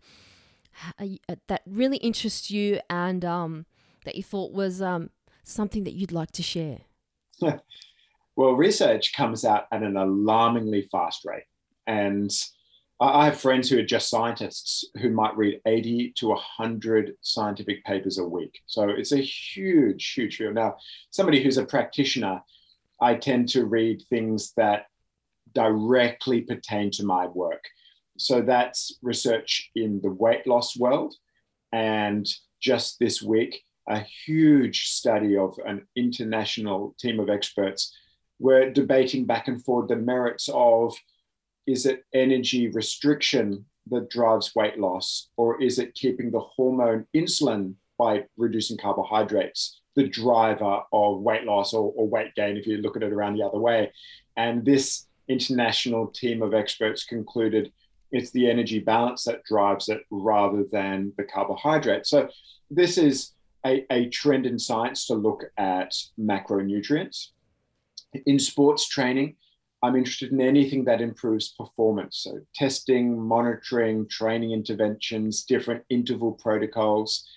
uh, 0.99 1.05
uh, 1.27 1.35
that 1.47 1.63
really 1.65 1.97
interests 1.97 2.51
you 2.51 2.79
and 2.91 3.25
um, 3.25 3.65
that 4.05 4.15
you 4.15 4.21
thought 4.21 4.53
was 4.53 4.83
um, 4.83 5.09
something 5.43 5.83
that 5.83 5.93
you'd 5.93 6.11
like 6.11 6.31
to 6.31 6.43
share? 6.43 6.81
well, 8.35 8.53
research 8.53 9.13
comes 9.13 9.43
out 9.43 9.65
at 9.71 9.81
an 9.81 9.97
alarmingly 9.97 10.87
fast 10.91 11.25
rate, 11.25 11.45
and 11.87 12.31
I 13.03 13.25
have 13.25 13.39
friends 13.39 13.69
who 13.69 13.77
are 13.79 13.85
just 13.85 14.09
scientists 14.09 14.85
who 15.01 15.09
might 15.09 15.35
read 15.35 15.59
80 15.65 16.13
to 16.17 16.29
100 16.29 17.17
scientific 17.21 17.83
papers 17.83 18.17
a 18.17 18.23
week. 18.23 18.61
So 18.65 18.87
it's 18.87 19.11
a 19.11 19.17
huge, 19.17 20.13
huge 20.13 20.37
field. 20.37 20.55
Now, 20.55 20.77
somebody 21.09 21.43
who's 21.43 21.57
a 21.57 21.65
practitioner, 21.65 22.41
I 23.01 23.15
tend 23.15 23.49
to 23.49 23.65
read 23.65 24.03
things 24.09 24.53
that 24.55 24.85
directly 25.53 26.41
pertain 26.41 26.91
to 26.91 27.03
my 27.03 27.27
work. 27.27 27.63
So 28.17 28.41
that's 28.41 28.97
research 29.01 29.69
in 29.75 29.99
the 30.01 30.11
weight 30.11 30.47
loss 30.47 30.77
world. 30.77 31.13
And 31.73 32.25
just 32.61 32.99
this 32.99 33.21
week, 33.21 33.63
a 33.89 33.99
huge 33.99 34.87
study 34.87 35.35
of 35.35 35.59
an 35.65 35.85
international 35.97 36.95
team 36.97 37.19
of 37.19 37.29
experts 37.29 37.93
were 38.39 38.69
debating 38.69 39.25
back 39.25 39.49
and 39.49 39.61
forth 39.61 39.89
the 39.89 39.97
merits 39.97 40.49
of 40.53 40.95
is 41.67 41.85
it 41.85 42.05
energy 42.13 42.69
restriction 42.69 43.65
that 43.87 44.09
drives 44.09 44.55
weight 44.55 44.79
loss, 44.79 45.29
or 45.37 45.61
is 45.61 45.79
it 45.79 45.93
keeping 45.93 46.31
the 46.31 46.39
hormone 46.39 47.05
insulin 47.15 47.75
by 47.97 48.23
reducing 48.37 48.77
carbohydrates 48.77 49.81
the 49.95 50.07
driver 50.07 50.81
of 50.91 51.21
weight 51.21 51.43
loss 51.43 51.73
or, 51.73 51.93
or 51.95 52.07
weight 52.07 52.33
gain 52.35 52.57
if 52.57 52.65
you 52.65 52.77
look 52.77 52.95
at 52.95 53.03
it 53.03 53.13
around 53.13 53.35
the 53.35 53.45
other 53.45 53.59
way? 53.59 53.91
And 54.37 54.65
this 54.65 55.07
international 55.27 56.07
team 56.07 56.41
of 56.41 56.53
experts 56.53 57.05
concluded 57.05 57.71
it's 58.11 58.31
the 58.31 58.49
energy 58.49 58.79
balance 58.79 59.23
that 59.23 59.43
drives 59.43 59.89
it 59.89 60.03
rather 60.11 60.63
than 60.71 61.13
the 61.17 61.23
carbohydrate. 61.23 62.05
So, 62.05 62.29
this 62.69 62.97
is 62.97 63.33
a, 63.65 63.85
a 63.91 64.09
trend 64.09 64.45
in 64.45 64.59
science 64.59 65.07
to 65.07 65.15
look 65.15 65.43
at 65.57 65.93
macronutrients. 66.19 67.29
In 68.25 68.37
sports 68.39 68.87
training, 68.87 69.35
I'm 69.83 69.97
interested 69.97 70.31
in 70.31 70.39
anything 70.39 70.85
that 70.85 71.01
improves 71.01 71.49
performance. 71.49 72.21
So, 72.23 72.39
testing, 72.55 73.21
monitoring, 73.21 74.07
training 74.07 74.51
interventions, 74.51 75.43
different 75.43 75.83
interval 75.89 76.31
protocols. 76.31 77.27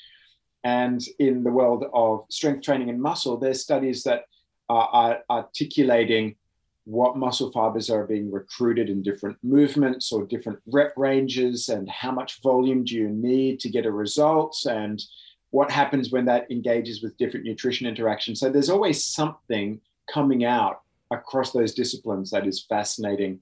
And 0.63 1.05
in 1.19 1.43
the 1.43 1.51
world 1.51 1.85
of 1.93 2.25
strength 2.31 2.63
training 2.63 2.89
and 2.89 3.03
muscle, 3.03 3.37
there's 3.37 3.63
studies 3.63 4.05
that 4.05 4.23
are, 4.69 5.19
articulating 5.29 6.37
what 6.85 7.17
muscle 7.17 7.51
fibers 7.51 7.91
are 7.91 8.07
being 8.07 8.31
recruited 8.31 8.89
in 8.89 9.03
different 9.03 9.37
movements 9.43 10.13
or 10.13 10.25
different 10.25 10.61
rep 10.69 10.93
ranges, 10.97 11.69
and 11.69 11.91
how 11.91 12.13
much 12.13 12.41
volume 12.43 12.85
do 12.85 12.95
you 12.95 13.09
need 13.09 13.59
to 13.59 13.69
get 13.69 13.87
a 13.87 13.91
result, 13.91 14.57
and 14.71 15.03
what 15.51 15.71
happens 15.73 16.13
when 16.13 16.27
that 16.27 16.49
engages 16.49 17.03
with 17.03 17.17
different 17.17 17.45
nutrition 17.45 17.89
interactions. 17.89 18.39
So, 18.39 18.51
there's 18.51 18.71
always 18.71 19.03
something 19.03 19.81
coming 20.09 20.45
out 20.45 20.83
across 21.11 21.53
those 21.53 21.75
disciplines 21.75 22.31
that 22.31 22.47
is 22.47 22.67
fascinating 22.69 23.41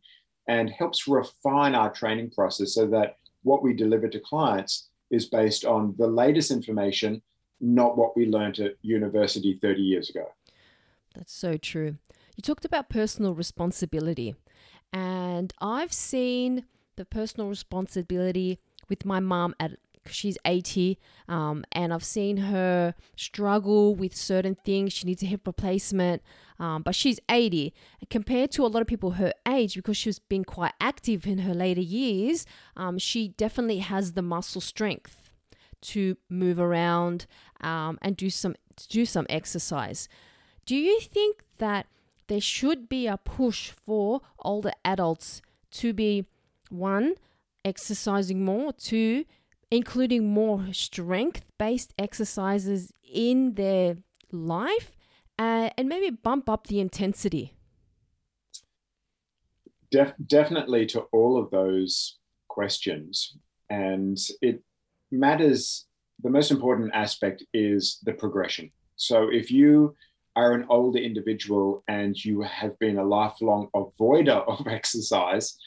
and 0.49 0.71
helps 0.71 1.09
refine 1.09 1.75
our 1.75 1.93
training 1.93 2.31
process 2.31 2.75
so 2.75 2.87
that 2.87 3.17
what 3.43 3.63
we 3.63 3.73
deliver 3.73 4.09
to 4.09 4.21
clients 4.21 4.89
is 5.11 5.27
based 5.27 5.65
on 5.65 5.95
the 5.99 6.07
latest 6.07 6.51
information, 6.51 7.23
not 7.61 7.97
what 7.97 8.17
we 8.17 8.27
learned 8.27 8.59
at 8.59 8.75
university 8.83 9.59
30 9.63 9.83
years 9.83 10.11
ago. 10.11 10.27
That's 11.15 11.33
so 11.33 11.57
true. 11.57 11.97
You 12.37 12.43
talked 12.43 12.65
about 12.65 12.89
personal 12.89 13.35
responsibility, 13.35 14.35
and 14.93 15.53
I've 15.61 15.93
seen 15.93 16.65
the 16.97 17.05
personal 17.05 17.49
responsibility 17.49 18.59
with 18.89 19.05
my 19.05 19.21
mom 19.21 19.55
at 19.61 19.73
she's 20.11 20.39
80 20.45 20.99
um, 21.29 21.65
and 21.73 21.93
I've 21.93 22.05
seen 22.05 22.39
her 22.39 22.95
struggle 23.17 23.95
with 23.95 24.15
certain 24.15 24.55
things. 24.55 24.93
She 24.93 25.07
needs 25.07 25.23
a 25.23 25.27
hip 25.27 25.47
replacement, 25.47 26.23
um, 26.59 26.83
but 26.83 26.95
she's 26.95 27.21
80. 27.29 27.73
Compared 28.11 28.51
to 28.53 28.65
a 28.65 28.69
lot 28.69 28.81
of 28.81 28.87
people 28.87 29.13
her 29.13 29.33
age, 29.47 29.75
because 29.75 29.97
she's 29.97 30.19
been 30.19 30.45
quite 30.45 30.73
active 30.81 31.27
in 31.27 31.39
her 31.39 31.55
later 31.55 31.81
years, 31.81 32.47
um, 32.77 32.99
she 32.99 33.29
definitely 33.29 33.79
has 33.79 34.13
the 34.13 34.23
muscle 34.23 34.61
strength 34.61 35.31
to 35.81 36.17
move 36.29 36.59
around 36.59 37.27
um, 37.61 37.99
and 38.03 38.17
do 38.17 38.31
some 38.31 38.55
do 38.89 39.05
some 39.05 39.27
exercise. 39.29 40.09
Do 40.67 40.75
you 40.75 40.99
think 41.01 41.45
that 41.59 41.87
there 42.27 42.41
should 42.41 42.89
be 42.89 43.07
a 43.07 43.19
push 43.19 43.71
for 43.71 44.23
older 44.39 44.73
adults 44.85 45.43
to 45.73 45.93
be 45.93 46.27
one, 46.71 47.15
exercising 47.65 48.45
more, 48.45 48.73
two, 48.73 49.25
including 49.75 50.33
more 50.33 50.73
strength 50.73 51.45
based 51.59 51.93
exercises 51.99 52.93
in 53.03 53.55
their 53.55 53.97
life, 54.31 54.93
uh, 55.37 55.69
and 55.77 55.89
maybe 55.89 56.11
bump 56.11 56.49
up 56.49 56.69
the 56.69 56.79
intensity? 56.79 57.55
Def- 59.91 60.15
definitely 60.27 60.87
to 60.87 61.01
all 61.13 61.37
of 61.37 61.51
those 61.51 62.19
questions. 62.49 63.37
And 63.69 64.17
it 64.41 64.63
matters, 65.11 65.87
the 66.23 66.31
most 66.31 66.53
important 66.53 66.93
aspect 66.95 67.43
is 67.53 67.99
the 68.05 68.13
progression. 68.13 68.71
So 68.95 69.29
if 69.33 69.51
you 69.51 69.97
are 70.37 70.53
an 70.53 70.67
older 70.69 71.01
individual 71.01 71.83
and 71.89 72.17
you 72.25 72.43
have 72.43 72.79
been 72.79 72.99
a 72.99 73.05
lifelong 73.05 73.71
avoider 73.75 74.47
of 74.47 74.67
exercise, 74.79 75.59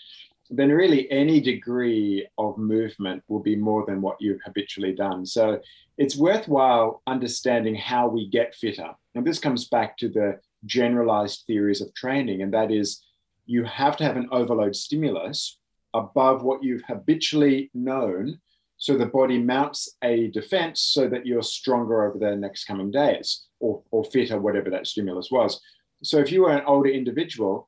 then 0.50 0.70
really 0.70 1.10
any 1.12 1.42
degree 1.42 2.28
of 2.38 2.58
movement 2.58 3.24
will 3.28 3.42
be 3.42 3.56
more 3.56 3.86
than 3.86 4.02
what 4.02 4.18
you've 4.20 4.42
habitually 4.46 4.94
done. 4.94 5.26
So 5.26 5.60
it's 5.98 6.16
worthwhile 6.16 7.02
understanding 7.08 7.76
how 7.76 8.08
we 8.08 8.30
get 8.30 8.56
fitter. 8.56 8.92
And 9.16 9.26
this 9.26 9.40
comes 9.40 9.68
back 9.68 9.98
to 9.98 10.10
the 10.10 10.40
generalized 10.66 11.44
theories 11.48 11.82
of 11.82 11.94
training, 11.94 12.42
and 12.42 12.54
that 12.54 12.72
is 12.72 13.04
you 13.46 13.64
have 13.64 13.98
to 13.98 14.04
have 14.04 14.18
an 14.18 14.30
overload 14.32 14.76
stimulus 14.76 15.58
above 15.94 16.44
what 16.44 16.64
you've 16.64 16.84
habitually 16.84 17.70
known. 17.74 18.40
So 18.78 18.98
the 18.98 19.08
body 19.08 19.40
mounts 19.40 19.96
a 20.04 20.28
defense 20.28 20.82
so 20.82 21.08
that 21.10 21.26
you're 21.26 21.42
stronger 21.42 22.08
over 22.08 22.20
the 22.20 22.36
next 22.36 22.66
coming 22.66 22.92
days 22.92 23.46
or, 23.60 23.82
or 23.90 24.04
fitter, 24.04 24.40
whatever 24.40 24.70
that 24.70 24.86
stimulus 24.86 25.30
was. 25.32 25.60
So 26.04 26.20
if 26.20 26.32
you 26.32 26.46
are 26.46 26.56
an 26.56 26.66
older 26.68 26.90
individual, 26.90 27.68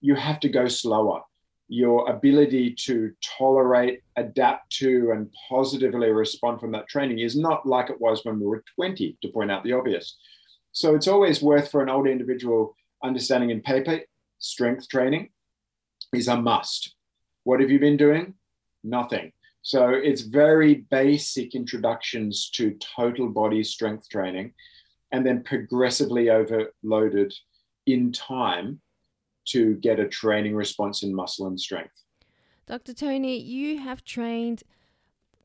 you 0.00 0.14
have 0.16 0.40
to 0.40 0.48
go 0.48 0.66
slower 0.66 1.22
your 1.68 2.10
ability 2.10 2.74
to 2.74 3.12
tolerate, 3.22 4.00
adapt 4.16 4.70
to, 4.78 5.10
and 5.12 5.30
positively 5.48 6.10
respond 6.10 6.60
from 6.60 6.72
that 6.72 6.88
training 6.88 7.18
is 7.18 7.36
not 7.36 7.66
like 7.66 7.90
it 7.90 8.00
was 8.00 8.24
when 8.24 8.40
we 8.40 8.46
were 8.46 8.64
20, 8.74 9.18
to 9.20 9.28
point 9.28 9.50
out 9.50 9.62
the 9.64 9.72
obvious. 9.72 10.16
So 10.72 10.94
it's 10.94 11.08
always 11.08 11.42
worth 11.42 11.70
for 11.70 11.82
an 11.82 11.90
older 11.90 12.10
individual 12.10 12.74
understanding 13.04 13.50
in 13.50 13.60
paper 13.60 14.00
strength 14.38 14.88
training 14.88 15.28
is 16.14 16.28
a 16.28 16.36
must. 16.40 16.94
What 17.44 17.60
have 17.60 17.70
you 17.70 17.78
been 17.78 17.96
doing? 17.96 18.34
Nothing. 18.82 19.32
So 19.62 19.90
it's 19.90 20.22
very 20.22 20.86
basic 20.90 21.54
introductions 21.54 22.50
to 22.54 22.78
total 22.96 23.28
body 23.28 23.62
strength 23.62 24.08
training 24.08 24.54
and 25.12 25.26
then 25.26 25.42
progressively 25.42 26.30
overloaded 26.30 27.34
in 27.86 28.12
time 28.12 28.80
to 29.50 29.74
get 29.76 29.98
a 29.98 30.08
training 30.08 30.54
response 30.54 31.02
in 31.02 31.14
muscle 31.14 31.46
and 31.46 31.60
strength. 31.60 32.02
Dr. 32.66 32.92
Tony, 32.92 33.38
you 33.38 33.78
have 33.78 34.04
trained 34.04 34.62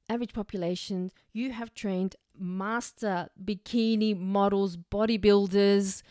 average 0.09 0.33
population, 0.33 1.11
you 1.31 1.51
have 1.51 1.73
trained 1.73 2.15
master 2.37 3.29
bikini 3.43 4.17
models, 4.17 4.77
bodybuilders. 4.77 6.03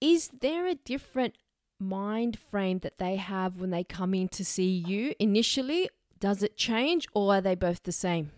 Is 0.00 0.30
there 0.40 0.66
a 0.66 0.74
different 0.74 1.36
mind 1.80 2.38
frame 2.38 2.78
that 2.80 2.98
they 2.98 3.16
have 3.16 3.60
when 3.60 3.70
they 3.70 3.84
come 3.84 4.14
in 4.14 4.28
to 4.28 4.44
see 4.44 4.70
you 4.70 5.14
initially? 5.18 5.90
Does 6.20 6.42
it 6.42 6.56
change 6.56 7.06
or 7.14 7.34
are 7.34 7.40
they 7.40 7.54
both 7.54 7.82
the 7.82 7.92
same? 7.92 8.30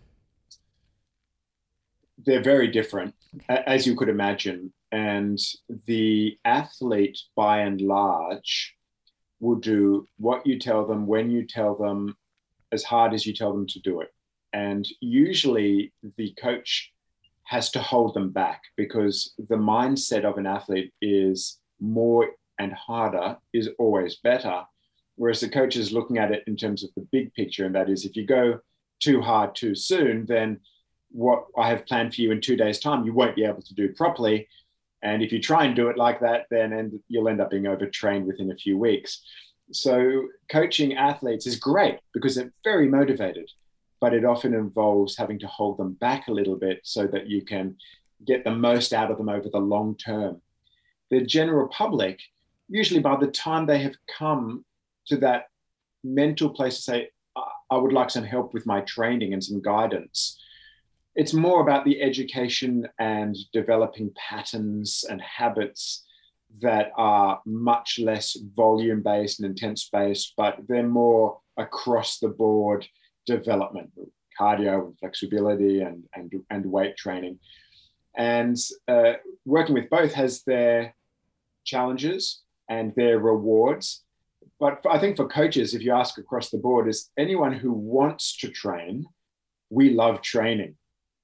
They're 2.23 2.43
very 2.43 2.67
different, 2.67 3.15
okay. 3.35 3.63
as 3.65 3.87
you 3.87 3.95
could 3.95 4.09
imagine. 4.09 4.73
And 4.91 5.39
the 5.87 6.37
athlete, 6.43 7.19
by 7.35 7.59
and 7.59 7.79
large, 7.79 8.75
will 9.39 9.55
do 9.55 10.05
what 10.17 10.45
you 10.45 10.59
tell 10.59 10.85
them, 10.85 11.07
when 11.07 11.31
you 11.31 11.45
tell 11.45 11.75
them, 11.75 12.15
as 12.71 12.83
hard 12.83 13.13
as 13.13 13.25
you 13.25 13.33
tell 13.33 13.53
them 13.53 13.67
to 13.67 13.79
do 13.79 14.01
it. 14.01 14.13
And 14.53 14.87
usually 14.99 15.93
the 16.17 16.33
coach 16.41 16.91
has 17.43 17.69
to 17.71 17.81
hold 17.81 18.13
them 18.13 18.29
back 18.31 18.61
because 18.77 19.33
the 19.37 19.55
mindset 19.55 20.23
of 20.23 20.37
an 20.37 20.45
athlete 20.45 20.93
is 21.01 21.59
more 21.79 22.29
and 22.59 22.71
harder 22.73 23.37
is 23.53 23.69
always 23.79 24.17
better. 24.17 24.61
Whereas 25.15 25.41
the 25.41 25.49
coach 25.49 25.75
is 25.75 25.91
looking 25.91 26.17
at 26.17 26.31
it 26.31 26.43
in 26.47 26.55
terms 26.55 26.83
of 26.83 26.91
the 26.95 27.07
big 27.11 27.33
picture, 27.33 27.65
and 27.65 27.75
that 27.75 27.89
is 27.89 28.05
if 28.05 28.15
you 28.15 28.25
go 28.25 28.59
too 28.99 29.21
hard 29.21 29.55
too 29.55 29.75
soon, 29.75 30.25
then 30.25 30.59
what 31.09 31.45
I 31.57 31.69
have 31.69 31.85
planned 31.85 32.13
for 32.15 32.21
you 32.21 32.31
in 32.31 32.39
two 32.39 32.55
days' 32.55 32.79
time, 32.79 33.05
you 33.05 33.13
won't 33.13 33.35
be 33.35 33.43
able 33.43 33.61
to 33.61 33.73
do 33.73 33.89
properly. 33.89 34.47
And 35.03 35.23
if 35.23 35.31
you 35.31 35.41
try 35.41 35.65
and 35.65 35.75
do 35.75 35.89
it 35.89 35.97
like 35.97 36.19
that, 36.19 36.45
then 36.51 36.73
and 36.73 36.99
you'll 37.07 37.29
end 37.29 37.41
up 37.41 37.49
being 37.49 37.67
overtrained 37.67 38.27
within 38.27 38.51
a 38.51 38.55
few 38.55 38.77
weeks. 38.77 39.21
So 39.71 40.27
coaching 40.49 40.95
athletes 40.95 41.47
is 41.47 41.55
great 41.55 41.99
because 42.13 42.35
they're 42.35 42.53
very 42.63 42.87
motivated, 42.87 43.49
but 43.99 44.13
it 44.13 44.25
often 44.25 44.53
involves 44.53 45.17
having 45.17 45.39
to 45.39 45.47
hold 45.47 45.77
them 45.77 45.93
back 45.93 46.27
a 46.27 46.33
little 46.33 46.55
bit 46.55 46.81
so 46.83 47.07
that 47.07 47.27
you 47.27 47.43
can 47.43 47.77
get 48.25 48.43
the 48.43 48.51
most 48.51 48.93
out 48.93 49.11
of 49.11 49.17
them 49.17 49.29
over 49.29 49.49
the 49.49 49.59
long 49.59 49.95
term. 49.95 50.41
The 51.09 51.25
general 51.25 51.67
public, 51.69 52.19
usually 52.69 52.99
by 52.99 53.17
the 53.17 53.27
time 53.27 53.65
they 53.65 53.79
have 53.79 53.95
come 54.17 54.65
to 55.07 55.17
that 55.17 55.45
mental 56.03 56.49
place 56.49 56.75
to 56.77 56.81
say, 56.81 57.09
I 57.71 57.77
would 57.77 57.93
like 57.93 58.09
some 58.09 58.25
help 58.25 58.53
with 58.53 58.65
my 58.65 58.81
training 58.81 59.33
and 59.33 59.43
some 59.43 59.61
guidance, 59.61 60.37
it's 61.15 61.33
more 61.33 61.61
about 61.61 61.83
the 61.83 62.01
education 62.01 62.87
and 62.99 63.35
developing 63.51 64.11
patterns 64.15 65.03
and 65.09 65.21
habits 65.21 66.05
that 66.61 66.91
are 66.97 67.41
much 67.45 67.99
less 67.99 68.37
volume 68.55 69.01
based 69.01 69.39
and 69.39 69.49
intense 69.49 69.89
based, 69.91 70.33
but 70.37 70.57
they're 70.67 70.87
more 70.87 71.39
across 71.57 72.19
the 72.19 72.29
board 72.29 72.85
development, 73.25 73.91
cardio 74.39 74.85
and 74.85 74.99
flexibility 74.99 75.81
and, 75.81 76.03
and, 76.15 76.31
and 76.49 76.65
weight 76.65 76.97
training. 76.97 77.39
And 78.15 78.57
uh, 78.87 79.13
working 79.45 79.75
with 79.75 79.89
both 79.89 80.13
has 80.13 80.43
their 80.43 80.95
challenges 81.63 82.41
and 82.69 82.93
their 82.95 83.19
rewards. 83.19 84.03
But 84.59 84.85
I 84.89 84.97
think 84.99 85.17
for 85.17 85.27
coaches, 85.27 85.73
if 85.73 85.81
you 85.81 85.93
ask 85.93 86.17
across 86.17 86.49
the 86.49 86.57
board, 86.57 86.87
is 86.87 87.09
anyone 87.17 87.53
who 87.53 87.71
wants 87.71 88.37
to 88.37 88.49
train, 88.49 89.05
we 89.69 89.91
love 89.91 90.21
training 90.21 90.75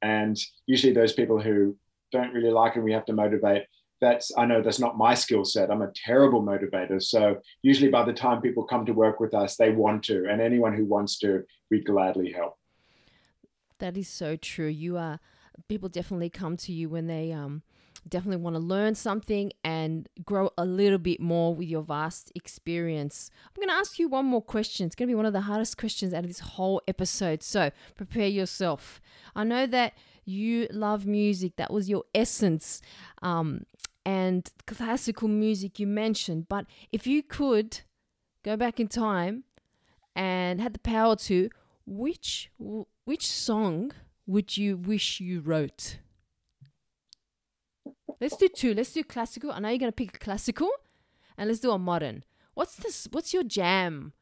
and 0.01 0.37
usually 0.65 0.93
those 0.93 1.13
people 1.13 1.41
who 1.41 1.75
don't 2.11 2.33
really 2.33 2.51
like 2.51 2.75
it, 2.75 2.81
we 2.81 2.93
have 2.93 3.05
to 3.05 3.13
motivate. 3.13 3.63
That's 3.99 4.31
I 4.37 4.45
know 4.45 4.61
that's 4.61 4.79
not 4.79 4.97
my 4.97 5.15
skill 5.15 5.43
set. 5.43 5.71
I'm 5.71 5.81
a 5.81 5.91
terrible 5.95 6.43
motivator. 6.43 7.01
So 7.01 7.37
usually 7.63 7.89
by 7.89 8.05
the 8.05 8.13
time 8.13 8.41
people 8.41 8.63
come 8.63 8.85
to 8.85 8.93
work 8.93 9.19
with 9.19 9.33
us, 9.33 9.55
they 9.55 9.71
want 9.71 10.03
to. 10.03 10.27
And 10.29 10.39
anyone 10.39 10.75
who 10.75 10.85
wants 10.85 11.17
to, 11.19 11.43
we 11.71 11.83
gladly 11.83 12.31
help. 12.31 12.57
That 13.79 13.97
is 13.97 14.07
so 14.07 14.35
true. 14.35 14.67
You 14.67 14.97
are 14.97 15.19
people 15.67 15.89
definitely 15.89 16.29
come 16.29 16.57
to 16.57 16.71
you 16.71 16.89
when 16.89 17.07
they 17.07 17.31
um 17.31 17.63
definitely 18.09 18.43
want 18.43 18.55
to 18.55 18.61
learn 18.61 18.95
something 18.95 19.51
and 19.63 20.07
grow 20.25 20.49
a 20.57 20.65
little 20.65 20.97
bit 20.97 21.19
more 21.19 21.53
with 21.53 21.67
your 21.67 21.81
vast 21.81 22.31
experience. 22.35 23.29
I'm 23.45 23.61
going 23.61 23.69
to 23.69 23.79
ask 23.79 23.99
you 23.99 24.07
one 24.07 24.25
more 24.25 24.41
question. 24.41 24.85
It's 24.85 24.95
going 24.95 25.07
to 25.07 25.11
be 25.11 25.15
one 25.15 25.25
of 25.25 25.33
the 25.33 25.41
hardest 25.41 25.77
questions 25.77 26.13
out 26.13 26.23
of 26.23 26.29
this 26.29 26.39
whole 26.39 26.81
episode. 26.87 27.43
So 27.43 27.71
prepare 27.95 28.27
yourself. 28.27 29.01
I 29.35 29.43
know 29.43 29.67
that 29.67 29.93
you 30.25 30.67
love 30.71 31.05
music, 31.05 31.55
that 31.55 31.71
was 31.71 31.89
your 31.89 32.03
essence. 32.13 32.81
Um, 33.21 33.65
and 34.05 34.49
classical 34.65 35.27
music 35.27 35.79
you 35.79 35.87
mentioned, 35.87 36.47
but 36.47 36.65
if 36.93 37.05
you 37.05 37.21
could 37.21 37.81
go 38.43 38.55
back 38.55 38.79
in 38.79 38.87
time 38.87 39.43
and 40.15 40.61
had 40.61 40.73
the 40.73 40.79
power 40.79 41.17
to, 41.17 41.49
which 41.85 42.49
which 42.57 43.29
song 43.29 43.91
would 44.25 44.55
you 44.55 44.77
wish 44.77 45.19
you 45.19 45.41
wrote? 45.41 45.97
Let's 48.19 48.37
do 48.37 48.47
two. 48.47 48.73
Let's 48.73 48.93
do 48.93 49.03
classical. 49.03 49.51
I 49.51 49.59
know 49.59 49.69
you're 49.69 49.77
gonna 49.79 49.91
pick 49.91 50.15
a 50.15 50.19
classical, 50.19 50.69
and 51.37 51.47
let's 51.47 51.59
do 51.59 51.71
a 51.71 51.77
modern. 51.77 52.23
What's 52.53 52.75
this? 52.75 53.07
What's 53.11 53.33
your 53.33 53.43
jam? 53.43 54.13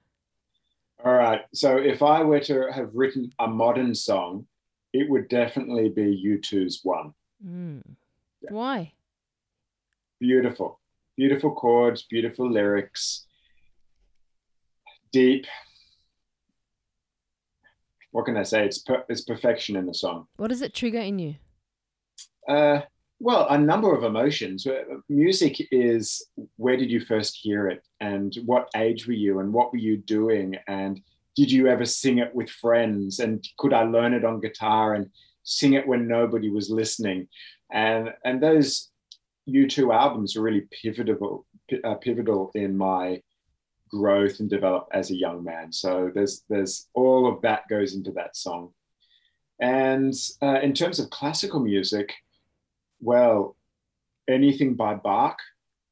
All 1.04 1.14
right. 1.14 1.42
So 1.54 1.78
if 1.78 2.02
I 2.02 2.24
were 2.24 2.40
to 2.42 2.72
have 2.72 2.90
written 2.94 3.32
a 3.40 3.48
modern 3.48 3.94
song, 3.96 4.48
it 4.94 5.10
would 5.10 5.30
definitely 5.30 5.90
be 5.90 6.24
U2's 6.26 6.82
one. 6.84 7.14
Mm. 7.46 7.82
Yeah. 8.42 8.50
Why? 8.52 8.94
Beautiful, 10.20 10.80
beautiful 11.18 11.52
chords, 11.54 12.04
beautiful 12.04 12.50
lyrics, 12.50 13.26
deep. 15.12 15.46
What 18.12 18.26
can 18.26 18.38
I 18.38 18.44
say? 18.44 18.66
It's 18.66 18.80
per- 18.80 19.06
it's 19.10 19.22
perfection 19.22 19.76
in 19.76 19.86
the 19.86 19.94
song. 19.94 20.28
What 20.38 20.48
does 20.48 20.62
it 20.62 20.74
trigger 20.74 21.00
in 21.00 21.20
you? 21.20 21.36
Uh, 22.48 22.82
well, 23.26 23.48
a 23.50 23.58
number 23.58 23.96
of 23.96 24.04
emotions. 24.04 24.68
Uh, 24.68 24.84
music 25.10 25.56
is 25.72 26.28
where 26.58 26.78
did 26.78 26.92
you 26.92 27.00
first 27.00 27.36
hear 27.42 27.68
it, 27.68 27.82
and 28.00 28.38
what 28.46 28.70
age 28.76 29.08
were 29.08 29.14
you, 29.14 29.40
and 29.40 29.52
what 29.52 29.72
were 29.72 29.80
you 29.80 29.98
doing, 29.98 30.56
and 30.68 31.02
did 31.36 31.52
you 31.52 31.66
ever 31.66 31.86
sing 31.86 32.20
it 32.20 32.36
with 32.36 32.52
friends, 32.52 33.18
and 33.18 33.44
could 33.58 33.74
I 33.74 33.82
learn 33.82 34.14
it 34.14 34.24
on 34.24 34.42
guitar 34.42 34.94
and 34.94 35.10
sing 35.42 35.74
it 35.74 35.88
when 35.88 36.08
nobody 36.08 36.52
was 36.52 36.70
listening, 36.70 37.28
and 37.72 38.14
and 38.24 38.44
those 38.44 38.92
U2 39.50 39.92
albums 39.92 40.36
are 40.36 40.44
really 40.44 40.68
pivotal 40.84 41.48
uh, 41.84 41.96
pivotal 41.96 42.52
in 42.54 42.78
my 42.78 43.24
growth 43.90 44.40
and 44.40 44.52
develop 44.52 44.88
as 44.92 45.10
a 45.10 45.16
young 45.16 45.44
man. 45.44 45.72
So 45.72 46.12
there's 46.14 46.44
there's 46.48 46.90
all 46.94 47.26
of 47.26 47.42
that 47.42 47.68
goes 47.72 47.96
into 47.96 48.12
that 48.12 48.38
song. 48.38 48.72
And 49.60 50.14
uh, 50.44 50.60
in 50.62 50.74
terms 50.74 51.00
of 51.00 51.10
classical 51.10 51.60
music, 51.60 52.14
well, 53.00 53.56
anything 54.28 54.76
by 54.76 54.96
Bach, 54.96 55.38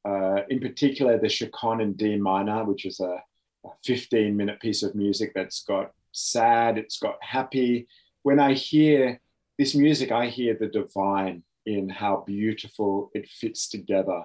uh, 0.05 0.41
in 0.49 0.59
particular 0.59 1.19
the 1.19 1.29
Chaconne 1.29 1.81
in 1.81 1.93
D 1.93 2.17
minor, 2.17 2.65
which 2.65 2.85
is 2.85 2.99
a, 2.99 3.21
a 3.65 3.69
15 3.85 4.35
minute 4.35 4.59
piece 4.59 4.83
of 4.83 4.95
music 4.95 5.31
that's 5.33 5.63
got 5.63 5.91
sad, 6.11 6.77
it's 6.77 6.99
got 6.99 7.17
happy. 7.21 7.87
When 8.23 8.39
I 8.39 8.53
hear 8.53 9.19
this 9.57 9.75
music, 9.75 10.11
I 10.11 10.27
hear 10.27 10.55
the 10.59 10.67
divine 10.67 11.43
in 11.65 11.89
how 11.89 12.23
beautiful 12.25 13.11
it 13.13 13.29
fits 13.29 13.69
together. 13.69 14.23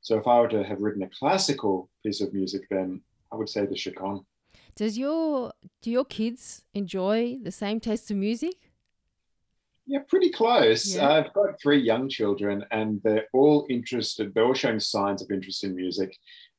So 0.00 0.18
if 0.18 0.26
I 0.26 0.40
were 0.40 0.48
to 0.48 0.64
have 0.64 0.80
written 0.80 1.02
a 1.02 1.10
classical 1.10 1.90
piece 2.02 2.20
of 2.20 2.32
music, 2.32 2.62
then 2.70 3.02
I 3.32 3.36
would 3.36 3.48
say 3.48 3.66
the 3.66 3.76
Chaconne. 3.76 4.24
Does 4.74 4.96
your 4.96 5.52
do 5.82 5.90
your 5.90 6.04
kids 6.04 6.64
enjoy 6.72 7.38
the 7.42 7.50
same 7.50 7.80
taste 7.80 8.10
of 8.10 8.16
music? 8.16 8.67
Yeah, 9.88 10.00
pretty 10.06 10.30
close. 10.30 10.94
Yeah. 10.94 11.10
I've 11.10 11.32
got 11.32 11.58
three 11.60 11.80
young 11.80 12.10
children, 12.10 12.62
and 12.70 13.00
they're 13.02 13.26
all 13.32 13.66
interested. 13.70 14.34
They're 14.34 14.44
all 14.44 14.52
showing 14.52 14.80
signs 14.80 15.22
of 15.22 15.30
interest 15.30 15.64
in 15.64 15.74
music. 15.74 16.14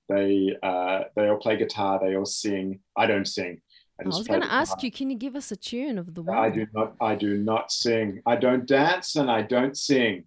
They 0.10 0.58
uh, 0.64 1.04
they 1.16 1.28
all 1.28 1.38
play 1.38 1.56
guitar. 1.56 2.00
They 2.04 2.16
all 2.16 2.26
sing. 2.26 2.80
I 2.98 3.06
don't 3.06 3.28
sing. 3.28 3.62
I, 4.04 4.08
was 4.08 4.28
going 4.28 4.42
to 4.42 4.52
ask 4.52 4.82
you, 4.82 4.92
can 4.92 5.10
you 5.10 5.18
give 5.18 5.36
us 5.36 5.52
a 5.52 5.56
tune 5.56 5.98
of 6.00 6.16
the 6.16 6.24
one? 6.24 6.38
I 6.38 6.50
do 6.50 6.66
not. 6.74 6.96
I 7.00 7.14
do 7.14 7.38
not 7.38 7.72
sing. 7.72 8.22
I 8.26 8.36
don't 8.36 8.66
dance, 8.66 9.16
and 9.16 9.30
I 9.30 9.44
don't 9.44 9.78
sing. 9.78 10.24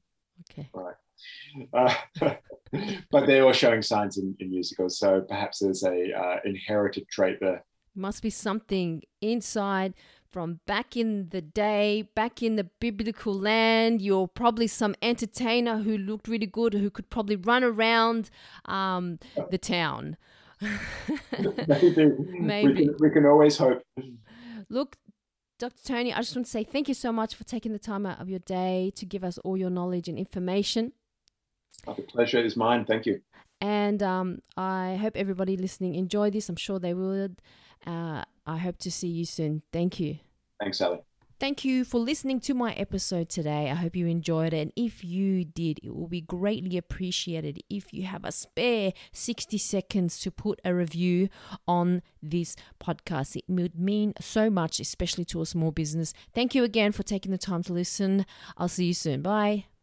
Okay. 0.51 0.71
Right. 0.73 0.95
Uh, 1.75 1.95
but 3.11 3.27
they're 3.27 3.45
all 3.45 3.53
showing 3.53 3.83
signs 3.83 4.17
in, 4.17 4.37
in 4.39 4.51
musicals, 4.51 4.99
so 4.99 5.23
perhaps 5.23 5.59
there's 5.59 5.83
a 5.83 6.17
uh, 6.17 6.37
inherited 6.45 7.09
trait 7.09 7.39
there. 7.41 7.65
Must 7.97 8.23
be 8.23 8.31
something 8.31 9.03
inside 9.21 9.95
from 10.33 10.61
back 10.67 10.97
in 10.97 11.29
the 11.29 11.43
day, 11.43 12.09
back 12.15 12.43
in 12.43 12.57
the 12.57 12.65
biblical 12.81 13.35
land. 13.35 14.01
You're 14.01 14.27
probably 14.27 14.67
some 14.67 14.95
entertainer 15.03 15.79
who 15.79 15.99
looked 15.99 16.27
really 16.27 16.47
good, 16.47 16.73
who 16.73 16.91
could 16.91 17.11
probably 17.11 17.37
run 17.37 17.63
around 17.63 18.31
um, 18.65 19.19
the 19.51 19.59
town. 19.59 20.17
Maybe. 20.61 22.07
Maybe. 22.41 22.73
We 22.73 22.87
can, 22.87 22.97
we 23.01 23.11
can 23.11 23.27
always 23.27 23.59
hope. 23.59 23.83
Look, 24.69 24.97
Dr. 25.59 25.83
Tony, 25.85 26.13
I 26.13 26.19
just 26.19 26.35
want 26.35 26.47
to 26.47 26.51
say 26.51 26.65
thank 26.65 26.89
you 26.89 26.95
so 26.95 27.13
much 27.13 27.35
for 27.35 27.45
taking 27.45 27.73
the 27.73 27.79
time 27.79 28.07
out 28.07 28.21
of 28.21 28.29
your 28.29 28.41
day 28.41 28.93
to 28.97 29.05
give 29.05 29.23
us 29.23 29.39
all 29.39 29.57
your 29.57 29.71
knowledge 29.71 30.09
and 30.09 30.19
information. 30.19 30.93
Oh, 31.87 31.95
the 31.95 32.03
pleasure 32.03 32.39
is 32.39 32.57
mine. 32.57 32.85
Thank 32.85 33.07
you. 33.07 33.21
And 33.61 34.03
um, 34.03 34.43
I 34.57 34.97
hope 35.01 35.17
everybody 35.17 35.57
listening 35.57 35.95
enjoyed 35.95 36.33
this. 36.33 36.49
I'm 36.49 36.57
sure 36.57 36.79
they 36.79 36.95
would. 36.95 37.41
Uh, 37.87 38.25
I 38.47 38.59
hope 38.59 38.79
to 38.79 38.91
see 38.91 39.09
you 39.09 39.25
soon. 39.25 39.63
Thank 39.73 40.01
you. 40.01 40.19
Thanks, 40.61 40.79
Sally. 40.79 41.01
Thank 41.43 41.65
you 41.65 41.85
for 41.85 41.99
listening 41.99 42.39
to 42.43 42.55
my 42.55 42.73
episode 42.75 43.29
today. 43.29 43.69
I 43.69 43.75
hope 43.75 43.97
you 43.97 44.07
enjoyed 44.07 44.53
it. 44.53 44.61
And 44.61 44.73
if 44.77 45.03
you 45.03 45.45
did, 45.45 45.81
it 45.83 45.93
will 45.93 46.07
be 46.07 46.21
greatly 46.21 46.77
appreciated 46.77 47.61
if 47.69 47.93
you 47.93 48.05
have 48.05 48.25
a 48.25 48.31
spare 48.31 48.93
60 49.11 49.59
seconds 49.59 50.21
to 50.21 50.31
put 50.31 50.61
a 50.65 50.73
review 50.73 51.29
on 51.67 52.03
this 52.23 52.55
podcast. 52.81 53.35
It 53.35 53.43
would 53.49 53.77
mean 53.77 54.15
so 54.21 54.51
much, 54.51 54.79
especially 54.79 55.25
to 55.27 55.41
a 55.41 55.47
small 55.47 55.73
business. 55.73 56.15
Thank 56.33 56.55
you 56.55 56.63
again 56.63 56.93
for 56.93 57.03
taking 57.03 57.33
the 57.33 57.39
time 57.39 57.65
to 57.65 57.73
listen. 57.73 58.25
I'll 58.57 58.69
see 58.69 58.85
you 58.85 58.95
soon. 58.95 59.21
Bye. 59.21 59.65